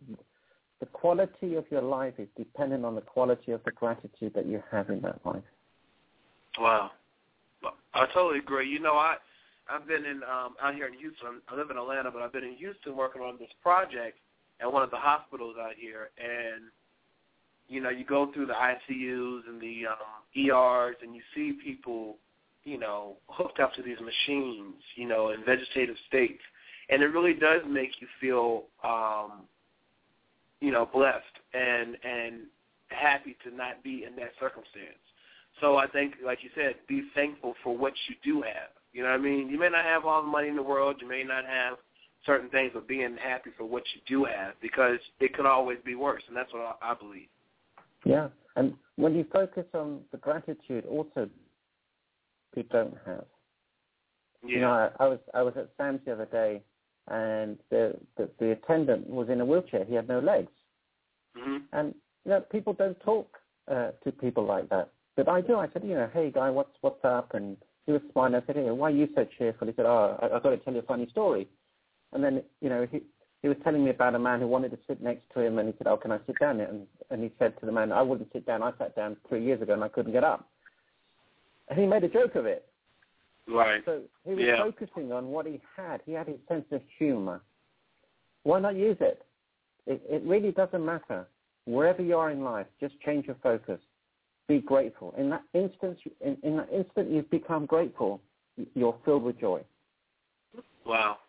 The 0.79 0.85
quality 0.87 1.55
of 1.55 1.65
your 1.71 1.81
life 1.81 2.15
is 2.17 2.27
dependent 2.37 2.85
on 2.85 2.95
the 2.95 3.01
quality 3.01 3.51
of 3.51 3.63
the 3.63 3.71
gratitude 3.71 4.33
that 4.35 4.45
you 4.45 4.63
have 4.71 4.89
in 4.89 5.01
that 5.01 5.19
life. 5.25 5.43
Wow. 6.59 6.91
I 7.93 8.05
totally 8.13 8.39
agree. 8.39 8.67
You 8.69 8.79
know, 8.79 8.93
I 8.93 9.15
I've 9.69 9.87
been 9.87 10.05
in 10.05 10.21
um 10.23 10.55
out 10.61 10.75
here 10.75 10.87
in 10.87 10.93
Houston. 10.93 11.41
I 11.47 11.55
live 11.55 11.69
in 11.69 11.77
Atlanta, 11.77 12.11
but 12.11 12.21
I've 12.21 12.33
been 12.33 12.43
in 12.43 12.55
Houston 12.55 12.95
working 12.95 13.21
on 13.21 13.37
this 13.39 13.49
project 13.61 14.17
at 14.59 14.71
one 14.71 14.83
of 14.83 14.91
the 14.91 14.97
hospitals 14.97 15.55
out 15.59 15.73
here 15.77 16.09
and 16.17 16.63
you 17.67 17.79
know, 17.79 17.89
you 17.89 18.03
go 18.03 18.29
through 18.33 18.47
the 18.47 18.53
ICUs 18.53 19.47
and 19.47 19.61
the 19.61 19.83
um 19.87 20.21
ERs 20.35 20.95
and 21.01 21.15
you 21.15 21.21
see 21.33 21.57
people, 21.63 22.17
you 22.63 22.77
know, 22.77 23.17
hooked 23.27 23.59
up 23.59 23.73
to 23.75 23.81
these 23.81 23.99
machines, 23.99 24.75
you 24.95 25.07
know, 25.07 25.29
in 25.29 25.43
vegetative 25.45 25.95
states. 26.07 26.41
And 26.89 27.01
it 27.01 27.07
really 27.07 27.33
does 27.33 27.61
make 27.67 27.91
you 28.01 28.07
feel 28.19 28.63
um 28.83 29.43
you 30.59 30.71
know, 30.71 30.87
blessed 30.91 31.25
and 31.53 31.97
and 32.03 32.41
happy 32.89 33.37
to 33.43 33.55
not 33.55 33.83
be 33.83 34.03
in 34.07 34.15
that 34.17 34.31
circumstance. 34.39 34.99
So 35.59 35.77
I 35.77 35.87
think, 35.87 36.15
like 36.25 36.39
you 36.43 36.49
said, 36.55 36.75
be 36.87 37.03
thankful 37.13 37.53
for 37.63 37.77
what 37.77 37.93
you 38.07 38.15
do 38.23 38.41
have. 38.41 38.69
You 38.93 39.03
know 39.03 39.09
what 39.09 39.19
I 39.19 39.23
mean? 39.23 39.49
You 39.49 39.59
may 39.59 39.69
not 39.69 39.85
have 39.85 40.05
all 40.05 40.21
the 40.21 40.27
money 40.27 40.47
in 40.47 40.55
the 40.55 40.63
world. 40.63 40.97
You 40.99 41.07
may 41.07 41.23
not 41.23 41.45
have 41.45 41.77
certain 42.25 42.49
things, 42.49 42.71
but 42.73 42.87
being 42.87 43.17
happy 43.21 43.51
for 43.57 43.65
what 43.65 43.83
you 43.93 44.01
do 44.07 44.25
have 44.25 44.53
because 44.61 44.99
it 45.19 45.33
could 45.33 45.45
always 45.45 45.77
be 45.85 45.95
worse, 45.95 46.23
and 46.27 46.35
that's 46.35 46.51
what 46.53 46.77
I, 46.81 46.91
I 46.91 46.93
believe. 46.95 47.27
Yeah, 48.05 48.29
and 48.55 48.73
when 48.95 49.15
you 49.15 49.25
focus 49.31 49.65
on 49.73 50.01
the 50.11 50.17
gratitude, 50.17 50.85
also 50.85 51.29
people 52.53 52.83
don't 52.83 52.97
have. 53.05 53.25
Yeah. 54.43 54.49
You 54.49 54.61
know, 54.61 54.71
I, 54.71 54.89
I 54.99 55.07
was 55.07 55.19
I 55.33 55.41
was 55.41 55.53
at 55.55 55.69
Sam's 55.77 56.01
the 56.05 56.13
other 56.13 56.25
day, 56.25 56.61
and 57.07 57.57
the, 57.69 57.95
the 58.17 58.29
the 58.39 58.51
attendant 58.51 59.09
was 59.09 59.29
in 59.29 59.41
a 59.41 59.45
wheelchair. 59.45 59.85
He 59.85 59.93
had 59.93 60.07
no 60.07 60.19
legs, 60.19 60.51
hmm 61.35 61.57
and 61.73 61.93
you 62.25 62.31
know 62.31 62.41
people 62.41 62.73
don't 62.73 62.99
talk 63.01 63.37
uh, 63.69 63.91
to 64.03 64.11
people 64.11 64.45
like 64.45 64.69
that. 64.69 64.89
But 65.15 65.27
I 65.27 65.41
do. 65.41 65.57
I 65.57 65.67
said, 65.73 65.83
you 65.83 65.95
know, 65.95 66.09
hey 66.13 66.31
guy, 66.31 66.49
what's 66.49 66.75
what's 66.81 67.03
up? 67.03 67.33
And 67.33 67.57
he 67.85 67.91
was 67.91 68.01
smiling. 68.11 68.35
I 68.35 68.45
said, 68.45 68.55
hey, 68.55 68.69
why 68.69 68.87
are 68.87 68.95
you 68.95 69.07
so 69.15 69.25
cheerful? 69.37 69.67
He 69.67 69.73
said, 69.75 69.85
oh, 69.85 70.17
I, 70.21 70.35
I've 70.35 70.43
got 70.43 70.51
to 70.51 70.57
tell 70.57 70.73
you 70.73 70.79
a 70.79 70.83
funny 70.83 71.07
story. 71.11 71.47
And 72.13 72.23
then 72.23 72.43
you 72.61 72.69
know 72.69 72.87
he 72.91 73.01
he 73.41 73.47
was 73.47 73.57
telling 73.63 73.83
me 73.83 73.89
about 73.89 74.15
a 74.15 74.19
man 74.19 74.39
who 74.39 74.47
wanted 74.47 74.71
to 74.71 74.77
sit 74.87 75.01
next 75.01 75.23
to 75.33 75.41
him, 75.41 75.57
and 75.57 75.67
he 75.67 75.73
said, 75.77 75.87
oh, 75.87 75.97
can 75.97 76.11
I 76.11 76.19
sit 76.27 76.39
down? 76.39 76.59
And 76.59 76.87
and 77.09 77.23
he 77.23 77.31
said 77.39 77.59
to 77.59 77.65
the 77.65 77.71
man, 77.71 77.91
I 77.91 78.01
wouldn't 78.01 78.31
sit 78.31 78.45
down. 78.45 78.63
I 78.63 78.71
sat 78.77 78.95
down 78.95 79.17
three 79.27 79.43
years 79.43 79.61
ago 79.61 79.73
and 79.73 79.83
I 79.83 79.89
couldn't 79.89 80.13
get 80.13 80.23
up. 80.23 80.49
And 81.69 81.79
he 81.79 81.85
made 81.85 82.03
a 82.03 82.09
joke 82.09 82.35
of 82.35 82.45
it. 82.45 82.67
Right. 83.47 83.81
So 83.85 84.01
he 84.25 84.33
was 84.35 84.45
Yeah. 84.45 84.57
focusing 84.63 85.11
on 85.11 85.27
what 85.27 85.45
he 85.45 85.59
had. 85.75 86.01
He 86.05 86.13
had 86.13 86.27
his 86.27 86.37
sense 86.47 86.65
of 86.71 86.81
humor. 86.97 87.41
Why 88.43 88.59
not 88.59 88.75
use 88.75 88.97
it? 88.99 89.25
It, 89.87 90.01
it 90.09 90.23
really 90.23 90.51
doesn't 90.51 90.85
matter. 90.85 91.27
Wherever 91.65 92.01
you 92.01 92.17
are 92.17 92.31
in 92.31 92.43
life, 92.43 92.67
just 92.79 92.99
change 93.01 93.25
your 93.27 93.35
focus. 93.43 93.79
Be 94.51 94.59
grateful. 94.59 95.15
In 95.17 95.29
that 95.29 95.43
instance, 95.53 95.97
in, 96.19 96.35
in 96.43 96.57
that 96.57 96.67
instant 96.73 97.09
you've 97.09 97.29
become 97.29 97.65
grateful, 97.65 98.19
you're 98.75 98.97
filled 99.05 99.23
with 99.23 99.39
joy. 99.39 99.61
Wow. 100.85 101.19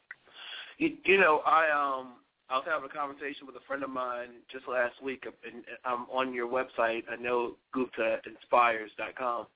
You, 0.79 0.97
you 1.05 1.21
know, 1.21 1.41
I 1.47 1.71
um 1.71 2.15
I 2.51 2.57
was 2.57 2.65
having 2.69 2.91
a 2.91 2.93
conversation 2.93 3.47
with 3.47 3.55
a 3.55 3.65
friend 3.69 3.85
of 3.85 3.91
mine 3.91 4.31
just 4.51 4.67
last 4.67 5.01
week, 5.01 5.23
and 5.25 5.63
I'm 5.85 6.07
on 6.11 6.35
your 6.35 6.49
website. 6.49 7.05
I 7.09 7.15
know 7.15 7.53
GuptaInspires.com, 7.77 9.47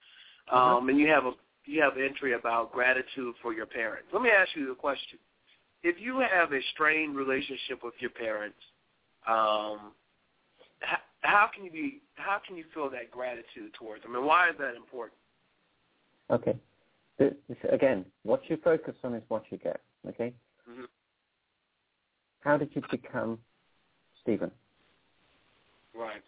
um, 0.53 0.89
and 0.89 0.97
you 0.97 1.09
have 1.09 1.25
a 1.25 1.33
you 1.65 1.83
have 1.83 1.97
an 1.97 2.05
entry 2.05 2.35
about 2.35 2.71
gratitude 2.71 3.35
for 3.43 3.53
your 3.53 3.67
parents. 3.67 4.07
Let 4.13 4.23
me 4.23 4.31
ask 4.31 4.51
you 4.55 4.71
a 4.71 4.77
question: 4.77 5.19
If 5.83 5.97
you 5.99 6.21
have 6.21 6.53
a 6.53 6.61
strained 6.73 7.17
relationship 7.17 7.83
with 7.83 7.95
your 7.99 8.11
parents, 8.11 8.59
um, 9.27 9.91
how, 11.27 11.49
can 11.55 11.65
you 11.65 11.71
be 11.71 12.01
how 12.15 12.41
can 12.47 12.57
you 12.57 12.65
feel 12.73 12.89
that 12.91 13.11
gratitude 13.11 13.75
towards 13.79 14.03
them, 14.03 14.15
and 14.15 14.25
why 14.25 14.49
is 14.51 14.57
that 14.59 14.75
important? 14.77 15.19
Okay. 16.31 16.59
This, 17.19 17.33
this, 17.49 17.57
again, 17.71 18.05
what 18.25 18.41
you 18.49 18.59
focus 18.63 18.95
on 19.03 19.15
is 19.15 19.23
what 19.29 19.45
you 19.51 19.59
get. 19.59 19.81
Okay. 20.07 20.35
Mhm. 20.69 20.85
How 22.41 22.57
did 22.57 22.71
you 22.75 22.83
become 22.91 23.39
Steven? 24.23 24.51
Right. 25.95 26.23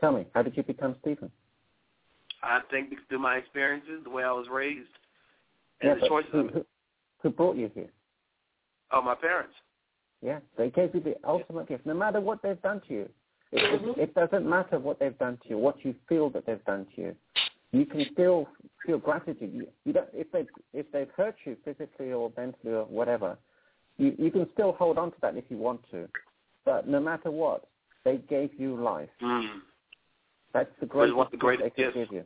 Tell 0.00 0.12
me, 0.12 0.26
how 0.34 0.42
did 0.42 0.56
you 0.56 0.62
become 0.62 0.94
Steven? 1.00 1.30
I 2.42 2.60
think 2.70 2.90
through 3.08 3.18
my 3.18 3.36
experiences, 3.36 4.04
the 4.04 4.10
way 4.10 4.22
I 4.22 4.30
was 4.30 4.46
raised, 4.48 4.88
Yeah, 5.82 5.92
and 5.92 6.02
the 6.02 6.08
choices 6.08 6.30
who, 6.30 6.48
who, 6.48 6.66
who 7.22 7.30
brought 7.30 7.56
you 7.56 7.70
here? 7.74 7.90
Oh, 8.92 9.02
my 9.02 9.16
parents. 9.16 9.54
Yeah, 10.22 10.38
they 10.56 10.70
gave 10.70 10.94
you 10.94 11.00
the 11.00 11.16
ultimate 11.24 11.68
gift. 11.68 11.84
No 11.84 11.94
matter 11.94 12.20
what 12.20 12.42
they've 12.42 12.60
done 12.62 12.80
to 12.88 12.94
you, 12.94 13.08
it, 13.52 13.82
it, 13.82 13.98
it 13.98 14.14
doesn't 14.14 14.48
matter 14.48 14.78
what 14.78 14.98
they've 14.98 15.18
done 15.18 15.38
to 15.42 15.48
you, 15.50 15.58
what 15.58 15.84
you 15.84 15.94
feel 16.08 16.30
that 16.30 16.46
they've 16.46 16.64
done 16.64 16.86
to 16.96 17.02
you. 17.02 17.16
You 17.72 17.84
can 17.86 18.06
still 18.12 18.48
feel 18.86 18.98
gratitude. 18.98 19.52
You, 19.52 19.66
you 19.84 19.92
don't, 19.92 20.08
if 20.12 20.30
they 20.32 20.46
if 20.72 20.90
they've 20.92 21.10
hurt 21.16 21.36
you 21.44 21.56
physically 21.64 22.12
or 22.12 22.32
mentally 22.36 22.74
or 22.74 22.84
whatever, 22.84 23.36
you 23.98 24.14
you 24.18 24.30
can 24.30 24.48
still 24.54 24.72
hold 24.72 24.98
on 24.98 25.10
to 25.10 25.16
that 25.22 25.36
if 25.36 25.44
you 25.48 25.58
want 25.58 25.80
to. 25.90 26.08
But 26.64 26.88
no 26.88 27.00
matter 27.00 27.30
what, 27.30 27.68
they 28.04 28.18
gave 28.28 28.50
you 28.58 28.76
life. 28.76 29.08
Mm. 29.22 29.60
That's 30.54 30.70
the 30.80 30.86
greatest 30.86 31.16
what 31.16 31.30
the 31.30 31.36
greatest 31.36 31.76
gift 31.76 31.94
they 31.94 32.00
gift. 32.00 32.10
give 32.10 32.12
you. 32.12 32.24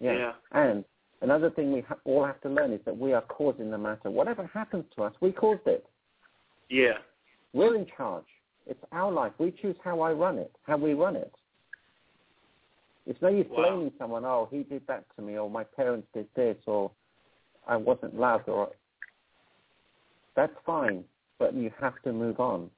Yeah. 0.00 0.12
Yeah. 0.12 0.32
And 0.52 0.84
another 1.22 1.50
thing 1.50 1.72
we 1.72 1.80
ha- 1.80 1.96
all 2.04 2.24
have 2.24 2.40
to 2.42 2.48
learn 2.48 2.72
is 2.72 2.80
that 2.84 2.96
we 2.96 3.12
are 3.12 3.22
causing 3.22 3.70
the 3.70 3.78
matter. 3.78 4.10
Whatever 4.10 4.48
happens 4.52 4.84
to 4.96 5.04
us, 5.04 5.14
we 5.20 5.32
caused 5.32 5.66
it. 5.66 5.84
Yeah. 6.68 6.98
We're 7.52 7.74
in 7.74 7.86
charge. 7.96 8.24
It's 8.68 8.84
our 8.92 9.10
life. 9.10 9.32
We 9.38 9.50
choose 9.50 9.76
how 9.82 10.00
I 10.00 10.12
run 10.12 10.38
it, 10.38 10.54
how 10.64 10.76
we 10.76 10.92
run 10.92 11.16
it. 11.16 11.32
It's 13.06 13.20
no 13.22 13.28
use 13.28 13.46
Wow. 13.48 13.56
blaming 13.56 13.92
someone, 13.98 14.26
oh, 14.26 14.48
he 14.50 14.62
did 14.62 14.86
that 14.86 15.04
to 15.16 15.22
me, 15.22 15.38
or 15.38 15.48
my 15.48 15.64
parents 15.64 16.06
did 16.12 16.28
this, 16.34 16.58
or 16.66 16.90
I 17.66 17.76
wasn't 17.76 18.14
loved, 18.14 18.48
or 18.48 18.70
that's 20.36 20.56
fine, 20.66 21.04
but 21.38 21.54
you 21.54 21.70
have 21.80 22.00
to 22.02 22.12
move 22.12 22.38
on. 22.38 22.70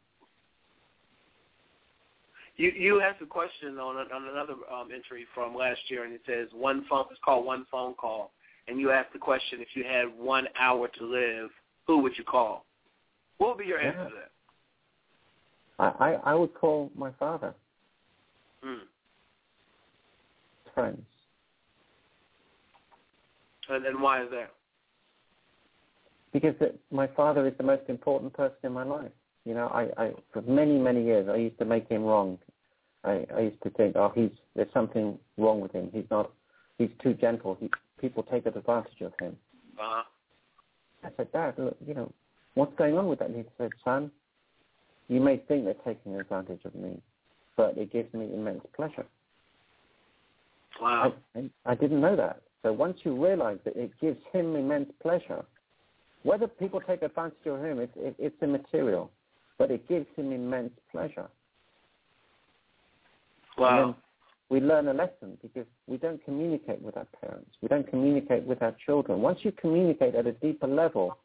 You 2.56 2.70
you 2.70 3.00
asked 3.00 3.22
a 3.22 3.26
question 3.26 3.78
on 3.78 3.96
on 3.96 4.28
another 4.28 4.54
um, 4.72 4.90
entry 4.94 5.26
from 5.34 5.54
last 5.54 5.80
year, 5.88 6.04
and 6.04 6.12
it 6.12 6.20
says 6.26 6.48
one 6.52 6.84
phone. 6.88 7.06
It's 7.10 7.20
called 7.24 7.44
one 7.44 7.64
phone 7.70 7.94
call, 7.94 8.32
and 8.68 8.78
you 8.78 8.90
asked 8.90 9.12
the 9.12 9.18
question: 9.18 9.60
if 9.60 9.68
you 9.74 9.82
had 9.82 10.06
one 10.16 10.46
hour 10.58 10.86
to 10.86 11.04
live, 11.04 11.50
who 11.86 11.98
would 11.98 12.16
you 12.18 12.24
call? 12.24 12.66
What 13.38 13.56
would 13.56 13.58
be 13.58 13.66
your 13.66 13.80
answer 13.80 13.98
Yeah. 13.98 14.08
to 14.08 14.14
that? 14.14 14.30
I, 15.80 15.88
I, 15.98 16.10
I 16.32 16.34
would 16.34 16.54
call 16.54 16.90
my 16.94 17.10
father, 17.18 17.54
Mm. 18.64 18.80
friends. 20.74 21.06
And, 23.68 23.86
and 23.86 24.02
why 24.02 24.22
is 24.22 24.30
that? 24.30 24.50
because 26.32 26.54
it, 26.60 26.78
my 26.90 27.06
father 27.08 27.46
is 27.46 27.54
the 27.58 27.64
most 27.64 27.82
important 27.88 28.32
person 28.32 28.56
in 28.64 28.72
my 28.72 28.84
life. 28.84 29.10
You 29.44 29.54
know, 29.54 29.66
I, 29.68 29.88
I 29.96 30.12
for 30.32 30.42
many 30.42 30.78
many 30.78 31.04
years 31.04 31.28
I 31.28 31.36
used 31.36 31.58
to 31.58 31.64
make 31.64 31.88
him 31.88 32.04
wrong. 32.04 32.38
I, 33.02 33.26
I 33.34 33.40
used 33.40 33.62
to 33.62 33.70
think, 33.70 33.96
oh, 33.96 34.12
he's 34.14 34.30
there's 34.54 34.72
something 34.74 35.18
wrong 35.38 35.60
with 35.60 35.72
him. 35.72 35.90
He's 35.92 36.04
not. 36.10 36.30
He's 36.78 36.90
too 37.02 37.14
gentle. 37.14 37.56
He, 37.60 37.70
people 38.00 38.22
take 38.22 38.46
advantage 38.46 39.00
of 39.00 39.12
him. 39.20 39.36
Uh-huh. 39.78 40.02
I 41.04 41.08
said, 41.16 41.32
Dad, 41.32 41.54
look, 41.58 41.76
you 41.86 41.94
know, 41.94 42.12
what's 42.54 42.74
going 42.76 42.96
on 42.96 43.08
with 43.08 43.18
that? 43.20 43.28
And 43.28 43.36
he 43.36 43.44
said, 43.58 43.70
Son, 43.84 44.10
you 45.10 45.20
may 45.20 45.38
think 45.48 45.64
they're 45.64 45.74
taking 45.84 46.14
advantage 46.14 46.60
of 46.64 46.74
me, 46.76 47.02
but 47.56 47.76
it 47.76 47.92
gives 47.92 48.14
me 48.14 48.30
immense 48.32 48.60
pleasure. 48.76 49.04
Wow. 50.80 51.14
I, 51.34 51.50
I, 51.66 51.74
didn't 51.74 52.00
know 52.00 52.14
that. 52.14 52.42
So 52.62 52.72
once 52.72 52.96
you 53.02 53.22
realize 53.22 53.58
that 53.64 53.76
it 53.76 53.90
gives 54.00 54.18
him 54.32 54.54
immense 54.54 54.88
pleasure, 55.02 55.44
whether 56.22 56.46
people 56.46 56.80
take 56.80 57.02
advantage 57.02 57.44
of 57.44 57.62
him, 57.62 57.80
it, 57.80 57.90
it, 57.96 58.14
it's 58.20 58.40
immaterial, 58.40 59.10
but 59.58 59.72
it 59.72 59.86
gives 59.88 60.06
him 60.16 60.30
immense 60.30 60.72
pleasure. 60.92 61.28
Wow. 63.58 63.96
we 64.48 64.60
learn 64.60 64.86
a 64.88 64.94
lesson 64.94 65.36
because 65.42 65.66
we 65.88 65.96
don't 65.96 66.24
communicate 66.24 66.80
with 66.80 66.96
our 66.96 67.06
parents. 67.20 67.50
We 67.60 67.68
don't 67.68 67.88
communicate 67.90 68.44
with 68.44 68.62
our 68.62 68.76
children. 68.86 69.20
Once 69.20 69.40
you 69.42 69.50
communicate 69.52 70.14
at 70.14 70.28
a 70.28 70.32
deeper 70.32 70.68
level 70.68 71.18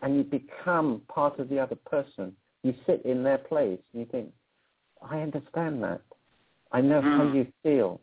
and 0.00 0.16
you 0.16 0.24
become 0.24 1.02
part 1.06 1.38
of 1.38 1.50
the 1.50 1.58
other 1.60 1.76
person, 1.76 2.34
you 2.64 2.74
sit 2.86 3.02
in 3.04 3.22
their 3.22 3.38
place 3.38 3.78
and 3.92 4.00
you 4.00 4.06
think, 4.10 4.32
I 5.02 5.20
understand 5.20 5.82
that. 5.84 6.00
I 6.72 6.80
know 6.80 7.00
how 7.00 7.24
Mm. 7.24 7.34
you 7.34 7.52
feel. 7.62 8.00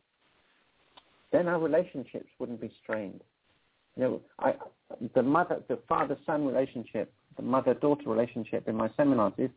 Then 1.31 1.47
our 1.47 1.59
relationships 1.59 2.29
wouldn't 2.39 2.61
be 2.61 2.69
strained. 2.81 3.21
You 3.95 4.03
know, 4.03 4.21
I, 4.39 4.55
the 5.13 5.23
mother, 5.23 5.61
the 5.67 5.77
father-son 5.87 6.45
relationship, 6.45 7.11
the 7.35 7.41
mother-daughter 7.41 8.07
relationship 8.07 8.67
in 8.67 8.75
my 8.75 8.89
seminars 8.95 9.33
is 9.37 9.49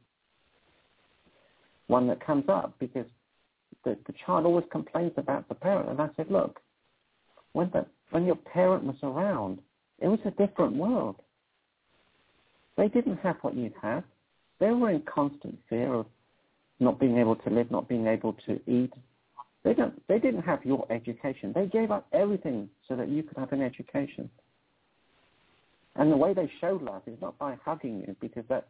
one 1.86 2.07
that 2.09 2.20
comes 2.20 2.48
up 2.48 2.74
because 2.78 3.07
the, 3.84 3.96
the 4.07 4.14
child 4.24 4.46
always 4.46 4.64
complains 4.70 5.12
about 5.18 5.48
the 5.48 5.55
parent. 5.55 5.90
And 5.90 6.00
I 6.00 6.09
said, 6.16 6.30
look, 6.30 6.61
when 7.52 7.70
the 7.70 7.86
when 8.11 8.24
your 8.24 8.36
parent 8.36 8.84
was 8.84 8.96
around, 9.02 9.61
it 9.98 10.09
was 10.09 10.20
a 10.24 10.30
different 10.32 10.76
world. 10.76 11.16
They 12.76 12.88
didn't 12.88 13.18
have 13.18 13.36
what 13.42 13.55
you 13.55 13.72
have. 13.82 14.05
They 14.61 14.70
were 14.70 14.90
in 14.90 15.02
constant 15.02 15.59
fear 15.68 15.92
of 15.94 16.07
not 16.80 16.98
being 16.98 17.18
able 17.18 17.36
to 17.36 17.50
live, 17.50 17.70
not 17.70 17.88
being 17.88 18.07
able 18.07 18.34
to 18.46 18.61
eat. 18.66 18.92
They 19.64 19.74
don't. 19.74 20.00
They 20.09 20.18
didn't 20.18 20.42
have 20.42 20.64
your 20.64 20.86
education. 20.90 21.52
They 21.55 21.66
gave 21.66 21.90
up 21.90 22.07
everything 22.12 22.68
so 22.88 22.96
that 22.96 23.09
you 23.09 23.22
could 23.22 23.38
have 23.38 23.52
an 23.52 23.62
education. 23.62 24.28
And 25.96 26.11
the 26.11 26.16
way 26.16 26.34
they 26.34 26.50
showed 26.61 26.82
love 26.82 27.02
is 27.07 27.18
not 27.20 27.38
by 27.38 27.57
hugging 27.64 28.00
you, 28.00 28.16
because 28.20 28.44
that 28.48 28.68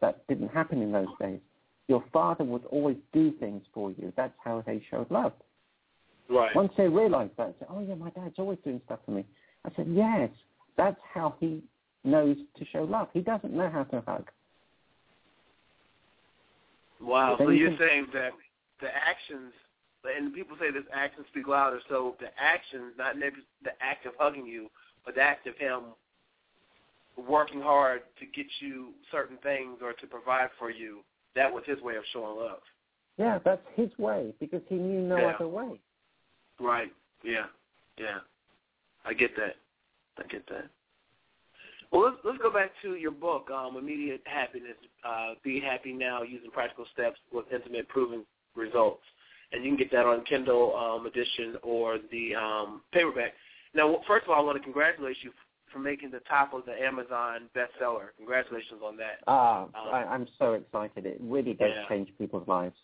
that 0.00 0.26
didn't 0.28 0.48
happen 0.48 0.82
in 0.82 0.92
those 0.92 1.08
days. 1.20 1.40
Your 1.88 2.04
father 2.12 2.44
would 2.44 2.64
always 2.66 2.96
do 3.12 3.32
things 3.32 3.62
for 3.74 3.90
you. 3.90 4.12
That's 4.16 4.34
how 4.44 4.62
they 4.66 4.82
showed 4.90 5.10
love. 5.10 5.32
Right. 6.28 6.54
Once 6.54 6.72
they 6.76 6.88
realized 6.88 7.32
that, 7.36 7.48
they 7.48 7.54
said, 7.58 7.68
oh 7.70 7.80
yeah, 7.80 7.94
my 7.94 8.10
dad's 8.10 8.34
always 8.38 8.58
doing 8.64 8.80
stuff 8.84 9.00
for 9.04 9.10
me. 9.10 9.24
I 9.64 9.70
said, 9.76 9.86
yes, 9.90 10.30
that's 10.76 11.00
how 11.12 11.34
he 11.40 11.62
knows 12.04 12.36
to 12.58 12.64
show 12.72 12.84
love. 12.84 13.08
He 13.12 13.20
doesn't 13.20 13.52
know 13.52 13.68
how 13.68 13.84
to 13.84 14.02
hug. 14.06 14.30
Wow. 17.02 17.36
So 17.38 17.50
you 17.50 17.68
you're 17.68 17.78
saying 17.78 18.06
that 18.14 18.30
the 18.80 18.88
actions, 18.88 19.52
and 20.04 20.32
people 20.32 20.56
say 20.60 20.70
this 20.70 20.84
actions 20.92 21.26
speak 21.30 21.48
louder. 21.48 21.80
So 21.88 22.16
the 22.20 22.28
actions, 22.38 22.94
not 22.96 23.16
the 23.16 23.70
act 23.80 24.06
of 24.06 24.12
hugging 24.18 24.46
you, 24.46 24.68
but 25.04 25.14
the 25.14 25.22
act 25.22 25.46
of 25.46 25.56
him 25.56 25.82
working 27.16 27.60
hard 27.60 28.02
to 28.18 28.26
get 28.26 28.46
you 28.60 28.88
certain 29.10 29.36
things 29.42 29.78
or 29.82 29.92
to 29.92 30.06
provide 30.06 30.48
for 30.58 30.70
you, 30.70 31.00
that 31.34 31.52
was 31.52 31.62
his 31.66 31.80
way 31.82 31.96
of 31.96 32.04
showing 32.12 32.38
love. 32.38 32.60
Yeah, 33.18 33.38
that's 33.44 33.62
his 33.74 33.90
way 33.98 34.32
because 34.40 34.62
he 34.68 34.76
knew 34.76 35.02
no 35.02 35.18
Yeah. 35.18 35.34
other 35.34 35.48
way. 35.48 35.80
Right. 36.58 36.92
Yeah. 37.22 37.46
Yeah. 37.98 38.20
I 39.04 39.12
get 39.12 39.36
that. 39.36 39.56
I 40.18 40.26
get 40.28 40.46
that. 40.46 40.70
Well, 41.92 42.04
let's 42.04 42.16
let's 42.24 42.38
go 42.38 42.50
back 42.50 42.70
to 42.82 42.94
your 42.94 43.10
book, 43.10 43.50
um, 43.50 43.76
Immediate 43.76 44.22
Happiness. 44.24 44.76
Uh, 45.06 45.34
Be 45.44 45.60
happy 45.60 45.92
now, 45.92 46.22
using 46.22 46.50
practical 46.50 46.86
steps 46.92 47.18
with 47.32 47.44
intimate, 47.52 47.88
proven 47.88 48.24
results. 48.56 49.02
And 49.52 49.62
you 49.62 49.70
can 49.70 49.76
get 49.76 49.92
that 49.92 50.06
on 50.06 50.24
Kindle 50.24 50.74
um, 50.74 51.06
edition 51.06 51.56
or 51.62 51.98
the 52.10 52.34
um, 52.34 52.80
paperback. 52.92 53.34
Now, 53.74 54.00
first 54.08 54.24
of 54.24 54.30
all, 54.30 54.40
I 54.40 54.42
want 54.42 54.56
to 54.56 54.62
congratulate 54.64 55.18
you 55.22 55.30
for 55.70 55.78
making 55.78 56.10
the 56.10 56.20
top 56.20 56.54
of 56.54 56.64
the 56.64 56.72
Amazon 56.72 57.48
bestseller. 57.54 58.08
Congratulations 58.16 58.80
on 58.82 58.96
that. 58.96 59.20
Ah, 59.26 59.64
Um, 59.64 59.70
I, 59.92 60.04
I'm 60.04 60.26
so 60.38 60.54
excited. 60.54 61.04
It 61.04 61.18
really 61.20 61.52
does 61.52 61.70
Yeah. 61.74 61.88
change 61.88 62.08
people's 62.18 62.48
lives. 62.48 62.76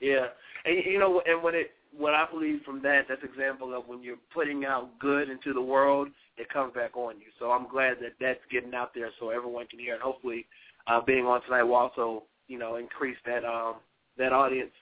Yeah, 0.00 0.28
and 0.64 0.82
you 0.84 0.98
know, 0.98 1.20
and 1.26 1.42
when 1.42 1.54
it, 1.54 1.72
what 1.96 2.14
I 2.14 2.24
believe 2.30 2.62
from 2.64 2.80
that, 2.82 3.06
that's 3.08 3.22
example 3.22 3.74
of 3.74 3.86
when 3.86 4.02
you're 4.02 4.16
putting 4.32 4.64
out 4.64 4.98
good 4.98 5.28
into 5.28 5.52
the 5.52 5.60
world, 5.60 6.08
it 6.40 6.48
comes 6.48 6.74
back 6.74 6.96
on 6.96 7.18
you. 7.18 7.26
So 7.38 7.50
I'm 7.50 7.68
glad 7.68 7.96
that 8.00 8.12
that's 8.20 8.40
getting 8.50 8.74
out 8.74 8.92
there 8.94 9.10
so 9.18 9.30
everyone 9.30 9.66
can 9.66 9.78
hear 9.78 9.94
and 9.94 10.02
Hopefully, 10.02 10.46
uh, 10.86 11.00
being 11.00 11.26
on 11.26 11.42
tonight 11.42 11.62
will 11.62 11.76
also, 11.76 12.24
you 12.48 12.58
know, 12.58 12.76
increase 12.76 13.18
that 13.26 13.44
um 13.44 13.76
that 14.18 14.32
audience. 14.32 14.72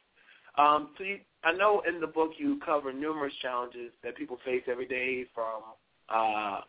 Um, 0.56 0.90
so 0.96 1.04
you, 1.04 1.18
I 1.44 1.52
know 1.52 1.82
in 1.88 2.00
the 2.00 2.06
book 2.06 2.32
you 2.36 2.59
cover 2.64 2.92
numerous 2.92 3.32
challenges 3.42 3.92
that 4.02 4.16
people 4.16 4.38
face 4.44 4.62
every 4.68 4.86
day, 4.86 5.24
from 5.34 5.62
uh, 6.09 6.61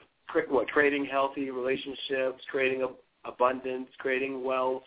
what 0.49 0.67
creating 0.67 1.05
healthy 1.05 1.49
relationships, 1.49 2.43
creating 2.51 2.83
ab- 2.83 2.95
abundance, 3.25 3.87
creating 3.97 4.43
wealth, 4.43 4.83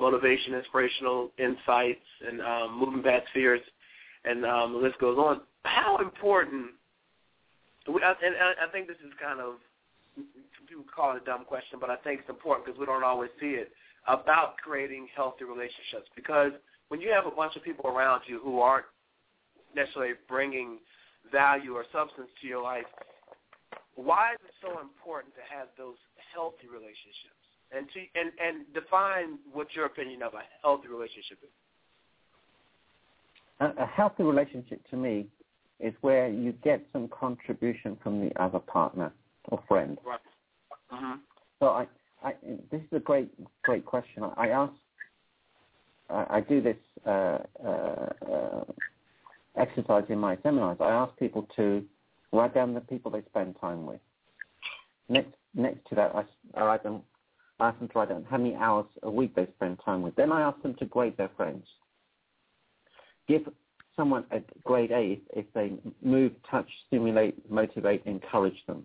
motivation, 0.00 0.54
inspirational 0.54 1.30
insights, 1.38 2.00
and 2.26 2.40
um, 2.40 2.78
moving 2.78 3.02
past 3.02 3.26
fears, 3.32 3.60
and 4.24 4.44
um, 4.44 4.72
the 4.72 4.78
list 4.78 4.98
goes 4.98 5.18
on. 5.18 5.42
How 5.64 5.98
important? 5.98 6.70
We, 7.90 8.02
I- 8.02 8.14
and 8.22 8.34
I, 8.62 8.70
think 8.72 8.86
this 8.86 8.96
is 9.04 9.12
kind 9.20 9.40
of 9.40 9.54
people 10.68 10.84
call 10.94 11.16
it 11.16 11.22
a 11.22 11.24
dumb 11.24 11.44
question, 11.44 11.78
but 11.80 11.90
I 11.90 11.96
think 11.96 12.20
it's 12.20 12.30
important 12.30 12.66
because 12.66 12.78
we 12.78 12.86
don't 12.86 13.04
always 13.04 13.30
see 13.40 13.58
it 13.58 13.72
about 14.06 14.56
creating 14.58 15.08
healthy 15.14 15.44
relationships. 15.44 16.08
Because 16.14 16.52
when 16.88 17.00
you 17.00 17.10
have 17.10 17.26
a 17.26 17.34
bunch 17.34 17.56
of 17.56 17.62
people 17.62 17.86
around 17.86 18.22
you 18.26 18.40
who 18.42 18.60
aren't 18.60 18.86
necessarily 19.74 20.14
bringing 20.28 20.78
value 21.30 21.74
or 21.74 21.84
substance 21.92 22.28
to 22.40 22.46
your 22.46 22.62
life, 22.62 22.86
why 23.94 24.32
is 24.32 24.38
it 24.46 24.54
so 24.62 24.80
important 24.80 25.34
to 25.34 25.42
have 25.50 25.68
those 25.76 25.96
healthy 26.32 26.66
relationships? 26.70 27.36
And 27.72 27.86
to 27.94 28.00
and 28.18 28.32
and 28.42 28.66
define 28.74 29.38
what 29.52 29.68
your 29.74 29.86
opinion 29.86 30.22
of 30.22 30.34
a 30.34 30.42
healthy 30.62 30.88
relationship 30.88 31.38
is. 31.42 31.50
A 33.60 33.86
healthy 33.86 34.22
relationship 34.24 34.80
to 34.90 34.96
me 34.96 35.26
is 35.80 35.94
where 36.00 36.28
you 36.28 36.52
get 36.64 36.84
some 36.92 37.08
contribution 37.08 37.96
from 38.02 38.20
the 38.20 38.30
other 38.42 38.58
partner 38.58 39.12
or 39.48 39.62
friend. 39.66 39.98
Right. 40.04 40.20
Mm-hmm. 40.92 41.12
So 41.58 41.66
I, 41.68 41.86
I, 42.22 42.34
this 42.70 42.80
is 42.80 42.92
a 42.92 43.00
great, 43.00 43.30
great 43.62 43.84
question. 43.84 44.24
I, 44.24 44.46
I 44.46 44.48
ask, 44.48 44.72
I, 46.08 46.26
I 46.30 46.40
do 46.40 46.60
this 46.60 46.76
uh, 47.06 47.38
uh, 47.64 48.08
uh, 48.30 48.64
exercise 49.56 50.04
in 50.08 50.18
my 50.18 50.36
seminars. 50.42 50.78
I 50.80 50.90
ask 50.90 51.16
people 51.18 51.46
to 51.56 51.84
write 52.32 52.54
down 52.54 52.74
the 52.74 52.80
people 52.80 53.10
they 53.10 53.22
spend 53.30 53.56
time 53.60 53.86
with. 53.86 54.00
Next, 55.08 55.30
next 55.54 55.80
to 55.88 55.94
that, 55.96 56.14
I, 56.14 56.24
I 56.58 56.64
write 56.64 56.82
them, 56.82 57.02
I 57.58 57.68
ask 57.68 57.78
them 57.78 57.88
to 57.88 57.98
write 57.98 58.08
down 58.10 58.26
how 58.30 58.38
many 58.38 58.54
hours 58.54 58.86
a 59.02 59.10
week 59.10 59.34
they 59.34 59.46
spend 59.56 59.78
time 59.84 60.02
with. 60.02 60.14
Then 60.16 60.30
I 60.30 60.42
ask 60.42 60.60
them 60.62 60.74
to 60.78 60.84
grade 60.84 61.16
their 61.16 61.30
friends. 61.36 61.64
Give 63.28 63.42
someone 64.00 64.24
a 64.30 64.40
grade 64.64 64.90
A 64.92 65.12
if, 65.12 65.44
if 65.44 65.52
they 65.52 65.72
move, 66.02 66.32
touch, 66.50 66.68
stimulate, 66.86 67.50
motivate, 67.50 68.02
encourage 68.06 68.64
them 68.66 68.84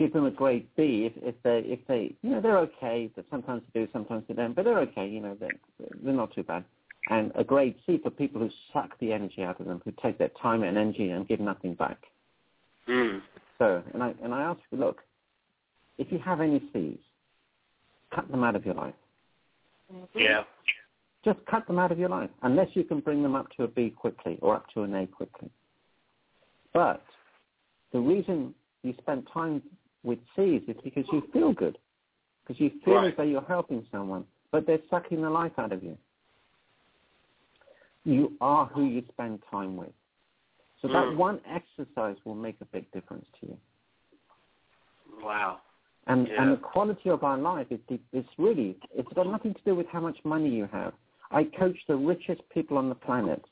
give 0.00 0.14
them 0.14 0.24
a 0.24 0.30
grade 0.30 0.66
B 0.76 1.10
if, 1.12 1.22
if 1.22 1.34
they 1.42 1.58
if 1.70 1.78
they 1.86 2.14
you 2.22 2.30
know 2.30 2.40
they're 2.40 2.58
okay. 2.58 3.10
That 3.16 3.26
sometimes 3.30 3.62
they 3.72 3.80
do, 3.80 3.88
sometimes 3.92 4.24
they 4.26 4.34
don't, 4.34 4.56
but 4.56 4.64
they're 4.64 4.80
okay. 4.80 5.06
You 5.06 5.20
know 5.20 5.36
they're 5.38 5.50
they're 6.02 6.14
not 6.14 6.34
too 6.34 6.42
bad. 6.42 6.64
And 7.10 7.32
a 7.34 7.44
grade 7.44 7.74
C 7.86 7.98
for 8.02 8.10
people 8.10 8.40
who 8.40 8.50
suck 8.72 8.98
the 8.98 9.12
energy 9.12 9.42
out 9.42 9.60
of 9.60 9.66
them, 9.66 9.82
who 9.84 9.92
take 10.02 10.16
their 10.18 10.30
time 10.42 10.62
and 10.62 10.76
energy 10.78 11.10
and 11.10 11.28
give 11.28 11.40
nothing 11.40 11.74
back. 11.74 11.98
Mm. 12.88 13.20
So 13.58 13.82
and 13.92 14.02
I 14.02 14.14
and 14.24 14.34
I 14.34 14.40
ask 14.42 14.60
you, 14.70 14.78
look, 14.78 15.02
if 15.98 16.10
you 16.10 16.18
have 16.18 16.40
any 16.40 16.62
C's, 16.72 16.98
cut 18.14 18.30
them 18.30 18.42
out 18.42 18.56
of 18.56 18.64
your 18.64 18.74
life. 18.74 18.94
Yeah. 20.14 20.44
Just 21.24 21.38
cut 21.46 21.66
them 21.66 21.78
out 21.78 21.92
of 21.92 21.98
your 21.98 22.08
life, 22.08 22.30
unless 22.42 22.68
you 22.74 22.84
can 22.84 23.00
bring 23.00 23.22
them 23.22 23.34
up 23.34 23.46
to 23.56 23.64
a 23.64 23.68
B 23.68 23.90
quickly 23.90 24.38
or 24.40 24.54
up 24.56 24.66
to 24.74 24.82
an 24.82 24.94
A 24.94 25.06
quickly. 25.06 25.50
But 26.72 27.02
the 27.92 28.00
reason 28.00 28.54
you 28.82 28.94
spend 28.98 29.26
time 29.32 29.62
with 30.02 30.18
C's 30.34 30.62
is 30.66 30.76
because 30.82 31.04
you 31.12 31.20
feel 31.32 31.52
good, 31.52 31.76
because 32.42 32.58
you 32.60 32.70
feel 32.84 32.94
Right. 32.94 33.10
as 33.10 33.16
though 33.16 33.22
you're 33.24 33.42
helping 33.42 33.86
someone, 33.92 34.26
but 34.50 34.66
they're 34.66 34.82
sucking 34.88 35.20
the 35.20 35.28
life 35.28 35.58
out 35.58 35.72
of 35.72 35.82
you. 35.82 35.98
You 38.04 38.34
are 38.40 38.64
who 38.66 38.84
you 38.84 39.02
spend 39.12 39.42
time 39.50 39.76
with. 39.76 39.92
So 40.80 40.88
that 40.88 41.08
Mm. 41.08 41.16
one 41.16 41.40
exercise 41.44 42.16
will 42.24 42.34
make 42.34 42.58
a 42.62 42.64
big 42.66 42.90
difference 42.92 43.28
to 43.40 43.46
you. 43.48 43.58
Wow. 45.22 45.60
And 46.06 46.28
Yeah. 46.28 46.42
and 46.42 46.52
the 46.52 46.56
quality 46.56 47.10
of 47.10 47.24
our 47.24 47.36
life 47.36 47.70
is 47.70 47.80
it's 48.12 48.38
really 48.38 48.78
it's 48.94 49.12
got 49.12 49.26
nothing 49.26 49.52
to 49.52 49.62
do 49.64 49.74
with 49.74 49.86
how 49.88 50.00
much 50.00 50.24
money 50.24 50.48
you 50.48 50.64
have. 50.66 50.94
I 51.30 51.44
coach 51.44 51.76
the 51.86 51.96
richest 51.96 52.40
people 52.52 52.76
on 52.78 52.88
the 52.88 52.94
planet, 52.94 53.44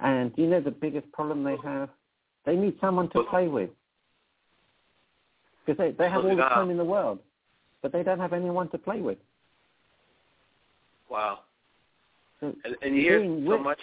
and 0.00 0.32
you 0.36 0.46
know 0.46 0.60
the 0.60 0.70
biggest 0.70 1.10
problem 1.12 1.44
they 1.44 1.56
have? 1.62 1.88
They 2.44 2.56
need 2.56 2.76
someone 2.80 3.08
to 3.10 3.22
play 3.24 3.48
with 3.48 3.70
because 5.64 5.78
they 5.78 5.90
they 5.92 6.08
have 6.10 6.24
all 6.24 6.36
the 6.36 6.42
time 6.42 6.70
in 6.70 6.76
the 6.76 6.84
world, 6.84 7.18
but 7.82 7.92
they 7.92 8.02
don't 8.02 8.20
have 8.20 8.32
anyone 8.32 8.68
to 8.70 8.78
play 8.78 9.00
with. 9.00 9.18
Wow. 11.08 11.40
So 12.40 12.54
And, 12.64 12.76
and 12.82 12.96
you 12.96 13.02
hear 13.02 13.24
so 13.24 13.52
rich, 13.52 13.60
much. 13.62 13.78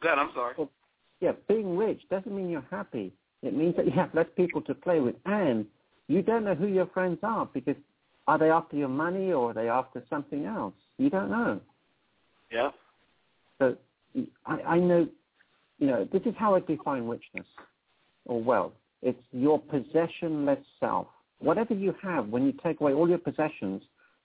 God, 0.00 0.18
I'm 0.18 0.30
sorry. 0.34 0.54
yeah, 1.20 1.32
being 1.48 1.76
rich 1.76 2.00
doesn't 2.10 2.34
mean 2.34 2.48
you're 2.48 2.64
happy. 2.70 3.12
It 3.42 3.54
means 3.54 3.76
that 3.76 3.86
you 3.86 3.92
have 3.92 4.14
less 4.14 4.26
people 4.36 4.60
to 4.62 4.74
play 4.74 5.00
with, 5.00 5.14
and 5.26 5.66
you 6.08 6.22
don't 6.22 6.44
know 6.44 6.54
who 6.54 6.66
your 6.66 6.86
friends 6.86 7.18
are 7.22 7.46
because 7.46 7.76
are 8.26 8.38
they 8.38 8.50
after 8.50 8.76
your 8.76 8.88
money 8.88 9.32
or 9.32 9.50
are 9.50 9.54
they 9.54 9.68
after 9.68 10.02
something 10.10 10.44
else? 10.44 10.74
You 10.98 11.10
don't 11.10 11.30
know. 11.30 11.60
Yeah. 12.52 12.70
So 13.58 13.76
I, 14.46 14.60
I 14.62 14.78
know, 14.78 15.06
you 15.78 15.86
know, 15.86 16.08
this 16.12 16.22
is 16.26 16.34
how 16.36 16.54
I 16.54 16.60
define 16.60 17.06
richness 17.06 17.46
or 18.26 18.42
wealth. 18.42 18.72
It's 19.02 19.18
your 19.32 19.60
possessionless 19.60 20.62
self. 20.80 21.06
Whatever 21.38 21.74
you 21.74 21.94
have, 22.02 22.28
when 22.28 22.44
you 22.44 22.52
take 22.64 22.80
away 22.80 22.92
all 22.92 23.08
your 23.08 23.18
possessions, 23.18 23.82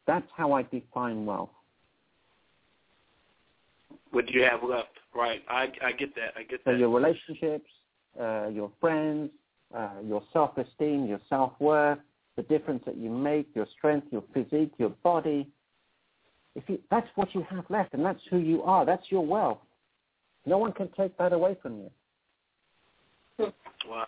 that's 0.08 0.26
how 0.36 0.54
I 0.54 0.64
define 0.64 1.26
wealth. 1.26 1.52
What 4.12 4.28
do 4.28 4.34
you 4.34 4.44
have 4.44 4.64
left? 4.64 4.90
Right. 5.16 5.44
I 5.48 5.72
I 5.84 5.92
get 5.92 6.16
that. 6.16 6.34
I 6.36 6.44
get 6.44 6.62
So 6.66 6.72
that. 6.72 6.80
your 6.80 6.90
relationships, 6.90 7.70
uh, 8.20 8.48
your 8.48 8.72
friends, 8.82 9.30
uh, 9.76 9.90
your 10.04 10.24
self-esteem, 10.34 11.06
your 11.06 11.20
self-worth, 11.30 12.00
the 12.36 12.44
difference 12.44 12.84
that 12.86 12.98
you 12.98 13.10
make, 13.10 13.48
your 13.56 13.68
strength, 13.78 14.08
your 14.12 14.24
physique, 14.34 14.72
your 14.78 14.90
body. 15.04 15.48
If 16.56 16.64
you, 16.68 16.80
that's 16.92 17.08
what 17.16 17.34
you 17.34 17.46
have 17.50 17.66
left, 17.70 17.94
and 17.94 18.06
that's 18.06 18.22
who 18.30 18.38
you 18.38 18.62
are. 18.64 18.86
That's 18.86 19.06
your 19.10 19.26
wealth. 19.26 19.60
No 20.46 20.58
one 20.58 20.72
can 20.72 20.90
take 20.96 21.18
that 21.18 21.34
away 21.34 21.58
from 21.62 21.78
you. 21.78 23.54
Wow. 23.90 24.06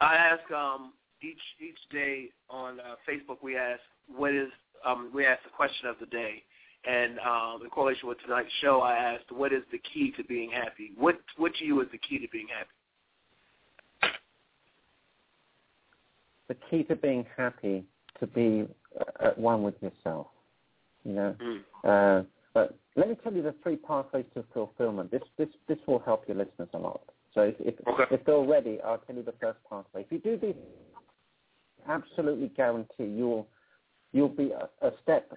I 0.00 0.14
ask 0.14 0.50
um, 0.52 0.92
each 1.22 1.40
each 1.60 1.78
day 1.90 2.28
on 2.50 2.80
uh, 2.80 2.94
Facebook. 3.08 3.38
We 3.42 3.56
ask 3.56 3.80
what 4.14 4.34
is 4.34 4.48
um, 4.84 5.10
we 5.14 5.26
ask 5.26 5.42
the 5.42 5.50
question 5.50 5.88
of 5.88 5.96
the 5.98 6.06
day, 6.06 6.42
and 6.88 7.18
um, 7.20 7.60
in 7.64 7.70
correlation 7.70 8.08
with 8.08 8.18
tonight's 8.20 8.52
show, 8.60 8.80
I 8.80 8.94
asked 8.96 9.32
what 9.32 9.52
is 9.52 9.62
the 9.72 9.80
key 9.92 10.12
to 10.16 10.24
being 10.24 10.50
happy. 10.50 10.92
What 10.96 11.18
what 11.36 11.54
to 11.56 11.64
you 11.64 11.80
is 11.80 11.88
the 11.90 11.98
key 11.98 12.18
to 12.18 12.28
being 12.28 12.46
happy? 12.48 14.14
The 16.48 16.56
key 16.70 16.84
to 16.84 16.94
being 16.94 17.24
happy 17.36 17.84
to 18.20 18.26
be 18.26 18.68
uh, 19.00 19.26
at 19.28 19.38
one 19.38 19.62
with 19.62 19.74
yourself. 19.82 20.28
You 21.06 21.12
know. 21.12 21.36
Mm. 21.40 21.60
Uh, 21.84 22.24
but 22.52 22.76
let 22.96 23.08
me 23.08 23.16
tell 23.22 23.32
you 23.32 23.42
the 23.42 23.54
three 23.62 23.76
pathways 23.76 24.24
to 24.34 24.44
fulfillment. 24.52 25.10
This 25.10 25.22
this 25.38 25.48
this 25.68 25.78
will 25.86 26.00
help 26.00 26.26
your 26.26 26.36
listeners 26.36 26.68
a 26.74 26.78
lot. 26.78 27.02
So 27.34 27.42
if 27.42 27.54
if, 27.60 27.74
Okay. 27.86 28.04
if 28.10 28.24
they're 28.24 28.40
ready, 28.40 28.80
I'll 28.82 28.98
tell 28.98 29.14
you 29.14 29.22
the 29.22 29.34
first 29.40 29.58
pathway. 29.68 30.02
If 30.02 30.10
you 30.10 30.18
do 30.18 30.36
this, 30.36 30.56
absolutely 31.86 32.48
guarantee 32.48 33.04
you'll 33.04 33.46
you'll 34.12 34.28
be 34.28 34.50
a, 34.50 34.68
a 34.86 34.90
step 35.02 35.32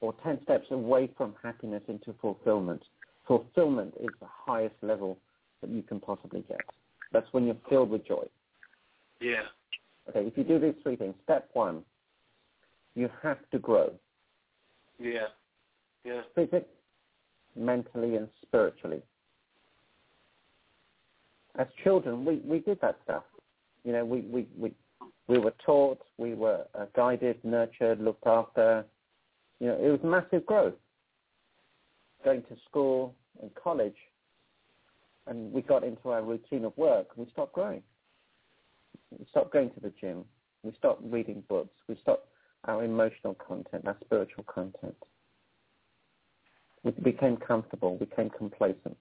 or 0.00 0.14
ten 0.22 0.42
steps 0.44 0.66
away 0.70 1.10
from 1.16 1.34
happiness 1.42 1.82
into 1.88 2.14
fulfillment. 2.20 2.82
Fulfillment 3.26 3.94
is 4.00 4.10
the 4.20 4.28
highest 4.28 4.76
level 4.80 5.18
that 5.60 5.70
you 5.70 5.82
can 5.82 6.00
possibly 6.00 6.44
get. 6.48 6.64
That's 7.12 7.26
when 7.32 7.44
you're 7.44 7.56
filled 7.68 7.90
with 7.90 8.06
joy. 8.06 8.24
Yeah. 9.20 9.42
Okay, 10.08 10.26
if 10.26 10.36
you 10.36 10.44
do 10.44 10.58
these 10.58 10.74
three 10.82 10.96
things, 10.96 11.14
step 11.22 11.50
one, 11.52 11.84
you 12.94 13.08
have 13.22 13.38
to 13.52 13.58
grow 13.58 13.92
Yeah. 14.98 15.26
Yeah. 16.04 16.22
mentally, 17.56 18.16
and 18.16 18.28
spiritually. 18.42 19.02
As 21.58 21.66
children, 21.84 22.24
we, 22.24 22.36
we 22.44 22.60
did 22.60 22.80
that 22.80 22.98
stuff. 23.04 23.24
You 23.84 23.92
know, 23.92 24.04
we, 24.04 24.20
we, 24.22 24.46
we, 24.58 24.72
we 25.28 25.38
were 25.38 25.54
taught, 25.64 25.98
we 26.18 26.34
were 26.34 26.64
uh, 26.74 26.86
guided, 26.96 27.38
nurtured, 27.44 28.00
looked 28.00 28.26
after. 28.26 28.84
You 29.60 29.68
know, 29.68 29.78
it 29.80 29.90
was 29.90 30.00
massive 30.02 30.46
growth. 30.46 30.74
Going 32.24 32.42
to 32.42 32.56
school 32.68 33.14
and 33.40 33.50
college, 33.54 33.96
and 35.26 35.52
we 35.52 35.62
got 35.62 35.84
into 35.84 36.10
our 36.10 36.22
routine 36.22 36.64
of 36.64 36.76
work, 36.76 37.08
we 37.16 37.26
stopped 37.32 37.52
growing. 37.52 37.82
We 39.18 39.26
stopped 39.30 39.52
going 39.52 39.70
to 39.70 39.80
the 39.80 39.92
gym. 40.00 40.24
We 40.62 40.72
stopped 40.78 41.02
reading 41.04 41.42
books. 41.48 41.74
We 41.88 41.96
stopped 42.00 42.28
our 42.64 42.84
emotional 42.84 43.34
content, 43.34 43.86
our 43.86 43.96
spiritual 44.04 44.44
content. 44.44 44.96
We 46.84 46.90
became 46.90 47.36
comfortable, 47.36 47.96
became 47.96 48.30
complacent. 48.30 48.96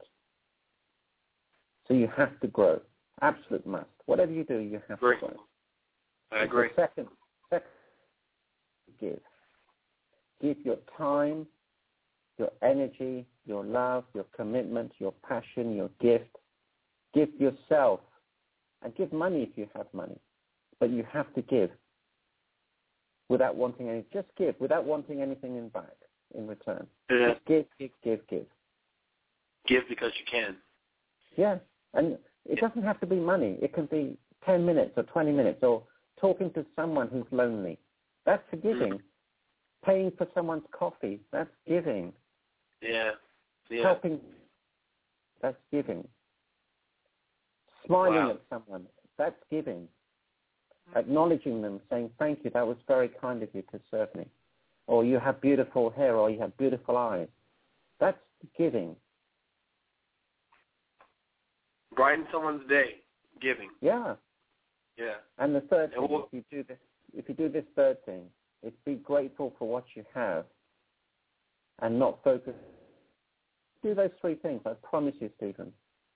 So 1.88 1.93
you 1.93 2.07
have 2.16 2.39
to 2.41 2.47
grow. 2.47 2.80
Absolute 3.22 3.66
must. 3.66 3.86
Whatever 4.05 4.32
you 4.32 4.43
do, 4.43 4.57
you 4.59 4.82
have 4.88 4.97
Agree. 4.99 5.20
to 5.20 5.28
grow. 5.28 5.38
I 6.32 6.43
agree. 6.43 6.70
Second, 6.76 7.07
second, 7.49 7.68
give. 8.99 9.20
Give 10.41 10.57
your 10.64 10.78
time, 10.97 11.45
your 12.38 12.51
energy, 12.64 13.26
your 13.45 13.64
love, 13.64 14.05
your 14.14 14.26
commitment, 14.36 14.91
your 14.99 15.14
passion, 15.28 15.76
your 15.76 15.89
gift. 15.99 16.36
Give 17.14 17.30
yourself. 17.38 17.99
And 18.84 18.95
give 18.95 19.14
money 19.14 19.43
if 19.43 19.49
you 19.55 19.68
have 19.76 19.86
money. 19.93 20.18
But 20.80 20.89
you 20.89 21.05
have 21.12 21.32
to 21.36 21.41
give 21.43 21.70
without 23.32 23.55
wanting 23.55 23.89
any. 23.89 24.03
Just 24.13 24.27
give 24.38 24.55
without 24.59 24.86
wanting 24.86 25.21
anything 25.21 25.57
in 25.57 25.69
back, 25.69 25.95
in 26.36 26.47
return. 26.47 26.86
Yeah. 27.09 27.29
Just 27.29 27.45
give, 27.45 27.65
give, 27.79 27.89
give, 28.03 28.27
give. 28.27 28.45
Give 29.67 29.84
because 29.89 30.11
you 30.19 30.25
can. 30.29 30.57
Yeah, 31.38 31.57
and 31.93 32.17
it 32.45 32.59
doesn't 32.59 32.84
have 32.84 32.99
to 32.99 33.05
be 33.07 33.15
money. 33.15 33.57
It 33.61 33.73
can 33.73 33.86
be 33.86 34.17
10 34.45 34.65
minutes 34.65 34.91
or 34.97 35.03
20 35.03 35.32
minutes 35.32 35.59
or 35.63 35.84
talking 36.19 36.51
to 36.53 36.65
someone 36.75 37.07
who's 37.07 37.25
lonely. 37.32 37.79
That's 38.25 38.43
giving. 38.51 38.93
Mm. 38.93 38.99
Paying 39.86 40.11
for 40.17 40.27
someone's 40.36 40.65
coffee, 40.71 41.21
that's 41.32 41.49
giving. 41.67 42.13
Yeah. 42.82 43.11
Yeah. 43.69 43.84
Helping, 43.84 44.19
that's 45.41 45.57
giving. 45.71 46.07
Smiling 47.86 48.15
Wow. 48.15 48.32
at 48.32 48.41
someone, 48.49 48.86
that's 49.17 49.39
giving. 49.49 49.88
Acknowledging 50.95 51.61
them, 51.61 51.79
saying, 51.89 52.09
thank 52.19 52.43
you, 52.43 52.49
that 52.51 52.67
was 52.67 52.77
very 52.88 53.09
kind 53.09 53.41
of 53.43 53.49
you 53.53 53.61
to 53.71 53.79
serve 53.89 54.13
me. 54.15 54.25
Or 54.88 55.05
you 55.05 55.19
have 55.19 55.39
beautiful 55.39 55.89
hair 55.89 56.15
or 56.15 56.29
you 56.29 56.39
have 56.39 56.57
beautiful 56.57 56.97
eyes. 56.97 57.29
That's 57.99 58.17
giving. 58.57 58.95
Brighten 61.95 62.27
someone's 62.32 62.67
day. 62.67 63.01
Giving. 63.41 63.69
Yeah. 63.82 64.15
Yeah. 64.97 65.15
And 65.38 65.55
the 65.55 65.61
third 65.61 65.93
thing, 65.93 66.01
what- 66.01 66.25
if 66.25 66.34
you 66.34 66.43
do 66.51 66.63
this, 66.63 66.79
if 67.13 67.29
you 67.29 67.36
do 67.36 67.49
this 67.49 67.65
third 67.75 68.03
thing, 68.05 68.29
is 68.63 68.73
be 68.86 68.95
grateful 68.95 69.51
for 69.57 69.67
what 69.67 69.86
you 69.95 70.05
have, 70.13 70.45
and 71.79 71.97
not 71.97 72.23
focus. 72.23 72.55
Do 73.82 73.95
those 73.95 74.11
three 74.21 74.36
things. 74.36 74.61
I 74.65 74.73
promise 74.75 75.15
you, 75.19 75.32
Steven, 75.38 75.73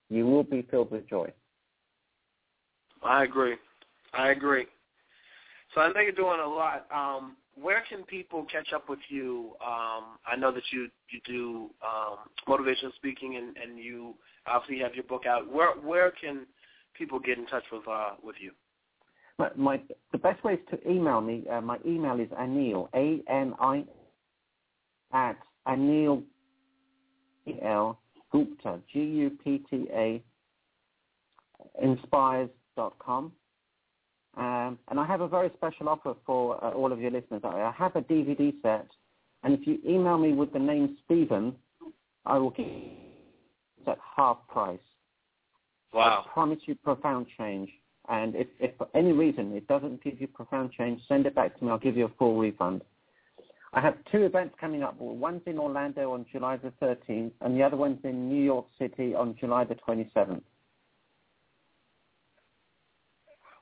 you 0.09 0.28
will 0.28 0.43
be 0.43 0.61
filled 0.63 0.91
with 0.91 1.07
joy. 1.07 1.34
I 3.01 3.24
agree. 3.24 3.57
I 4.18 4.30
agree. 4.30 4.66
So 5.74 5.82
I 5.82 5.91
know 5.91 5.99
you're 5.99 6.11
doing 6.11 6.39
a 6.39 6.47
lot. 6.47 6.88
Um, 6.93 7.36
where 7.55 7.84
can 7.89 8.03
people 8.03 8.45
catch 8.51 8.74
up 8.74 8.89
with 8.89 8.99
you? 9.09 9.53
Um, 9.66 10.18
I 10.26 10.36
know 10.38 10.51
that 10.51 10.63
you 10.72 10.89
you 11.09 11.20
do 11.26 11.70
um, 11.84 12.18
motivational 12.47 12.93
speaking, 12.95 13.38
and, 13.38 13.55
and 13.57 13.80
you 13.80 14.16
obviously 14.47 14.80
have 14.84 14.93
your 14.93 15.05
book 15.05 15.26
out. 15.26 15.51
Where 15.51 15.72
where 15.76 16.11
can 16.11 16.45
people 16.97 17.20
get 17.20 17.38
in 17.38 17.45
touch 17.47 17.63
with 17.72 17.88
uh, 17.88 18.11
with 18.24 18.36
you? 18.39 18.51
My, 19.38 19.49
my 19.55 19.82
the 20.11 20.18
best 20.18 20.43
way 20.43 20.53
is 20.53 20.59
to 20.72 20.89
email 20.89 21.22
me. 21.22 21.43
Uh, 21.49 21.61
my 21.61 21.78
email 21.86 22.20
is 22.20 22.30
Anil 22.30 22.88
A 22.93 23.22
N 23.32 23.53
I 23.59 23.84
at 25.13 25.38
Anil 25.68 26.24
E 27.47 27.53
L 27.63 27.99
Gupta 28.32 28.80
G 28.91 28.99
U 28.99 29.30
P 29.43 29.61
T 29.70 29.88
A 29.91 30.22
inspires 31.82 32.49
dot 32.76 32.97
com. 32.99 33.32
Um, 34.38 34.78
and 34.90 35.00
I 35.00 35.06
have 35.06 35.22
a 35.22 35.28
very 35.28 35.50
special 35.56 35.88
offer 35.88 36.14
for 36.26 36.64
uh, 36.64 36.72
all 36.72 36.92
of 36.92 37.00
your 37.00 37.12
listeners. 37.12 37.42
I 37.44 37.74
have 37.78 37.96
a 37.96 38.02
DVD 38.02 38.54
set, 38.62 38.88
and 39.44 39.54
if 39.54 39.66
you 39.66 39.80
email 39.88 40.18
me 40.18 40.34
with 40.34 40.52
the 40.52 40.60
name 40.60 40.98
Steven, 41.06 41.56
I 42.26 42.38
will 42.38 42.50
give 42.50 42.66
it 42.66 43.88
at 43.88 43.98
half 44.16 44.40
price. 44.48 44.80
Wow. 45.94 46.26
I 46.28 46.34
promise 46.34 46.60
you 46.66 46.76
profound 46.76 47.28
change. 47.38 47.70
And 48.10 48.36
if, 48.36 48.48
if 48.60 48.76
for 48.78 48.88
any 48.94 49.14
reason 49.14 49.54
it 49.54 49.68
doesn't 49.68 50.04
give 50.04 50.20
you 50.20 50.28
profound 50.28 50.72
change, 50.72 51.02
send 51.08 51.26
it 51.26 51.34
back 51.34 51.58
to 51.58 51.66
me. 51.66 51.72
I'll 51.72 51.80
give 51.80 51.98
you 51.98 52.06
a 52.06 52.12
full 52.20 52.38
refund. 52.38 52.82
I 53.74 53.82
have 53.82 53.96
two 54.12 54.24
events 54.24 54.56
coming 54.60 54.84
up. 54.84 55.00
One's 55.00 55.42
in 55.46 55.58
Orlando 55.58 56.14
on 56.14 56.26
July 56.32 56.58
the 56.58 56.72
13th, 56.82 57.32
and 57.42 57.58
the 57.58 57.64
other 57.64 57.76
one's 57.76 58.00
in 58.04 58.30
New 58.30 58.42
York 58.42 58.66
City 58.80 59.14
on 59.14 59.36
July 59.40 59.66
the 59.66 59.76
27th. 59.76 60.42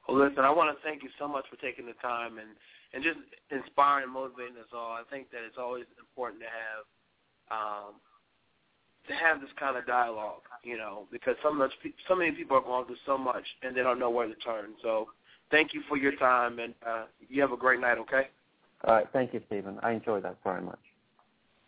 Well, 0.08 0.18
listen, 0.18 0.44
I 0.44 0.52
want 0.52 0.76
to 0.76 0.84
thank 0.84 1.04
you 1.04 1.10
so 1.18 1.28
much 1.28 1.46
for 1.50 1.56
taking 1.58 1.86
the 1.86 1.98
time 2.02 2.38
and 2.38 2.50
and 2.94 3.04
just 3.04 3.18
inspiring 3.50 4.04
and 4.04 4.14
motivating 4.14 4.58
us 4.58 4.70
all. 4.74 4.94
I 4.94 5.02
think 5.10 5.32
that 5.32 5.42
it's 5.48 5.58
always 5.58 5.86
important 5.98 6.42
to 6.42 6.50
have 6.52 6.84
um, 7.50 7.94
to 9.08 9.14
have 9.14 9.42
this 9.42 9.50
kind 9.60 9.78
of 9.78 9.86
dialogue, 9.86 10.44
you 10.64 10.78
know, 10.78 11.08
because 11.12 11.36
so 11.42 11.54
much 11.54 11.72
so 12.08 12.16
many 12.16 12.32
people 12.32 12.58
are 12.58 12.62
going 12.62 12.86
through 12.86 13.02
so 13.06 13.18
much 13.18 13.44
and 13.62 13.76
they 13.76 13.82
don't 13.82 14.00
know 14.00 14.10
where 14.10 14.28
to 14.28 14.36
turn. 14.36 14.76
So, 14.82 15.10
thank 15.52 15.74
you 15.74 15.82
for 15.88 15.98
your 15.98 16.16
time, 16.18 16.60
and 16.60 16.74
uh, 16.86 17.06
you 17.30 17.42
have 17.42 17.52
a 17.52 17.58
great 17.58 17.80
night. 17.80 17.98
Okay. 17.98 18.28
All 18.86 18.96
right. 18.96 19.08
Thank 19.14 19.34
you, 19.34 19.42
Steven. 19.48 19.80
I 19.82 19.92
enjoyed 19.92 20.24
that 20.24 20.38
very 20.44 20.62
much. 20.62 20.80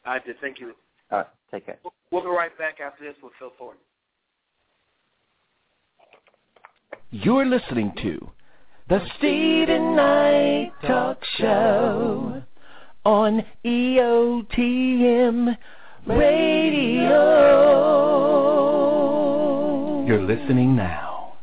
I 0.05 0.19
did. 0.19 0.36
Thank 0.41 0.59
you. 0.59 0.73
All 1.11 1.19
right. 1.19 1.27
Take 1.51 1.65
care. 1.65 1.79
We'll 2.11 2.21
be 2.21 2.29
right 2.29 2.55
back 2.57 2.79
after 2.79 3.03
this 3.03 3.15
with 3.23 3.33
Phil 3.39 3.51
Thornton. 3.57 3.81
You're 7.12 7.45
listening 7.45 7.93
to 8.01 8.32
the 8.89 8.99
Steven 9.18 9.95
Knight 9.95 10.72
Talk 10.86 11.24
Show 11.38 12.41
on 13.06 13.45
EOTM 13.64 15.56
Radio. 16.08 17.22
You're 20.08 20.24
listening 20.24 20.76
now. 20.76 21.34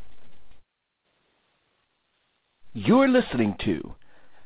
You're 2.75 3.09
listening 3.09 3.55
to 3.65 3.95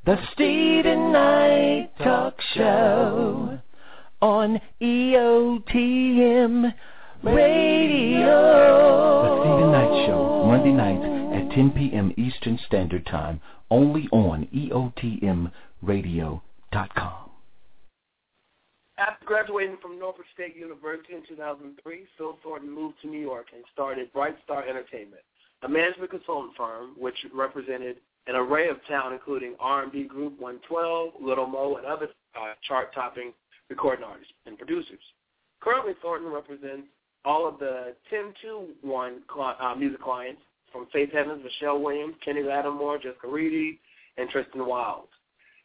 the 0.05 0.19
Steven 0.35 1.12
Knight 1.12 1.91
Talk 1.99 2.41
Show 2.55 3.59
on 4.21 4.61
EOTM 4.83 6.62
Radio. 6.62 6.75
The 7.27 7.33
Steven 9.43 9.72
Knight 9.72 10.07
Show, 10.07 10.47
Monday 10.47 10.70
nights 10.70 11.03
at 11.35 11.51
10 11.57 11.72
p.m. 11.72 12.14
Eastern 12.16 12.57
Standard 12.68 13.05
Time, 13.07 13.41
only 13.68 14.07
on 14.12 14.47
EOTMRadio.com. 14.55 17.31
After 18.99 19.27
graduating 19.27 19.77
from 19.83 19.99
Norfolk 19.99 20.24
State 20.35 20.55
University 20.57 21.14
in 21.14 21.22
2003, 21.29 22.07
Phil 22.16 22.39
Thornton 22.45 22.72
moved 22.72 22.95
to 23.03 23.09
New 23.09 23.20
York 23.20 23.47
and 23.53 23.64
started 23.72 24.12
Bright 24.12 24.37
Star 24.45 24.64
Entertainment, 24.64 25.22
a 25.62 25.68
management 25.68 26.12
consultant 26.12 26.53
firm 26.57 26.91
which 26.97 27.16
represented 27.35 27.97
an 28.29 28.37
array 28.37 28.68
of 28.68 28.77
talent 28.87 29.14
including 29.14 29.57
R&B 29.59 30.05
group 30.05 30.39
112, 30.39 31.14
Little 31.20 31.47
Mo, 31.47 31.74
and 31.77 31.87
other 31.87 32.07
uh, 32.37 32.55
chart-topping 32.68 33.33
recording 33.68 34.05
artists 34.05 34.33
and 34.47 34.57
producers. 34.57 35.03
Currently, 35.61 35.95
Thornton 36.01 36.31
represents 36.31 36.87
all 37.27 37.47
of 37.47 37.59
the 37.59 37.95
10-2-1 38.11 39.18
cli- 39.27 39.55
uh, 39.61 39.74
music 39.74 40.01
clients 40.01 40.41
from 40.72 40.87
Faith 40.93 41.11
Evans, 41.12 41.43
Michelle 41.43 41.81
Williams, 41.81 42.14
Kenny 42.24 42.43
Lattimore, 42.43 42.99
Jessica 42.99 43.27
Reedy, 43.27 43.81
and 44.16 44.31
Tristan 44.31 44.64
Wilds. 44.64 45.09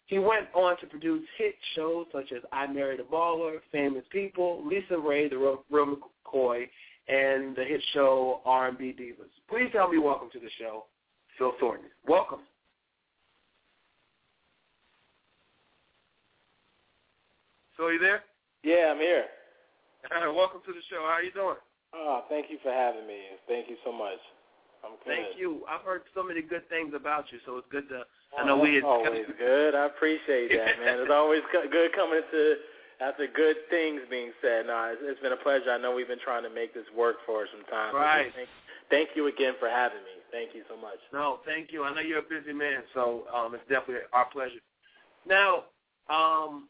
He 0.07 0.18
went 0.20 0.47
on 0.53 0.78
to 0.80 0.88
produce 0.88 1.24
hit 1.38 1.55
shows 1.76 2.07
such 2.12 2.32
as 2.36 2.41
I 2.51 2.68
Married 2.68 2.99
a 2.99 3.03
Baller, 3.03 3.59
Famous 3.72 4.03
People, 4.12 4.64
LisaRaye, 4.66 5.30
The 5.30 5.38
Real, 5.38 5.64
Real 5.70 5.95
McCoy, 6.26 6.64
and 7.07 7.55
the 7.55 7.64
hit 7.64 7.82
show 7.93 8.41
R&B 8.43 8.95
Divas. 8.99 9.30
Please 9.47 9.70
tell 9.72 9.88
me 9.88 9.99
welcome 9.99 10.30
to 10.34 10.39
the 10.39 10.49
show, 10.59 10.86
Phil 11.38 11.53
Thornton. 11.59 11.89
Welcome. 12.07 12.39
So 17.78 17.86
are 17.86 17.93
you 17.93 17.99
there? 17.99 18.24
Yeah, 18.64 18.91
I'm 18.91 18.97
here. 18.97 19.26
welcome 20.36 20.62
to 20.66 20.74
the 20.74 20.84
show. 20.89 21.04
How 21.06 21.22
are 21.22 21.24
you 21.24 21.32
doing? 21.32 21.60
Oh, 21.93 22.24
thank 22.30 22.49
you 22.49 22.58
for 22.64 22.72
having 22.72 23.06
me. 23.08 23.20
Thank 23.47 23.70
you 23.70 23.76
so 23.86 23.91
much. 23.91 24.20
I'm 24.84 24.97
good. 25.06 25.14
Thank 25.14 25.38
you. 25.38 25.62
I've 25.70 25.86
heard 25.86 26.02
so 26.16 26.24
many 26.24 26.41
good 26.41 26.68
things 26.70 26.93
about 26.95 27.26
you, 27.32 27.38
so 27.45 27.58
it's 27.58 27.68
good 27.70 27.88
to. 27.89 28.04
I 28.38 28.43
Oh, 28.43 28.45
know 28.45 28.58
we. 28.58 28.80
that's 28.80 28.86
always 28.86 29.28
good. 29.38 29.76
I 29.76 29.86
appreciate 29.86 30.49
that, 30.49 30.80
man. 30.84 30.99
It's 31.06 31.12
always 31.14 31.41
good 31.52 31.93
coming 31.93 32.22
into 32.24 32.56
after 33.02 33.28
good 33.28 33.58
things 33.70 34.02
being 34.10 34.32
said. 34.41 34.68
No, 34.68 34.89
it's, 34.93 35.02
it's 35.04 35.22
been 35.22 35.34
a 35.34 35.43
pleasure. 35.43 35.70
I 35.72 35.78
know 35.78 35.93
we've 35.93 36.08
been 36.08 36.24
trying 36.24 36.43
to 36.43 36.49
make 36.49 36.74
this 36.74 36.88
work 36.95 37.18
for 37.26 37.45
some 37.52 37.66
time. 37.70 37.93
Right. 37.93 38.32
Thank, 38.34 38.49
thank 38.89 39.10
you 39.16 39.28
again 39.28 39.54
for 39.60 39.70
having 39.70 40.02
me. 40.02 40.18
Thank 40.32 40.56
you 40.56 40.64
so 40.70 40.78
much. 40.80 40.97
No, 41.12 41.39
thank 41.45 41.72
you. 41.72 41.84
I 41.84 41.93
know 41.93 42.02
you're 42.02 42.24
a 42.24 42.30
busy 42.30 42.54
man, 42.54 42.82
so 42.95 43.28
um, 43.36 43.54
it's 43.54 43.68
definitely 43.70 44.08
our 44.14 44.26
pleasure. 44.32 44.64
Now, 45.28 45.66
um, 46.10 46.70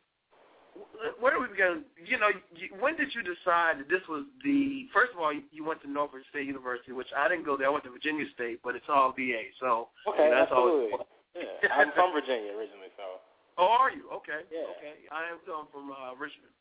where 1.20 1.36
are 1.36 1.42
we 1.42 1.48
begin? 1.48 1.84
You 2.06 2.18
know, 2.20 2.30
you, 2.56 2.70
when 2.80 2.96
did 2.96 3.14
you 3.14 3.22
decide 3.22 3.80
that 3.80 3.90
this 3.90 4.02
was 4.08 4.24
the 4.44 4.88
first 4.94 5.12
of 5.14 5.20
all? 5.20 5.34
You, 5.34 5.44
you 5.52 5.64
went 5.66 5.82
to 5.84 5.90
Norfolk 5.90 6.22
State 6.30 6.48
University, 6.48 6.92
which 6.92 7.10
I 7.16 7.28
didn't 7.28 7.46
go 7.46 7.58
there. 7.58 7.68
I 7.68 7.72
went 7.72 7.84
to 7.86 7.92
Virginia 7.92 8.26
State, 8.34 8.60
but 8.64 8.76
it's 8.76 8.88
all 8.88 9.12
VA. 9.12 9.52
So 9.60 9.90
Okay, 10.08 10.26
you 10.26 10.30
know, 10.32 10.36
that's 10.38 10.52
absolutely. 10.52 10.92
always. 10.94 11.08
Yeah, 11.36 11.72
I'm 11.72 11.92
from 11.96 12.12
Virginia 12.12 12.52
originally, 12.56 12.92
so. 13.00 13.24
Oh, 13.58 13.68
are 13.72 13.92
you? 13.92 14.08
Okay. 14.24 14.44
Yeah. 14.52 14.68
Okay. 14.80 14.96
I 15.12 15.32
am 15.32 15.40
too. 15.46 15.56
I'm 15.56 15.68
from 15.72 15.92
uh, 15.92 16.12
Richmond. 16.20 16.52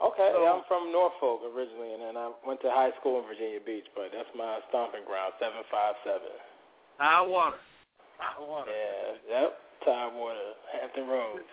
Okay, 0.00 0.32
So- 0.32 0.44
I'm 0.48 0.64
from 0.68 0.92
Norfolk 0.92 1.44
originally, 1.52 1.92
and 1.92 2.00
then 2.02 2.16
I 2.16 2.32
went 2.46 2.60
to 2.64 2.70
high 2.72 2.92
school 3.00 3.20
in 3.20 3.28
Virginia 3.28 3.60
Beach, 3.60 3.84
but 3.94 4.08
that's 4.12 4.28
my 4.36 4.60
stomping 4.72 5.04
ground, 5.04 5.36
757. 5.40 6.20
High 6.96 7.20
water. 7.24 7.60
High 8.16 8.40
water. 8.40 8.72
Yeah, 8.72 9.44
yep, 9.48 9.58
Tidewater, 9.84 10.56
Hampton 10.72 11.06
Roads. 11.08 11.44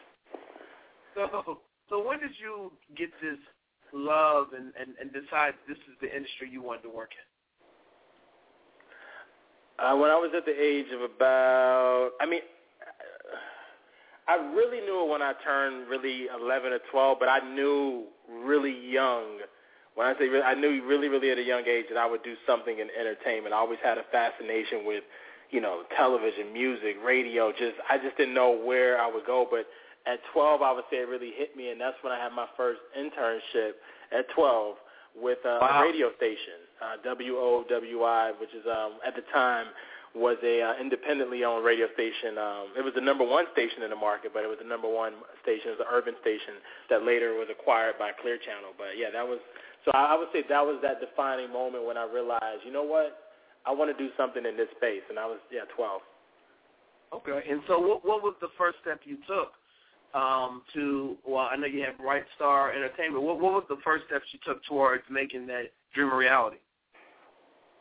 So, 1.15 1.57
so 1.89 2.05
when 2.05 2.19
did 2.19 2.31
you 2.39 2.71
get 2.95 3.09
this 3.21 3.39
love 3.93 4.47
and, 4.55 4.73
and, 4.79 4.95
and 4.99 5.11
decide 5.11 5.53
this 5.67 5.77
is 5.77 5.95
the 6.01 6.13
industry 6.13 6.49
you 6.51 6.61
wanted 6.61 6.83
to 6.83 6.89
work 6.89 7.11
in? 7.11 7.27
Uh, 9.79 9.95
when 9.95 10.09
I 10.09 10.15
was 10.15 10.31
at 10.35 10.45
the 10.45 10.51
age 10.51 10.88
of 10.93 11.01
about, 11.01 12.11
I 12.19 12.25
mean, 12.25 12.41
I 14.27 14.35
really 14.35 14.81
knew 14.81 15.05
it 15.05 15.09
when 15.09 15.21
I 15.21 15.33
turned 15.43 15.88
really 15.88 16.27
11 16.27 16.73
or 16.73 16.79
12, 16.91 17.17
but 17.19 17.29
I 17.29 17.39
knew 17.39 18.05
really 18.43 18.75
young. 18.91 19.39
When 19.95 20.05
I 20.05 20.13
say 20.19 20.27
really, 20.27 20.43
I 20.43 20.53
knew 20.53 20.83
really, 20.85 21.07
really 21.07 21.31
at 21.31 21.38
a 21.38 21.43
young 21.43 21.65
age 21.65 21.85
that 21.89 21.97
I 21.97 22.09
would 22.09 22.23
do 22.23 22.35
something 22.45 22.79
in 22.79 22.88
entertainment. 22.99 23.53
I 23.53 23.57
always 23.57 23.79
had 23.81 23.97
a 23.97 24.03
fascination 24.11 24.85
with, 24.85 25.03
you 25.49 25.61
know, 25.61 25.83
television, 25.95 26.51
music, 26.51 26.97
radio. 27.05 27.51
Just 27.51 27.77
I 27.89 27.97
just 27.97 28.17
didn't 28.17 28.33
know 28.33 28.51
where 28.51 28.99
I 28.99 29.09
would 29.09 29.25
go. 29.25 29.47
But 29.49 29.65
at 30.07 30.19
12, 30.33 30.61
I 30.61 30.71
would 30.71 30.85
say 30.89 30.97
it 30.97 31.09
really 31.09 31.31
hit 31.35 31.55
me, 31.55 31.69
and 31.71 31.79
that's 31.79 31.97
when 32.01 32.13
I 32.13 32.19
had 32.19 32.31
my 32.31 32.47
first 32.55 32.79
internship 32.97 33.75
at 34.11 34.25
12 34.35 34.75
with 35.19 35.39
uh, 35.45 35.59
Wow. 35.61 35.81
a 35.81 35.85
radio 35.85 36.09
station, 36.15 36.63
uh, 36.81 36.95
WOWI, 37.03 38.39
which 38.39 38.53
is 38.53 38.65
um, 38.65 38.99
at 39.05 39.15
the 39.15 39.23
time 39.33 39.67
was 40.15 40.37
a 40.41 40.61
uh, 40.61 40.73
independently 40.81 41.43
owned 41.43 41.65
radio 41.65 41.85
station. 41.93 42.37
Um, 42.37 42.73
it 42.77 42.81
was 42.83 42.93
the 42.95 43.01
number 43.01 43.25
one 43.27 43.45
station 43.51 43.83
in 43.83 43.89
the 43.91 43.99
market, 43.99 44.31
but 44.33 44.41
it 44.41 44.47
was 44.49 44.57
the 44.57 44.67
number 44.67 44.87
one 44.89 45.13
station. 45.43 45.69
It 45.69 45.77
was 45.77 45.85
an 45.85 45.91
urban 45.93 46.15
station 46.21 46.57
that 46.89 47.03
later 47.03 47.33
was 47.37 47.47
acquired 47.51 47.99
by 47.99 48.11
Clear 48.17 48.37
Channel. 48.41 48.73
But 48.77 48.97
yeah, 48.97 49.11
that 49.13 49.21
was 49.27 49.37
so. 49.85 49.91
I, 49.93 50.13
I 50.13 50.17
would 50.17 50.29
say 50.33 50.41
that 50.47 50.63
was 50.63 50.79
that 50.81 51.01
defining 51.03 51.51
moment 51.53 51.85
when 51.85 51.97
I 51.97 52.07
realized, 52.07 52.65
you 52.65 52.71
know 52.71 52.87
what, 52.87 53.35
I 53.67 53.71
want 53.75 53.91
to 53.91 53.97
do 53.99 54.09
something 54.17 54.41
in 54.45 54.55
this 54.57 54.69
space. 54.77 55.03
And 55.09 55.19
I 55.19 55.25
was 55.27 55.37
yeah, 55.51 55.69
12. 55.75 56.01
Okay. 57.21 57.39
And 57.49 57.61
so 57.67 57.77
what, 57.79 58.05
what 58.05 58.23
was 58.23 58.33
the 58.41 58.49
first 58.57 58.77
step 58.81 59.01
you 59.05 59.17
took 59.27 59.53
um, 60.13 60.61
to, 60.73 61.17
well, 61.25 61.49
I 61.51 61.55
know 61.57 61.67
you 61.67 61.83
had 61.83 61.97
Bright 61.97 62.25
Star 62.35 62.71
Entertainment. 62.71 63.23
What, 63.23 63.39
what 63.39 63.53
was 63.53 63.63
the 63.69 63.77
first 63.83 64.05
steps 64.07 64.25
you 64.31 64.39
took 64.45 64.63
towards 64.65 65.03
making 65.09 65.47
that 65.47 65.71
dream 65.93 66.11
a 66.11 66.15
reality? 66.15 66.57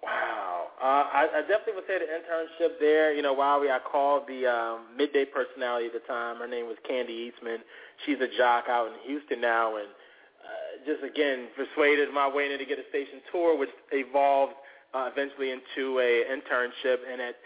Wow. 0.03 0.47
Uh, 0.77 1.09
I, 1.09 1.27
I 1.37 1.41
definitely 1.49 1.75
would 1.77 1.89
say 1.89 1.99
the 1.99 2.05
internship 2.05 2.79
there, 2.79 3.15
you 3.15 3.23
know, 3.23 3.33
while 3.33 3.61
we, 3.61 3.71
I 3.71 3.79
called 3.79 4.29
the 4.29 4.47
um, 4.47 4.95
midday 4.97 5.25
personality 5.25 5.87
at 5.87 5.95
the 5.95 6.05
time. 6.07 6.37
Her 6.37 6.47
name 6.47 6.67
was 6.67 6.77
Kandi 6.89 7.09
Eastman. 7.09 7.61
She's 8.05 8.21
a 8.21 8.29
jock 8.37 8.65
out 8.69 8.89
in 8.89 8.93
Houston 9.09 9.41
now, 9.41 9.77
and 9.77 9.89
uh, 9.89 10.85
just 10.85 11.03
again 11.03 11.49
persuaded 11.57 12.13
my 12.13 12.29
way 12.29 12.53
in 12.53 12.59
to 12.59 12.67
get 12.67 12.79
a 12.79 12.87
station 12.91 13.25
tour, 13.33 13.57
which 13.57 13.71
evolved 13.91 14.53
uh, 14.93 15.09
eventually 15.11 15.51
into 15.51 15.99
a 15.99 16.25
internship. 16.29 16.99
And 17.11 17.23
at 17.23 17.37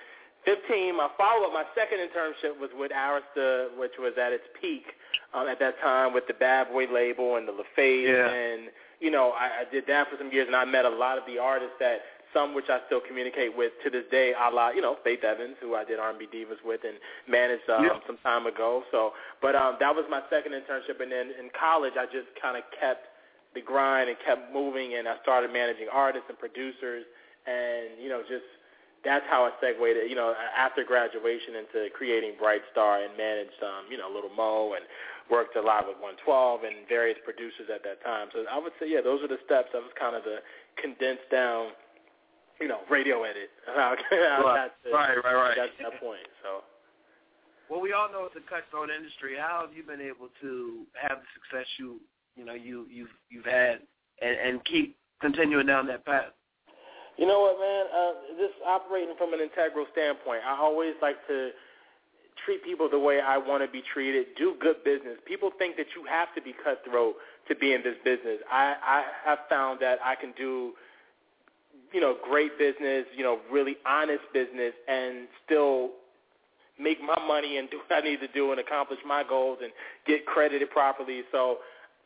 15, 0.44 0.96
my 0.96 1.08
follow-up, 1.18 1.52
my 1.52 1.64
second 1.74 1.98
internship 1.98 2.58
was 2.58 2.70
with 2.74 2.92
Arista, 2.92 3.76
which 3.78 3.92
was 3.98 4.12
at 4.20 4.32
its 4.32 4.44
peak 4.60 4.84
um, 5.34 5.46
at 5.48 5.58
that 5.60 5.78
time 5.80 6.14
with 6.14 6.26
the 6.28 6.34
Bad 6.34 6.68
Boy 6.72 6.86
label 6.92 7.36
and 7.36 7.46
the 7.46 7.52
LaFace. 7.52 8.08
Yeah. 8.08 8.28
And, 8.30 8.70
you 9.00 9.10
know, 9.10 9.30
I, 9.32 9.62
I 9.62 9.70
did 9.70 9.84
that 9.88 10.08
for 10.08 10.16
some 10.18 10.32
years, 10.32 10.46
and 10.46 10.56
I 10.56 10.64
met 10.64 10.84
a 10.84 10.90
lot 10.90 11.18
of 11.18 11.24
the 11.26 11.38
artists 11.38 11.74
that 11.80 12.00
some 12.32 12.54
which 12.54 12.66
I 12.70 12.78
still 12.86 13.00
communicate 13.06 13.56
with 13.56 13.72
to 13.82 13.90
this 13.90 14.04
day, 14.10 14.32
a 14.38 14.54
la, 14.54 14.70
you 14.70 14.80
know, 14.80 14.96
Faith 15.02 15.24
Evans, 15.24 15.56
who 15.60 15.74
I 15.74 15.84
did 15.84 15.98
R&B 15.98 16.26
Divas 16.32 16.62
with 16.64 16.80
and 16.86 16.94
managed 17.28 17.68
um, 17.68 17.84
Yeah. 17.84 17.98
some 18.06 18.18
time 18.22 18.46
ago. 18.46 18.84
So, 18.92 19.12
but 19.42 19.56
um, 19.56 19.76
that 19.80 19.94
was 19.94 20.04
my 20.08 20.22
second 20.30 20.52
internship, 20.52 21.02
and 21.02 21.10
then 21.10 21.32
in 21.38 21.50
college, 21.58 21.94
I 21.98 22.06
just 22.06 22.28
kind 22.40 22.56
of 22.56 22.62
kept 22.78 23.06
the 23.54 23.60
grind 23.60 24.08
and 24.08 24.16
kept 24.24 24.54
moving, 24.54 24.94
and 24.94 25.08
I 25.08 25.16
started 25.22 25.52
managing 25.52 25.88
artists 25.92 26.26
and 26.28 26.38
producers, 26.38 27.02
and 27.46 27.98
you 28.00 28.08
know, 28.08 28.22
just 28.22 28.46
that's 29.04 29.24
how 29.30 29.44
I 29.44 29.52
segued, 29.60 30.08
you 30.08 30.14
know, 30.14 30.34
after 30.56 30.84
graduation 30.84 31.56
into 31.56 31.88
creating 31.96 32.34
Bright 32.38 32.60
Star 32.72 33.02
and 33.02 33.16
managed, 33.16 33.56
um, 33.62 33.88
you 33.90 33.96
know, 33.96 34.10
Little 34.12 34.30
Mo 34.30 34.74
and 34.76 34.84
worked 35.30 35.56
a 35.56 35.62
lot 35.62 35.86
with 35.86 35.96
112 36.02 36.64
and 36.64 36.84
various 36.88 37.16
producers 37.24 37.70
at 37.72 37.82
that 37.84 38.02
time. 38.04 38.28
So 38.32 38.44
I 38.50 38.58
would 38.58 38.72
say, 38.80 38.90
yeah, 38.90 39.00
those 39.00 39.22
are 39.22 39.28
the 39.28 39.40
steps. 39.46 39.72
That 39.72 39.80
was 39.80 39.94
kind 39.96 40.16
of 40.16 40.24
the 40.24 40.44
condensed 40.76 41.30
down, 41.30 41.72
you 42.60 42.68
know, 42.68 42.84
radio 42.90 43.22
edit. 43.24 43.48
How, 43.64 43.96
how 44.10 44.46
I 44.46 44.68
to, 44.84 44.92
right, 44.92 45.16
right, 45.24 45.34
right. 45.34 45.56
got 45.56 45.70
that 45.80 46.00
point. 46.00 46.28
So. 46.42 46.60
Well, 47.70 47.80
we 47.80 47.92
all 47.92 48.10
know 48.10 48.26
it's 48.26 48.36
a 48.36 48.44
cutthroat 48.50 48.90
industry. 48.90 49.38
How 49.38 49.64
have 49.64 49.76
you 49.76 49.84
been 49.84 50.02
able 50.02 50.28
to 50.42 50.84
have 50.98 51.22
the 51.22 51.28
success 51.38 51.66
you, 51.78 52.00
you 52.36 52.44
know, 52.44 52.54
you 52.54 52.84
you've 52.90 53.14
you've 53.30 53.46
had, 53.46 53.78
and, 54.20 54.36
and 54.36 54.64
keep 54.64 54.98
continuing 55.22 55.66
down 55.66 55.86
that 55.86 56.04
path? 56.04 56.34
You 57.20 57.26
know 57.26 57.40
what, 57.40 57.60
man? 57.60 57.84
Uh, 57.92 58.12
just 58.40 58.56
operating 58.66 59.14
from 59.18 59.34
an 59.34 59.40
integral 59.40 59.84
standpoint, 59.92 60.40
I 60.40 60.56
always 60.56 60.94
like 61.02 61.16
to 61.28 61.50
treat 62.46 62.64
people 62.64 62.88
the 62.88 62.98
way 62.98 63.20
I 63.20 63.36
want 63.36 63.62
to 63.62 63.70
be 63.70 63.82
treated. 63.92 64.28
Do 64.38 64.54
good 64.58 64.82
business. 64.84 65.18
People 65.26 65.50
think 65.58 65.76
that 65.76 65.88
you 65.94 66.06
have 66.08 66.34
to 66.34 66.40
be 66.40 66.54
cutthroat 66.64 67.16
to 67.48 67.54
be 67.54 67.74
in 67.74 67.82
this 67.82 67.96
business. 68.02 68.38
I, 68.50 68.74
I 68.82 69.04
have 69.26 69.40
found 69.50 69.80
that 69.80 69.98
I 70.02 70.14
can 70.14 70.32
do, 70.34 70.72
you 71.92 72.00
know, 72.00 72.16
great 72.26 72.58
business, 72.58 73.04
you 73.14 73.22
know, 73.22 73.40
really 73.52 73.76
honest 73.84 74.24
business, 74.32 74.72
and 74.88 75.28
still 75.44 75.90
make 76.80 77.02
my 77.02 77.20
money 77.28 77.58
and 77.58 77.68
do 77.68 77.80
what 77.86 78.02
I 78.02 78.08
need 78.08 78.20
to 78.20 78.28
do 78.28 78.50
and 78.52 78.60
accomplish 78.60 79.00
my 79.06 79.24
goals 79.28 79.58
and 79.62 79.72
get 80.06 80.24
credited 80.24 80.70
properly. 80.70 81.20
So 81.30 81.58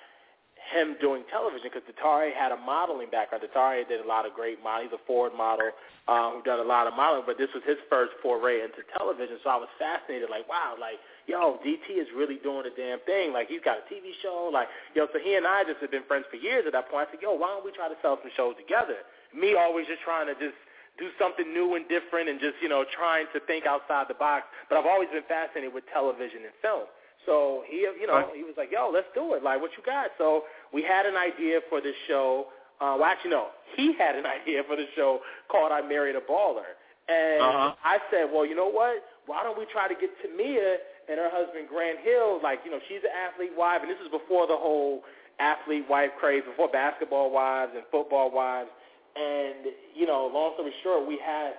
him 0.68 0.96
doing 1.00 1.24
television 1.32 1.70
because 1.72 1.86
Datari 1.88 2.32
had 2.32 2.52
a 2.52 2.60
modeling 2.60 3.08
background. 3.08 3.44
Datari 3.44 3.88
did 3.88 4.04
a 4.04 4.08
lot 4.08 4.26
of 4.26 4.32
great 4.34 4.60
modeling. 4.62 4.92
He's 4.92 4.98
a 5.00 5.02
Ford 5.06 5.32
model 5.32 5.72
um, 6.08 6.38
who 6.38 6.42
done 6.44 6.60
a 6.60 6.68
lot 6.68 6.86
of 6.86 6.94
modeling, 6.94 7.24
but 7.24 7.40
this 7.40 7.48
was 7.56 7.64
his 7.64 7.80
first 7.88 8.12
foray 8.20 8.60
into 8.60 8.84
television. 8.96 9.40
So 9.44 9.48
I 9.50 9.56
was 9.56 9.68
fascinated, 9.80 10.28
like, 10.28 10.48
wow, 10.48 10.76
like, 10.76 11.00
yo, 11.26 11.60
DT 11.64 11.96
is 11.96 12.08
really 12.12 12.36
doing 12.40 12.68
a 12.68 12.74
damn 12.76 13.00
thing. 13.08 13.32
Like, 13.32 13.48
he's 13.48 13.64
got 13.64 13.80
a 13.80 13.84
TV 13.88 14.12
show. 14.20 14.50
Like, 14.52 14.68
yo, 14.92 15.08
so 15.12 15.18
he 15.20 15.36
and 15.36 15.46
I 15.46 15.64
just 15.64 15.80
have 15.80 15.90
been 15.90 16.04
friends 16.04 16.28
for 16.30 16.36
years 16.36 16.64
at 16.68 16.72
that 16.76 16.88
point. 16.92 17.08
I 17.08 17.16
said, 17.16 17.22
yo, 17.24 17.32
why 17.36 17.48
don't 17.52 17.64
we 17.64 17.72
try 17.72 17.88
to 17.88 17.98
sell 18.00 18.20
some 18.20 18.32
shows 18.36 18.56
together? 18.60 19.04
Me 19.32 19.56
always 19.56 19.88
just 19.88 20.04
trying 20.04 20.28
to 20.28 20.36
just 20.36 20.56
do 21.00 21.08
something 21.16 21.46
new 21.52 21.76
and 21.76 21.86
different 21.88 22.28
and 22.28 22.40
just, 22.40 22.60
you 22.60 22.68
know, 22.68 22.84
trying 22.88 23.24
to 23.32 23.38
think 23.48 23.64
outside 23.64 24.08
the 24.08 24.18
box. 24.18 24.48
But 24.68 24.76
I've 24.76 24.88
always 24.88 25.08
been 25.08 25.24
fascinated 25.28 25.72
with 25.72 25.84
television 25.92 26.44
and 26.44 26.54
film. 26.60 26.88
So 27.28 27.62
he, 27.68 27.84
you 27.84 28.08
know, 28.08 28.32
he 28.32 28.40
was 28.42 28.56
like, 28.56 28.72
"Yo, 28.72 28.88
let's 28.88 29.06
do 29.12 29.34
it. 29.34 29.44
Like, 29.44 29.60
what 29.60 29.76
you 29.76 29.84
got?" 29.84 30.16
So 30.16 30.48
we 30.72 30.82
had 30.82 31.06
an 31.06 31.16
idea 31.16 31.60
for 31.68 31.80
this 31.80 31.94
show. 32.06 32.46
Uh, 32.80 32.94
well, 32.98 33.04
actually, 33.04 33.30
no, 33.32 33.48
he 33.76 33.94
had 33.98 34.14
an 34.16 34.26
idea 34.38 34.62
for 34.66 34.76
the 34.76 34.86
show 34.96 35.20
called 35.48 35.72
"I 35.72 35.82
Married 35.82 36.16
a 36.16 36.20
Baller," 36.20 36.76
and 37.08 37.42
Uh-huh. 37.42 37.74
I 37.84 37.98
said, 38.10 38.30
"Well, 38.32 38.46
you 38.46 38.54
know 38.54 38.68
what? 38.70 39.02
Why 39.26 39.42
don't 39.42 39.58
we 39.58 39.66
try 39.66 39.88
to 39.88 39.94
get 39.94 40.10
Tamia 40.24 40.76
and 41.08 41.18
her 41.18 41.28
husband 41.32 41.68
Grant 41.68 41.98
Hill? 42.00 42.40
Like, 42.42 42.60
you 42.64 42.70
know, 42.70 42.80
she's 42.88 43.02
an 43.04 43.12
athlete 43.12 43.52
wife, 43.56 43.80
and 43.82 43.90
this 43.90 43.98
is 44.00 44.10
before 44.10 44.46
the 44.46 44.56
whole 44.56 45.02
athlete 45.38 45.84
wife 45.88 46.10
craze, 46.18 46.42
before 46.48 46.68
basketball 46.68 47.30
wives 47.30 47.72
and 47.74 47.84
football 47.90 48.30
wives. 48.30 48.70
And 49.16 49.74
you 49.94 50.06
know, 50.06 50.30
long 50.32 50.52
story 50.54 50.72
short, 50.82 51.06
we 51.06 51.18
had 51.18 51.54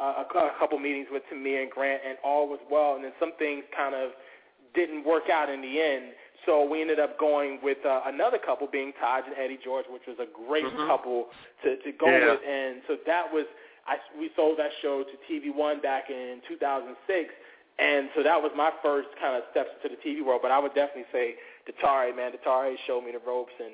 uh, 0.00 0.24
a, 0.24 0.38
a 0.38 0.52
couple 0.58 0.78
meetings 0.78 1.08
with 1.12 1.22
Tamia 1.32 1.62
and 1.62 1.70
Grant, 1.70 2.00
and 2.06 2.16
all 2.24 2.48
was 2.48 2.60
well. 2.70 2.94
And 2.96 3.04
then 3.04 3.12
some 3.20 3.32
things 3.38 3.64
kind 3.76 3.94
of 3.94 4.10
didn't 4.74 5.04
work 5.04 5.28
out 5.30 5.50
in 5.50 5.60
the 5.60 5.80
end. 5.80 6.12
So 6.46 6.64
we 6.68 6.80
ended 6.80 6.98
up 6.98 7.18
going 7.18 7.60
with 7.62 7.78
uh, 7.86 8.02
another 8.06 8.38
couple, 8.38 8.66
being 8.66 8.92
Taj 9.00 9.24
and 9.26 9.34
Eddie 9.38 9.58
George, 9.62 9.86
which 9.88 10.02
was 10.06 10.18
a 10.18 10.26
great 10.26 10.64
Mhm. 10.66 10.86
couple 10.86 11.28
to, 11.62 11.76
to 11.76 11.92
go 11.92 12.06
Yeah. 12.08 12.32
with. 12.32 12.40
And 12.46 12.82
so 12.86 12.96
that 13.06 13.32
was, 13.32 13.46
I, 13.86 13.98
we 14.18 14.30
sold 14.34 14.58
that 14.58 14.72
show 14.80 15.04
to 15.04 15.16
TV 15.30 15.54
One 15.54 15.80
back 15.80 16.10
in 16.10 16.42
2006. 16.48 17.34
And 17.78 18.10
so 18.14 18.22
that 18.22 18.40
was 18.40 18.52
my 18.54 18.70
first 18.82 19.08
kind 19.20 19.34
of 19.36 19.44
steps 19.50 19.70
into 19.82 19.96
the 19.96 20.00
TV 20.02 20.22
world. 20.24 20.42
But 20.42 20.50
I 20.50 20.58
would 20.58 20.74
definitely 20.74 21.06
say 21.12 21.36
Datari, 21.66 22.14
man, 22.14 22.32
Datari 22.32 22.76
showed 22.86 23.02
me 23.04 23.12
the 23.12 23.18
ropes 23.26 23.52
and 23.58 23.72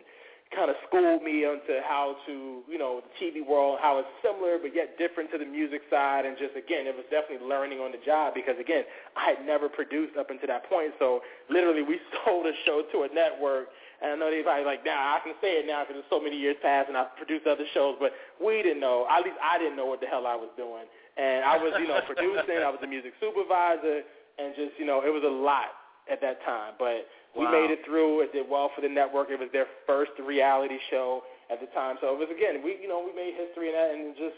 kind 0.54 0.70
of 0.72 0.76
schooled 0.88 1.22
me 1.22 1.44
onto 1.44 1.76
how 1.84 2.16
to, 2.24 2.64
you 2.64 2.78
know, 2.78 3.04
the 3.04 3.12
TV 3.20 3.44
world, 3.44 3.78
how 3.80 4.00
it's 4.00 4.08
similar 4.24 4.56
but 4.56 4.72
yet 4.74 4.96
different 4.96 5.30
to 5.32 5.38
the 5.38 5.44
music 5.44 5.82
side. 5.90 6.24
And 6.24 6.40
just, 6.40 6.56
again, 6.56 6.88
it 6.88 6.96
was 6.96 7.04
definitely 7.12 7.44
learning 7.44 7.84
on 7.84 7.92
the 7.92 8.00
job 8.00 8.32
because, 8.32 8.56
again, 8.56 8.84
I 9.12 9.36
had 9.36 9.44
never 9.44 9.68
produced 9.68 10.16
up 10.16 10.30
until 10.32 10.48
that 10.48 10.64
point. 10.68 10.96
So 10.98 11.20
literally 11.52 11.84
we 11.84 12.00
sold 12.24 12.46
a 12.48 12.56
show 12.64 12.82
to 12.92 13.04
a 13.04 13.08
network. 13.12 13.68
And 14.00 14.12
I 14.12 14.14
know 14.16 14.30
they 14.32 14.40
probably 14.40 14.64
like, 14.64 14.86
nah, 14.86 15.18
I 15.18 15.20
can 15.20 15.36
say 15.44 15.60
it 15.60 15.66
now 15.68 15.84
because 15.84 16.00
it's 16.00 16.10
so 16.10 16.22
many 16.22 16.38
years 16.38 16.56
past 16.64 16.88
and 16.88 16.96
I've 16.96 17.12
produced 17.20 17.44
other 17.44 17.68
shows. 17.76 18.00
But 18.00 18.16
we 18.40 18.64
didn't 18.64 18.80
know. 18.80 19.04
At 19.04 19.26
least 19.26 19.36
I 19.42 19.58
didn't 19.60 19.76
know 19.76 19.86
what 19.86 20.00
the 20.00 20.08
hell 20.08 20.24
I 20.24 20.38
was 20.38 20.50
doing. 20.56 20.88
And 21.18 21.44
I 21.44 21.60
was, 21.60 21.76
you 21.76 21.88
know, 21.90 22.00
producing. 22.06 22.64
I 22.64 22.72
was 22.72 22.80
a 22.80 22.88
music 22.88 23.12
supervisor. 23.20 24.06
And 24.38 24.54
just, 24.56 24.78
you 24.78 24.86
know, 24.86 25.02
it 25.04 25.12
was 25.12 25.26
a 25.26 25.34
lot 25.34 25.76
at 26.08 26.22
that 26.22 26.40
time. 26.46 26.72
But 26.78 27.04
we 27.36 27.44
Wow. 27.44 27.52
made 27.52 27.70
it 27.70 27.84
through. 27.84 28.20
It 28.20 28.32
did 28.32 28.48
well 28.48 28.70
for 28.74 28.80
the 28.80 28.88
network. 28.88 29.30
It 29.30 29.38
was 29.38 29.50
their 29.52 29.66
first 29.86 30.12
reality 30.18 30.78
show 30.90 31.24
at 31.50 31.60
the 31.60 31.66
time. 31.68 31.96
So 32.00 32.12
it 32.12 32.18
was 32.18 32.28
again, 32.30 32.62
we 32.62 32.76
you 32.80 32.88
know 32.88 33.00
we 33.04 33.12
made 33.12 33.34
history 33.34 33.68
in 33.68 33.74
that, 33.74 33.90
and 33.92 34.16
just 34.16 34.36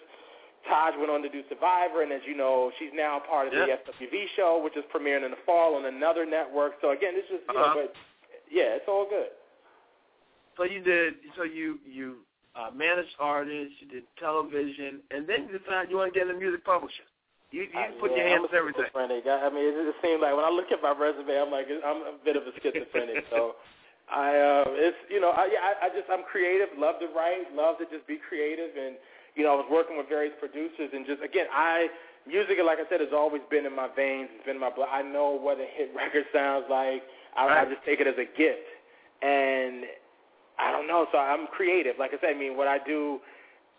Taj 0.69 0.95
went 0.99 1.11
on 1.11 1.23
to 1.23 1.29
do 1.29 1.43
Survivor, 1.49 2.03
and 2.03 2.13
as 2.13 2.21
you 2.27 2.37
know, 2.37 2.71
she's 2.79 2.93
now 2.93 3.19
part 3.21 3.49
of 3.49 3.55
Yeah. 3.55 3.67
the 3.67 3.73
SWV 3.73 4.29
show, 4.37 4.59
which 4.63 4.77
is 4.77 4.85
premiering 4.93 5.25
in 5.25 5.31
the 5.31 5.43
fall 5.47 5.75
on 5.75 5.87
another 5.87 6.27
network. 6.27 6.75
So 6.81 6.91
again, 6.91 7.15
it's 7.17 7.29
just 7.29 7.45
you 7.49 7.55
Uh-huh. 7.55 7.75
know, 7.75 7.75
but 7.75 7.97
yeah, 8.51 8.75
it's 8.77 8.89
all 8.89 9.07
good. 9.09 9.31
So 10.57 10.65
you 10.65 10.81
did. 10.81 11.15
So 11.37 11.45
you 11.45 11.79
you 11.87 12.27
uh, 12.55 12.71
managed 12.75 13.15
artists. 13.19 13.75
You 13.81 13.89
did 13.89 14.05
television, 14.19 15.01
and 15.11 15.27
then 15.27 15.49
you 15.49 15.59
decided 15.59 15.91
you 15.91 15.97
want 15.97 16.13
to 16.13 16.19
get 16.19 16.29
into 16.29 16.39
music 16.39 16.65
publishing. 16.65 17.07
You 17.51 17.67
you 17.67 17.79
Uh, 17.79 17.91
put 17.99 18.11
yeah, 18.13 18.19
your 18.19 18.29
hands 18.29 18.47
I'm 18.47 18.55
a 18.55 18.59
everything. 18.59 18.85
schizophrenic. 18.87 19.27
I, 19.27 19.47
I 19.47 19.51
mean, 19.51 19.67
it, 19.67 19.75
it 19.75 19.97
seems 20.03 20.23
like 20.23 20.35
when 20.35 20.45
I 20.47 20.51
look 20.51 20.71
at 20.71 20.83
my 20.83 20.95
resume, 20.95 21.35
I'm 21.35 21.51
like, 21.51 21.67
I'm 21.67 22.03
a 22.07 22.15
bit 22.25 22.37
of 22.37 22.47
a 22.47 22.53
schizophrenic. 22.63 23.27
so 23.31 23.57
I, 24.11 24.39
uh, 24.39 24.65
it's 24.79 24.99
you 25.11 25.21
know, 25.21 25.31
I, 25.31 25.51
yeah, 25.51 25.63
I, 25.63 25.87
I 25.87 25.89
just 25.91 26.07
I'm 26.11 26.23
creative, 26.23 26.71
love 26.79 26.99
to 27.03 27.09
write, 27.15 27.51
love 27.55 27.79
to 27.79 27.87
just 27.91 28.07
be 28.07 28.19
creative, 28.23 28.71
and 28.79 28.95
you 29.35 29.43
know, 29.43 29.55
I 29.55 29.59
was 29.63 29.71
working 29.71 29.97
with 29.99 30.09
various 30.09 30.35
producers, 30.39 30.91
and 30.95 31.07
just 31.07 31.23
again, 31.23 31.47
I 31.51 31.91
music, 32.27 32.59
like 32.65 32.79
I 32.79 32.87
said, 32.91 33.01
has 33.01 33.15
always 33.15 33.43
been 33.51 33.67
in 33.67 33.75
my 33.75 33.89
veins. 33.95 34.31
It's 34.35 34.47
been 34.47 34.57
in 34.59 34.63
my 34.63 34.71
blood. 34.71 34.91
I 34.91 35.03
know 35.03 35.35
what 35.35 35.59
a 35.59 35.67
hit 35.67 35.91
record 35.97 36.25
sounds 36.33 36.67
like. 36.71 37.03
I, 37.37 37.47
I 37.47 37.65
just 37.67 37.83
take 37.87 38.01
it 38.01 38.07
as 38.07 38.19
a 38.19 38.27
gift, 38.39 38.67
and 39.23 39.87
I 40.59 40.71
don't 40.71 40.87
know. 40.87 41.07
So 41.11 41.19
I'm 41.19 41.47
creative. 41.49 41.97
Like 41.99 42.11
I 42.15 42.21
said, 42.21 42.35
I 42.35 42.39
mean, 42.39 42.57
what 42.57 42.69
I 42.69 42.79
do 42.79 43.19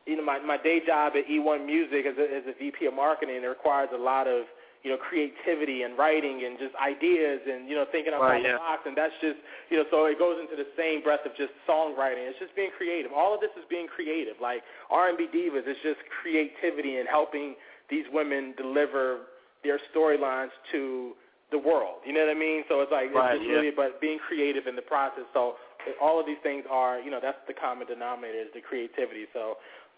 you 0.05 0.15
know, 0.17 0.23
my 0.23 0.39
my 0.39 0.57
day 0.57 0.81
job 0.85 1.13
at 1.15 1.27
E1 1.27 1.65
Music 1.65 2.05
as 2.05 2.17
a, 2.17 2.25
as 2.37 2.43
a 2.47 2.53
VP 2.57 2.85
of 2.85 2.93
marketing 2.93 3.41
it 3.43 3.47
requires 3.47 3.89
a 3.93 3.97
lot 3.97 4.27
of 4.27 4.45
you 4.83 4.89
know 4.89 4.97
creativity 4.97 5.83
and 5.83 5.97
writing 5.97 6.41
and 6.45 6.57
just 6.57 6.73
ideas 6.81 7.39
and 7.45 7.69
you 7.69 7.75
know 7.75 7.85
thinking 7.91 8.13
outside 8.13 8.41
Right, 8.41 8.43
yeah. 8.43 8.53
the 8.53 8.57
box 8.57 8.81
and 8.85 8.97
that's 8.97 9.13
just 9.21 9.37
you 9.69 9.77
know 9.77 9.85
so 9.91 10.05
it 10.05 10.17
goes 10.17 10.37
into 10.41 10.55
the 10.57 10.67
same 10.75 11.03
breath 11.03 11.21
of 11.25 11.35
just 11.37 11.53
songwriting. 11.69 12.25
It's 12.25 12.39
just 12.39 12.55
being 12.55 12.71
creative. 12.75 13.11
All 13.13 13.33
of 13.33 13.41
this 13.41 13.53
is 13.57 13.65
being 13.69 13.87
creative. 13.87 14.35
Like 14.41 14.63
R&B 14.89 15.27
divas, 15.29 15.69
it's 15.69 15.79
just 15.83 15.99
creativity 16.09 16.97
and 16.97 17.07
helping 17.07 17.55
these 17.89 18.05
women 18.11 18.53
deliver 18.57 19.29
their 19.63 19.77
storylines 19.93 20.49
to 20.71 21.13
the 21.51 21.59
world. 21.59 21.99
You 22.07 22.13
know 22.13 22.21
what 22.25 22.33
I 22.35 22.39
mean? 22.39 22.63
So 22.69 22.81
it's 22.81 22.91
like 22.91 23.13
Right, 23.13 23.35
it's 23.35 23.43
just 23.43 23.49
yeah. 23.49 23.55
really 23.61 23.69
but 23.75 24.01
being 24.01 24.17
creative 24.17 24.65
in 24.65 24.75
the 24.75 24.81
process. 24.81 25.29
So 25.33 25.55
all 26.01 26.19
of 26.19 26.25
these 26.25 26.37
things 26.41 26.63
are, 26.69 26.99
you 26.99 27.11
know, 27.11 27.19
that's 27.21 27.37
the 27.47 27.53
common 27.53 27.87
denominator 27.87 28.39
is 28.39 28.47
the 28.53 28.61
creativity. 28.61 29.25
So, 29.33 29.57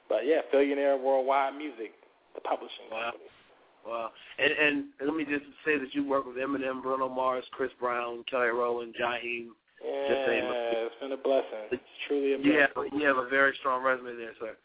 but 0.09 0.25
yeah, 0.25 0.41
Billionaire 0.51 0.97
Worldwide 0.97 1.55
Music, 1.55 1.93
the 2.35 2.41
publishing 2.41 2.89
Wow. 2.91 3.11
company. 3.11 3.29
Wow. 3.85 4.11
And, 4.39 4.51
and 4.51 4.85
let 5.05 5.15
me 5.15 5.25
just 5.25 5.43
say 5.65 5.77
that 5.77 5.93
you 5.93 6.07
work 6.07 6.25
with 6.25 6.37
Eminem, 6.37 6.81
Bruno 6.81 7.09
Mars, 7.09 7.43
Chris 7.51 7.71
Brown, 7.79 8.23
Kelly 8.29 8.47
Rowland, 8.47 8.95
Jaheim. 8.99 9.47
Yeah, 9.83 10.07
Just 10.07 10.25
saying, 10.27 10.43
it's 10.47 10.95
been 11.01 11.11
a 11.11 11.17
blessing. 11.17 11.67
It's 11.71 11.83
truly 12.07 12.33
a 12.33 12.37
You 12.37 12.59
have 12.59 12.69
you 12.93 13.05
have 13.05 13.17
a 13.17 13.27
very 13.27 13.53
strong 13.59 13.83
resume 13.83 14.15
there, 14.15 14.31
sir. 14.39 14.55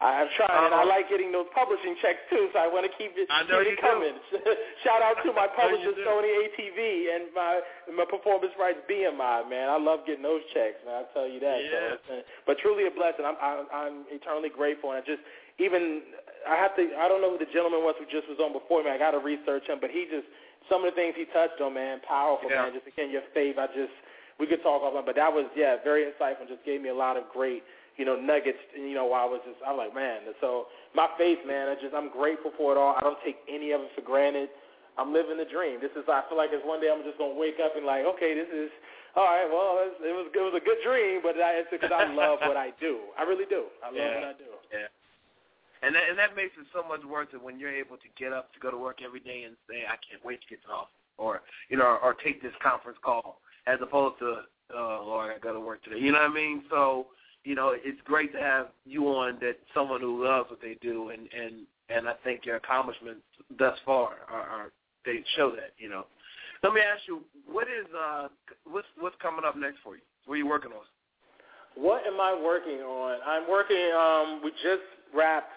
I- 0.00 0.22
I'm 0.22 0.30
trying, 0.36 0.66
and 0.70 0.74
I 0.74 0.84
like 0.84 1.08
getting 1.10 1.32
those 1.32 1.46
publishing 1.54 1.96
checks 2.02 2.22
too, 2.30 2.48
so 2.52 2.58
I 2.62 2.68
want 2.70 2.86
to 2.86 2.92
keep 2.98 3.12
it, 3.18 3.26
I 3.30 3.42
know 3.46 3.62
keep 3.64 3.74
it 3.78 3.80
coming. 3.82 4.14
Shout 4.86 5.02
out 5.02 5.18
to 5.24 5.32
my 5.36 5.48
publisher. 5.50 5.92
Sony 6.06 6.30
ATV, 6.46 6.78
and 7.14 7.30
my 7.34 7.60
my 7.94 8.06
performance 8.06 8.52
rights 8.58 8.78
BMI. 8.90 9.48
Man, 9.50 9.68
I 9.68 9.78
love 9.78 10.06
getting 10.06 10.22
those 10.22 10.42
checks, 10.54 10.78
man. 10.86 11.02
I 11.02 11.04
tell 11.14 11.26
you 11.28 11.40
that. 11.40 11.58
So, 11.58 11.70
Yeah. 11.74 11.90
Uh, 11.90 12.22
it's 12.22 12.28
but 12.46 12.58
truly 12.62 12.86
a 12.86 12.92
blessing. 12.94 13.24
I'm, 13.26 13.38
I'm 13.42 13.66
I'm 13.72 13.94
eternally 14.10 14.50
grateful, 14.50 14.92
and 14.94 15.02
I 15.02 15.04
just 15.06 15.22
even 15.58 16.02
I 16.46 16.54
have 16.56 16.74
to. 16.76 16.82
I 16.98 17.08
don't 17.08 17.22
know 17.22 17.34
who 17.34 17.40
the 17.42 17.50
gentleman 17.50 17.82
was 17.82 17.94
who 17.98 18.06
just 18.06 18.28
was 18.30 18.38
on 18.38 18.52
before 18.54 18.82
me. 18.84 18.90
I 18.90 18.98
got 18.98 19.12
to 19.12 19.22
research 19.22 19.66
him, 19.66 19.78
but 19.80 19.90
he 19.90 20.06
just 20.10 20.26
some 20.70 20.84
of 20.84 20.90
the 20.92 20.96
things 20.96 21.12
he 21.18 21.26
touched 21.34 21.60
on, 21.60 21.74
man, 21.74 22.00
powerful, 22.06 22.48
Yeah. 22.50 22.68
man. 22.70 22.72
Just 22.78 22.86
again, 22.86 23.10
your 23.10 23.26
faith. 23.34 23.58
I 23.58 23.66
just 23.74 23.92
we 24.38 24.46
could 24.50 24.62
talk 24.62 24.82
offline, 24.82 25.06
but 25.06 25.14
that 25.14 25.30
was 25.32 25.46
yeah, 25.54 25.76
very 25.84 26.06
insightful. 26.10 26.46
Just 26.48 26.64
gave 26.64 26.82
me 26.82 26.88
a 26.90 26.94
lot 26.96 27.16
of 27.16 27.24
great 27.32 27.62
you 27.96 28.04
know, 28.04 28.16
nuggets. 28.16 28.58
You 28.76 28.94
know, 28.94 29.06
while 29.06 29.26
I 29.26 29.30
was 29.30 29.40
just, 29.46 29.58
I'm 29.66 29.76
like, 29.76 29.94
man. 29.94 30.22
So 30.40 30.66
my 30.94 31.08
faith, 31.18 31.38
man, 31.46 31.68
I 31.68 31.74
just, 31.74 31.94
I'm 31.94 32.10
grateful 32.10 32.52
for 32.56 32.72
it 32.72 32.78
all. 32.78 32.94
I 32.96 33.00
don't 33.00 33.18
take 33.24 33.38
any 33.48 33.72
of 33.72 33.80
it 33.82 33.90
for 33.94 34.02
granted. 34.02 34.48
I'm 34.96 35.12
living 35.12 35.38
the 35.38 35.44
dream. 35.48 35.82
This 35.82 35.90
is, 35.98 36.06
I 36.06 36.22
feel 36.28 36.38
like 36.38 36.50
it's 36.52 36.62
one 36.62 36.80
day 36.80 36.86
I'm 36.86 37.02
just 37.02 37.18
gonna 37.18 37.34
wake 37.34 37.58
up 37.58 37.74
and 37.74 37.84
like, 37.84 38.06
okay, 38.14 38.34
this 38.34 38.46
is, 38.46 38.70
all 39.18 39.26
right. 39.26 39.46
Well, 39.50 39.82
it 39.82 39.90
was, 39.90 39.96
it 40.06 40.14
was, 40.14 40.26
it 40.30 40.44
was 40.44 40.54
a 40.54 40.64
good 40.64 40.78
dream, 40.86 41.18
but 41.22 41.34
I, 41.34 41.58
it's 41.58 41.70
because 41.70 41.90
I 41.90 42.06
love 42.14 42.38
what 42.46 42.56
I 42.56 42.70
do. 42.78 43.10
I 43.18 43.26
really 43.26 43.46
do. 43.46 43.66
I 43.82 43.90
love 43.90 43.98
Yeah. 43.98 44.14
what 44.14 44.24
I 44.30 44.34
do. 44.38 44.50
Yeah. 44.70 44.86
And 45.82 45.94
that, 45.94 46.04
and 46.08 46.16
that 46.18 46.34
makes 46.34 46.54
it 46.56 46.66
so 46.72 46.86
much 46.86 47.04
worth 47.04 47.34
it 47.34 47.42
when 47.42 47.58
you're 47.58 47.74
able 47.74 47.98
to 47.98 48.08
get 48.16 48.32
up 48.32 48.54
to 48.54 48.58
go 48.60 48.70
to 48.70 48.78
work 48.78 49.02
every 49.04 49.20
day 49.20 49.42
and 49.44 49.54
say, 49.68 49.82
I 49.84 49.98
can't 50.00 50.24
wait 50.24 50.40
to 50.40 50.46
get 50.48 50.62
to 50.62 50.68
the 50.68 50.74
office, 50.74 50.94
or 51.18 51.42
you 51.68 51.76
know, 51.76 51.84
or, 51.84 51.98
or 51.98 52.14
take 52.14 52.40
this 52.40 52.54
conference 52.62 52.96
call, 53.04 53.42
as 53.66 53.78
opposed 53.82 54.18
to, 54.20 54.46
oh 54.74 55.04
Lord, 55.04 55.34
I 55.34 55.38
got 55.38 55.52
to 55.52 55.60
work 55.60 55.84
today. 55.84 55.98
You 55.98 56.12
know 56.12 56.22
what 56.22 56.30
I 56.30 56.34
mean? 56.34 56.62
So, 56.70 57.08
you 57.44 57.54
know, 57.54 57.74
it's 57.76 58.00
great 58.04 58.32
to 58.32 58.38
have 58.40 58.68
you 58.84 59.06
on 59.08 59.38
that 59.40 59.56
someone 59.74 60.00
who 60.00 60.24
loves 60.24 60.50
what 60.50 60.60
they 60.60 60.76
do, 60.80 61.10
and 61.10 61.28
and 61.32 61.66
and 61.88 62.08
I 62.08 62.14
think 62.24 62.44
your 62.46 62.56
accomplishments 62.56 63.22
thus 63.58 63.78
far 63.84 64.16
are, 64.30 64.42
are 64.42 64.72
they 65.04 65.22
show 65.36 65.50
that. 65.50 65.72
You 65.78 65.90
know. 65.90 66.06
Let 66.62 66.72
me 66.72 66.80
ask 66.80 67.02
you, 67.06 67.20
what 67.46 67.64
is 67.64 67.86
uh, 67.94 68.28
what's 68.64 68.86
what's 68.98 69.16
coming 69.20 69.44
up 69.46 69.56
next 69.56 69.78
for 69.84 69.96
you? 69.96 70.02
What 70.26 70.34
are 70.34 70.38
you 70.38 70.48
working 70.48 70.72
on? 70.72 70.84
What 71.76 72.06
am 72.06 72.20
I 72.20 72.32
working 72.40 72.80
on? 72.80 73.18
I'm 73.26 73.50
working. 73.50 73.90
Um, 73.92 74.40
we 74.42 74.50
just 74.62 74.86
wrapped 75.14 75.52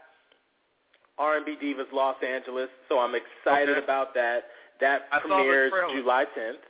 R&B 1.18 1.58
Divas 1.64 1.92
Los 1.94 2.16
Angeles, 2.24 2.70
so 2.90 3.00
I'm 3.00 3.14
excited 3.16 3.78
Okay. 3.78 3.84
about 3.84 4.14
that. 4.16 4.46
That 4.82 5.08
I 5.12 5.20
premieres. 5.20 5.72
July 5.96 6.26
10th. 6.38 6.62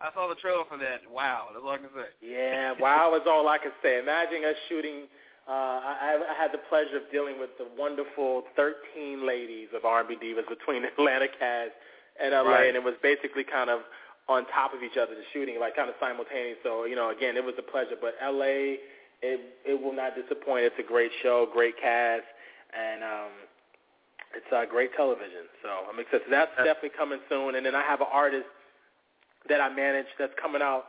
I 0.00 0.08
saw 0.14 0.28
the 0.28 0.34
trailer 0.36 0.64
for 0.68 0.78
that. 0.78 1.00
Wow, 1.12 1.48
that's 1.52 1.62
all 1.64 1.70
I 1.72 1.78
can 1.78 1.92
say. 1.94 2.08
Yeah, 2.24 2.72
wow 2.80 3.14
is 3.14 3.22
all 3.28 3.48
I 3.48 3.58
can 3.58 3.72
say. 3.82 3.98
Imagine 3.98 4.44
us 4.44 4.56
shooting. 4.68 5.04
Uh, 5.48 5.80
I, 5.82 6.16
I 6.30 6.34
had 6.40 6.52
the 6.52 6.62
pleasure 6.68 6.96
of 6.96 7.10
dealing 7.10 7.38
with 7.40 7.50
the 7.58 7.66
wonderful 7.76 8.44
13 8.56 9.26
ladies 9.26 9.68
of 9.74 9.84
R&B 9.84 10.16
Divas 10.16 10.48
between 10.48 10.84
Atlanta 10.90 11.26
cast 11.28 11.72
and 12.22 12.32
LA, 12.32 12.42
Right. 12.48 12.66
and 12.68 12.76
it 12.76 12.84
was 12.84 12.94
basically 13.02 13.44
kind 13.44 13.68
of 13.68 13.80
on 14.28 14.46
top 14.54 14.72
of 14.72 14.82
each 14.84 14.96
other, 14.96 15.12
the 15.14 15.26
shooting, 15.32 15.58
like 15.58 15.74
kind 15.74 15.88
of 15.90 15.96
simultaneous. 15.98 16.58
So, 16.62 16.84
you 16.84 16.94
know, 16.94 17.10
again, 17.10 17.36
it 17.36 17.44
was 17.44 17.54
a 17.58 17.66
pleasure. 17.66 17.96
But 18.00 18.14
LA, 18.22 18.78
it 19.26 19.40
it 19.66 19.74
will 19.80 19.92
not 19.96 20.14
disappoint. 20.14 20.64
It's 20.64 20.78
a 20.78 20.86
great 20.86 21.10
show, 21.22 21.48
great 21.52 21.74
cast, 21.82 22.24
and 22.70 23.02
um, 23.02 23.32
it's 24.36 24.46
uh, 24.54 24.64
great 24.70 24.94
television. 24.94 25.50
So 25.64 25.68
I'm 25.90 25.98
excited. 25.98 26.30
That's 26.30 26.52
definitely 26.62 26.94
coming 26.96 27.18
soon. 27.28 27.56
And 27.56 27.66
then 27.66 27.74
I 27.74 27.82
have 27.82 28.00
an 28.00 28.06
artist 28.12 28.46
that 29.48 29.60
I 29.60 29.74
manage 29.74 30.06
that's 30.18 30.32
coming 30.40 30.62
out 30.62 30.84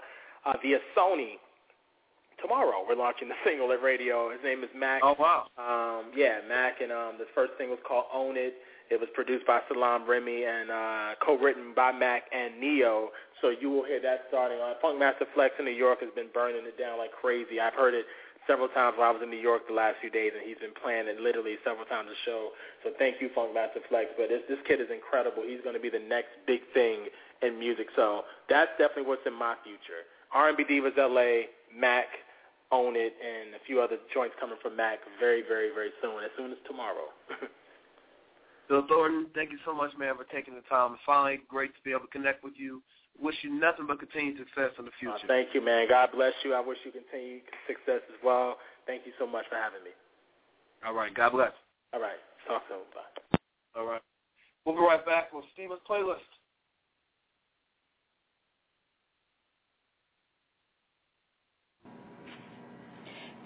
uh, 0.45 0.53
via 0.61 0.77
Sony 0.97 1.39
tomorrow. 2.41 2.83
We're 2.87 2.95
launching 2.95 3.29
the 3.29 3.39
single 3.45 3.71
at 3.71 3.81
radio. 3.81 4.31
His 4.31 4.41
name 4.43 4.63
is 4.63 4.69
Mack. 4.75 5.01
Oh 5.03 5.15
wow. 5.17 5.47
Um, 5.57 6.11
yeah, 6.15 6.39
Mack, 6.47 6.81
and 6.81 6.91
um, 6.91 7.15
the 7.17 7.29
first 7.33 7.53
single 7.57 7.77
is 7.77 7.83
called 7.87 8.05
Own 8.13 8.35
It. 8.37 8.55
It 8.91 8.99
was 8.99 9.07
produced 9.15 9.47
by 9.47 9.61
Salaam 9.71 10.03
Remi 10.03 10.43
and 10.43 10.67
uh, 10.67 11.15
co-written 11.23 11.71
by 11.73 11.95
Mack 11.95 12.27
and 12.35 12.59
Neo. 12.59 13.15
So 13.39 13.47
you 13.47 13.71
will 13.71 13.85
hear 13.85 14.01
that 14.03 14.27
starting 14.27 14.59
on. 14.59 14.75
Funk 14.81 14.99
Master 14.99 15.23
Flex 15.33 15.55
in 15.59 15.63
New 15.63 15.71
York 15.71 16.03
has 16.03 16.11
been 16.13 16.27
burning 16.33 16.67
it 16.67 16.75
down 16.75 16.99
like 16.99 17.15
crazy. 17.15 17.63
I've 17.63 17.73
heard 17.73 17.93
it 17.95 18.03
several 18.47 18.67
times 18.67 18.99
while 18.99 19.07
I 19.07 19.13
was 19.15 19.23
in 19.23 19.31
New 19.31 19.39
York 19.39 19.63
the 19.71 19.73
last 19.73 20.03
few 20.03 20.11
days, 20.11 20.35
and 20.35 20.43
he's 20.43 20.59
been 20.59 20.75
playing 20.75 21.07
it 21.07 21.23
literally 21.23 21.55
several 21.63 21.87
times 21.87 22.11
a 22.11 22.19
show. 22.27 22.51
So 22.83 22.91
thank 22.99 23.23
you, 23.23 23.31
Funk 23.31 23.55
Master 23.55 23.79
Flex. 23.87 24.11
But 24.19 24.27
this, 24.27 24.43
this 24.51 24.59
kid 24.67 24.83
is 24.83 24.91
incredible. 24.91 25.47
He's 25.47 25.63
going 25.63 25.79
to 25.79 25.81
be 25.81 25.89
the 25.89 26.03
next 26.03 26.35
big 26.43 26.59
thing 26.75 27.07
in 27.41 27.59
music. 27.59 27.87
So 27.95 28.23
that's 28.49 28.71
definitely 28.77 29.09
what's 29.09 29.25
in 29.25 29.33
my 29.33 29.55
future. 29.63 30.05
R&B 30.33 30.63
Divas 30.63 30.95
LA, 30.97 31.47
Mack, 31.75 32.07
Own 32.71 32.95
It, 32.95 33.13
and 33.19 33.53
a 33.55 33.61
few 33.65 33.81
other 33.81 33.97
joints 34.13 34.35
coming 34.39 34.57
from 34.61 34.75
Mack 34.77 34.99
very, 35.19 35.41
very, 35.41 35.69
very 35.73 35.91
soon, 36.01 36.23
as 36.23 36.31
soon 36.37 36.51
as 36.51 36.57
tomorrow. 36.67 37.11
Phil 38.67 38.87
Thornton, 38.87 39.27
thank 39.35 39.51
you 39.51 39.59
so 39.65 39.75
much, 39.75 39.91
man, 39.99 40.15
for 40.15 40.23
taking 40.31 40.55
the 40.55 40.63
time. 40.71 40.93
It's 40.93 41.03
finally 41.05 41.41
great 41.49 41.75
to 41.75 41.81
be 41.83 41.91
able 41.91 42.07
to 42.07 42.13
connect 42.15 42.43
with 42.43 42.53
you. 42.55 42.81
Wish 43.19 43.35
you 43.43 43.51
nothing 43.51 43.85
but 43.85 43.99
continued 43.99 44.37
success 44.39 44.71
in 44.79 44.85
the 44.85 44.95
future. 44.97 45.27
Uh, 45.27 45.27
thank 45.27 45.51
you, 45.53 45.59
man. 45.59 45.89
God 45.89 46.09
bless 46.15 46.31
you. 46.45 46.53
I 46.53 46.61
wish 46.63 46.77
you 46.85 46.91
continue 46.95 47.43
success 47.67 47.99
as 48.07 48.19
well. 48.23 48.55
Thank 48.87 49.05
you 49.05 49.11
so 49.19 49.27
much 49.27 49.43
for 49.51 49.59
having 49.59 49.83
me. 49.83 49.91
All 50.87 50.95
right. 50.95 51.13
God 51.13 51.35
bless. 51.35 51.51
All 51.93 51.99
right. 51.99 52.17
Talk 52.47 52.63
soon. 52.69 52.87
Bye. 52.95 53.37
All 53.75 53.85
right. 53.85 54.01
We'll 54.65 54.75
be 54.75 54.81
right 54.81 55.05
back 55.05 55.33
with 55.33 55.43
Steven's 55.53 55.83
playlist. 55.83 56.23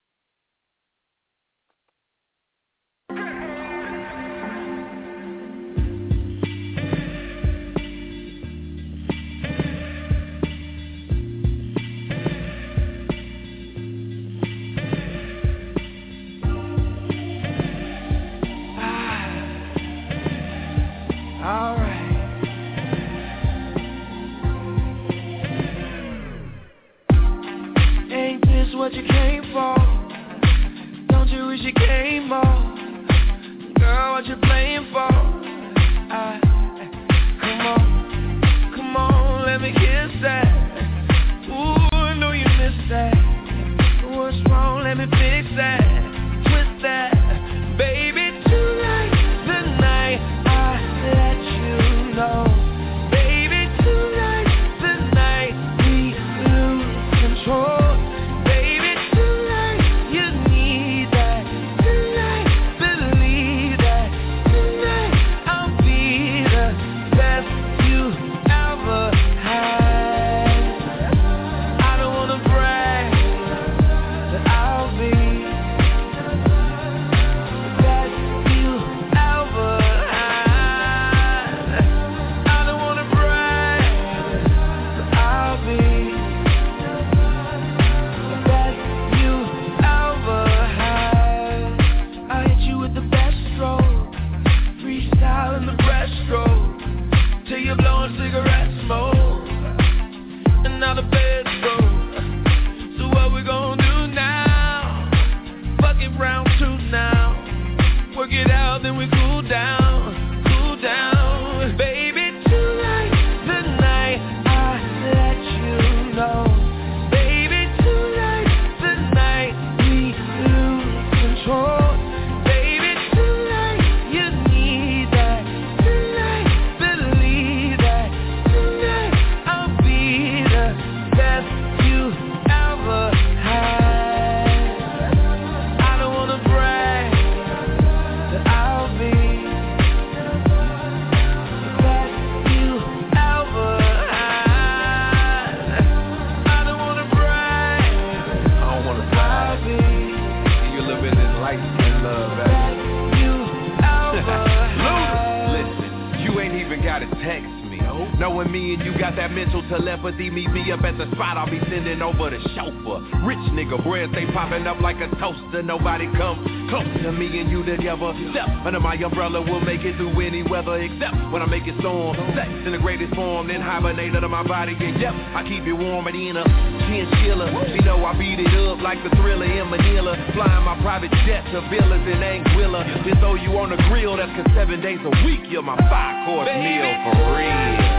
step. 168.31 168.47
Under 168.65 168.79
my 168.79 168.95
umbrella, 168.95 169.41
we'll 169.41 169.61
make 169.61 169.81
it 169.81 169.95
through 169.97 170.19
any 170.21 170.43
weather 170.43 170.75
except 170.81 171.15
when 171.31 171.41
I 171.41 171.45
make 171.45 171.67
it 171.67 171.75
storm. 171.79 172.15
Sex 172.35 172.49
in 172.65 172.71
the 172.71 172.77
greatest 172.77 173.13
form, 173.15 173.47
then 173.47 173.61
hibernate 173.61 174.15
under 174.15 174.29
my 174.29 174.43
body. 174.43 174.75
And 174.79 174.99
yep, 174.99 175.13
I 175.13 175.43
keep 175.43 175.63
it 175.63 175.73
warm 175.73 176.07
and 176.07 176.15
in 176.15 176.37
a 176.37 176.43
chinchilla. 176.87 177.47
You 177.73 177.81
know 177.81 178.03
I 178.05 178.17
beat 178.17 178.39
it 178.39 178.53
up 178.67 178.79
like 178.81 179.01
the 179.03 179.09
thriller 179.17 179.45
in 179.45 179.69
Manila. 179.69 180.15
Flying 180.33 180.65
my 180.65 180.79
private 180.81 181.11
jet 181.25 181.43
to 181.51 181.61
villas 181.69 182.05
in 182.07 182.19
Anguilla. 182.19 183.05
Then 183.05 183.19
throw 183.19 183.35
you 183.35 183.57
on 183.57 183.69
the 183.69 183.77
grill, 183.89 184.17
that's 184.17 184.31
cause 184.35 184.51
seven 184.55 184.81
days 184.81 184.99
a 185.03 185.13
week, 185.25 185.41
you're 185.49 185.63
my 185.63 185.77
five 185.89 186.25
course 186.25 186.47
meal 186.47 186.89
for 187.03 187.37
real. 187.37 187.98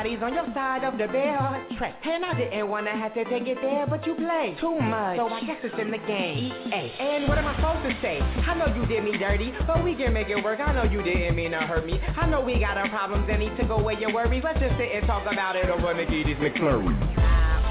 bodies 0.00 0.18
on 0.22 0.32
your 0.32 0.48
side 0.54 0.82
of 0.82 0.96
the 0.96 1.06
bed 1.12 1.36
track. 1.76 1.94
And 2.04 2.24
I 2.24 2.32
didn't 2.32 2.68
wanna 2.70 2.96
have 2.96 3.12
to 3.12 3.24
take 3.24 3.46
it 3.46 3.58
there, 3.60 3.86
but 3.86 4.06
you 4.06 4.14
play 4.14 4.56
too 4.58 4.80
much. 4.80 5.18
So 5.18 5.28
I 5.28 5.44
guess 5.44 5.60
it's 5.62 5.76
in 5.78 5.90
the 5.90 6.00
game. 6.08 6.48
EA. 6.48 6.88
And 6.98 7.28
what 7.28 7.36
am 7.36 7.44
I 7.44 7.54
supposed 7.56 7.84
to 7.84 7.92
say? 8.00 8.16
I 8.18 8.54
know 8.56 8.72
you 8.72 8.86
did 8.86 9.04
me 9.04 9.18
dirty, 9.18 9.52
but 9.66 9.84
we 9.84 9.94
can 9.94 10.14
make 10.14 10.30
it 10.30 10.42
work. 10.42 10.58
I 10.58 10.72
know 10.72 10.84
you 10.84 11.02
didn't 11.02 11.36
mean 11.36 11.50
to 11.50 11.58
hurt 11.58 11.84
me. 11.84 12.00
I 12.00 12.24
know 12.30 12.40
we 12.40 12.58
got 12.58 12.78
our 12.78 12.88
problems 12.88 13.28
and 13.28 13.40
need 13.40 13.54
to 13.58 13.66
go 13.66 13.76
away 13.76 14.00
your 14.00 14.14
worries. 14.14 14.42
Let's 14.42 14.58
just 14.58 14.72
sit 14.78 14.88
and 14.88 15.06
talk 15.06 15.30
about 15.30 15.54
it 15.56 15.68
over 15.68 15.92
McGee's 15.92 16.40
McClurry. 16.40 16.96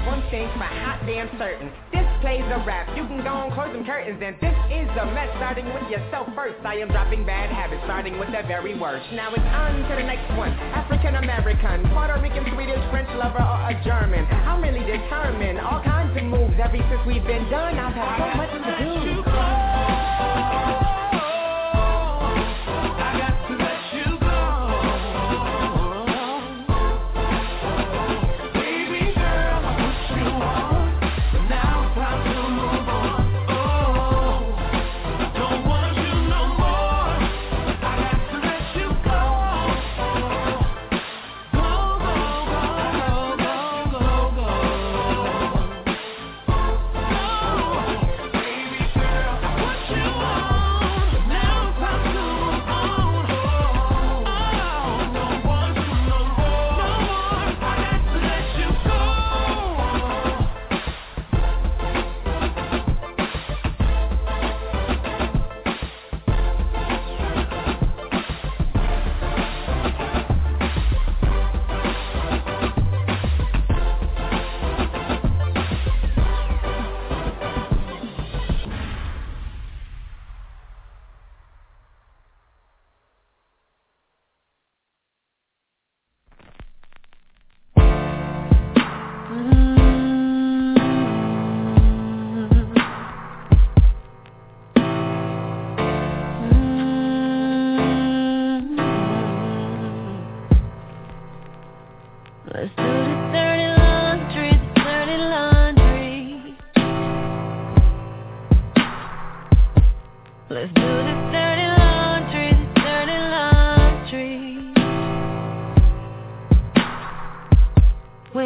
One 0.06 0.22
thing 0.30 0.46
for 0.54 0.70
hot 0.70 1.02
damn 1.06 1.26
certain. 1.36 1.66
This 1.90 2.06
plays 2.22 2.46
a 2.46 2.62
rap. 2.64 2.86
You 2.96 3.10
can 3.10 3.24
go 3.26 3.42
and 3.42 3.52
close 3.52 3.74
some 3.74 3.84
curtains 3.84 4.22
and 4.22 4.38
this 4.38 4.54
is 4.70 4.88
a 4.94 5.06
mess, 5.10 5.28
starting 5.36 5.66
with 5.66 5.90
yourself 5.90 6.30
first. 6.34 6.62
I 6.64 6.78
am 6.78 6.88
dropping 6.88 7.26
bad 7.26 7.50
habits, 7.50 7.82
starting 7.84 8.18
with 8.18 8.30
the 8.30 8.46
very 8.46 8.78
worst. 8.78 9.04
Now 9.12 9.34
it's 9.34 9.42
on 9.42 9.82
to 9.82 9.94
the 9.98 10.06
next 10.06 10.30
one. 10.38 10.54
African 10.70 11.16
American, 11.16 11.82
Puerto 11.90 12.16
Rican, 12.22 12.46
Swedish, 12.54 12.82
French 12.90 13.10
lover, 13.18 13.42
or 13.42 13.58
a 13.66 13.74
German. 13.82 14.24
I'm 14.46 14.62
really 14.62 14.86
determined. 14.86 15.58
All 15.58 15.82
kinds 15.82 16.16
of 16.16 16.24
moves 16.24 16.54
ever 16.62 16.78
since 16.78 17.02
we've 17.06 17.26
been 17.26 17.50
done. 17.50 17.78
I've 17.78 17.94
had 17.94 18.18
so 18.22 18.28
much 18.38 18.52
to 18.54 18.72
do. 18.78 19.39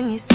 thing 0.05 0.16
is 0.16 0.34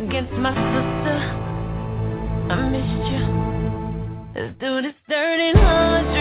against 0.00 0.32
my 0.32 0.54
sister. 0.54 1.16
I 2.50 2.68
missed 2.70 3.06
you. 3.10 3.22
Let's 4.34 4.54
do 4.60 4.82
this 4.82 4.94
dirty 5.08 5.50
laundry, 5.58 6.17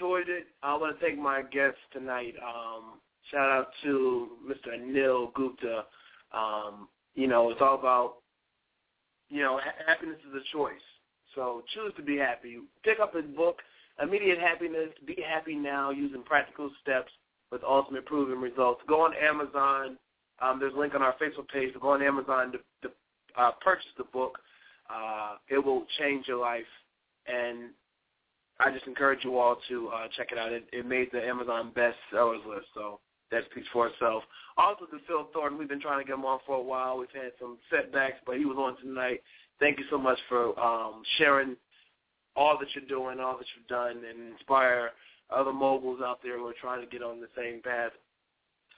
enjoyed 0.00 0.28
it. 0.28 0.46
I 0.62 0.74
want 0.76 0.98
to 0.98 1.04
thank 1.04 1.18
my 1.18 1.42
guests 1.42 1.78
tonight. 1.92 2.34
Um, 2.42 3.00
shout 3.30 3.50
out 3.50 3.68
to 3.82 4.28
Mr. 4.48 4.74
Anil 4.74 5.32
Gupta. 5.34 5.84
Um, 6.32 6.88
you 7.14 7.26
know, 7.26 7.50
it's 7.50 7.60
all 7.60 7.78
about, 7.78 8.14
you 9.28 9.42
know, 9.42 9.58
ha- 9.62 9.84
happiness 9.86 10.18
is 10.28 10.34
a 10.34 10.56
choice. 10.56 10.72
So 11.34 11.62
choose 11.74 11.92
to 11.96 12.02
be 12.02 12.16
happy. 12.16 12.58
Pick 12.82 12.98
up 13.00 13.14
his 13.14 13.24
book, 13.36 13.58
Immediate 14.02 14.38
Happiness, 14.38 14.90
Be 15.06 15.22
Happy 15.26 15.54
Now, 15.54 15.90
using 15.90 16.22
practical 16.22 16.70
steps 16.82 17.12
with 17.52 17.62
ultimate 17.62 18.06
proven 18.06 18.40
results. 18.40 18.80
Go 18.88 19.02
on 19.02 19.12
Amazon. 19.14 19.98
Um, 20.40 20.58
there's 20.58 20.74
a 20.74 20.78
link 20.78 20.94
on 20.94 21.02
our 21.02 21.14
Facebook 21.22 21.48
page. 21.52 21.74
Go 21.80 21.90
on 21.90 22.02
Amazon 22.02 22.52
to, 22.52 22.58
to 22.88 22.94
uh, 23.38 23.50
purchase 23.60 23.90
the 23.98 24.04
book. 24.04 24.38
Uh, 24.88 25.36
it 25.48 25.58
will 25.58 25.84
change 25.98 26.26
your 26.26 26.38
life. 26.38 26.62
And 27.26 27.70
I 28.60 28.70
just 28.70 28.86
encourage 28.86 29.24
you 29.24 29.38
all 29.38 29.56
to 29.68 29.88
uh, 29.88 30.08
check 30.16 30.28
it 30.32 30.38
out. 30.38 30.52
It, 30.52 30.64
it 30.72 30.86
made 30.86 31.08
the 31.12 31.24
Amazon 31.24 31.72
best 31.74 31.96
sellers 32.12 32.40
list, 32.46 32.66
so 32.74 33.00
that 33.30 33.44
speaks 33.50 33.66
for 33.72 33.88
itself. 33.88 34.22
Also 34.56 34.84
to 34.86 34.98
Phil 35.06 35.28
Thornton, 35.32 35.58
we've 35.58 35.68
been 35.68 35.80
trying 35.80 36.00
to 36.00 36.06
get 36.06 36.14
him 36.14 36.24
on 36.24 36.40
for 36.46 36.56
a 36.56 36.62
while. 36.62 36.98
We've 36.98 37.08
had 37.14 37.32
some 37.40 37.58
setbacks, 37.70 38.18
but 38.26 38.36
he 38.36 38.44
was 38.44 38.56
on 38.58 38.76
tonight. 38.84 39.22
Thank 39.58 39.78
you 39.78 39.84
so 39.90 39.98
much 39.98 40.18
for 40.28 40.58
um, 40.60 41.02
sharing 41.18 41.56
all 42.36 42.58
that 42.58 42.68
you're 42.74 42.86
doing, 42.86 43.20
all 43.20 43.38
that 43.38 43.46
you've 43.56 43.68
done, 43.68 44.04
and 44.08 44.32
inspire 44.32 44.90
other 45.30 45.52
moguls 45.52 46.00
out 46.04 46.20
there 46.22 46.38
who 46.38 46.46
are 46.46 46.54
trying 46.60 46.80
to 46.80 46.90
get 46.90 47.02
on 47.02 47.20
the 47.20 47.28
same 47.36 47.62
path. 47.62 47.92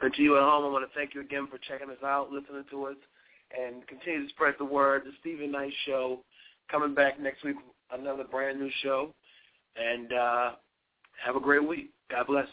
And 0.01 0.13
to 0.15 0.23
you 0.23 0.37
at 0.37 0.43
home, 0.43 0.65
I 0.65 0.69
want 0.69 0.89
to 0.89 0.99
thank 0.99 1.15
you 1.15 1.21
again 1.21 1.49
for 1.51 1.59
checking 1.59 1.91
us 1.91 2.03
out, 2.05 2.31
listening 2.31 2.65
to 2.71 2.87
us, 2.87 2.97
and 3.59 3.87
continue 3.87 4.25
to 4.25 4.29
spread 4.31 4.55
the 4.59 4.65
word. 4.65 5.03
The 5.05 5.13
Steven 5.21 5.51
Knight 5.53 5.73
Show 5.87 6.21
coming 6.71 6.95
back 6.95 7.21
next 7.21 7.45
week, 7.45 7.57
another 7.93 8.25
brand 8.25 8.61
new 8.61 8.71
show 8.83 9.15
and 9.77 10.13
uh, 10.13 10.51
have 11.25 11.37
a 11.37 11.41
great 11.41 11.67
week. 11.67 11.91
God 12.11 12.27
bless. 12.27 12.47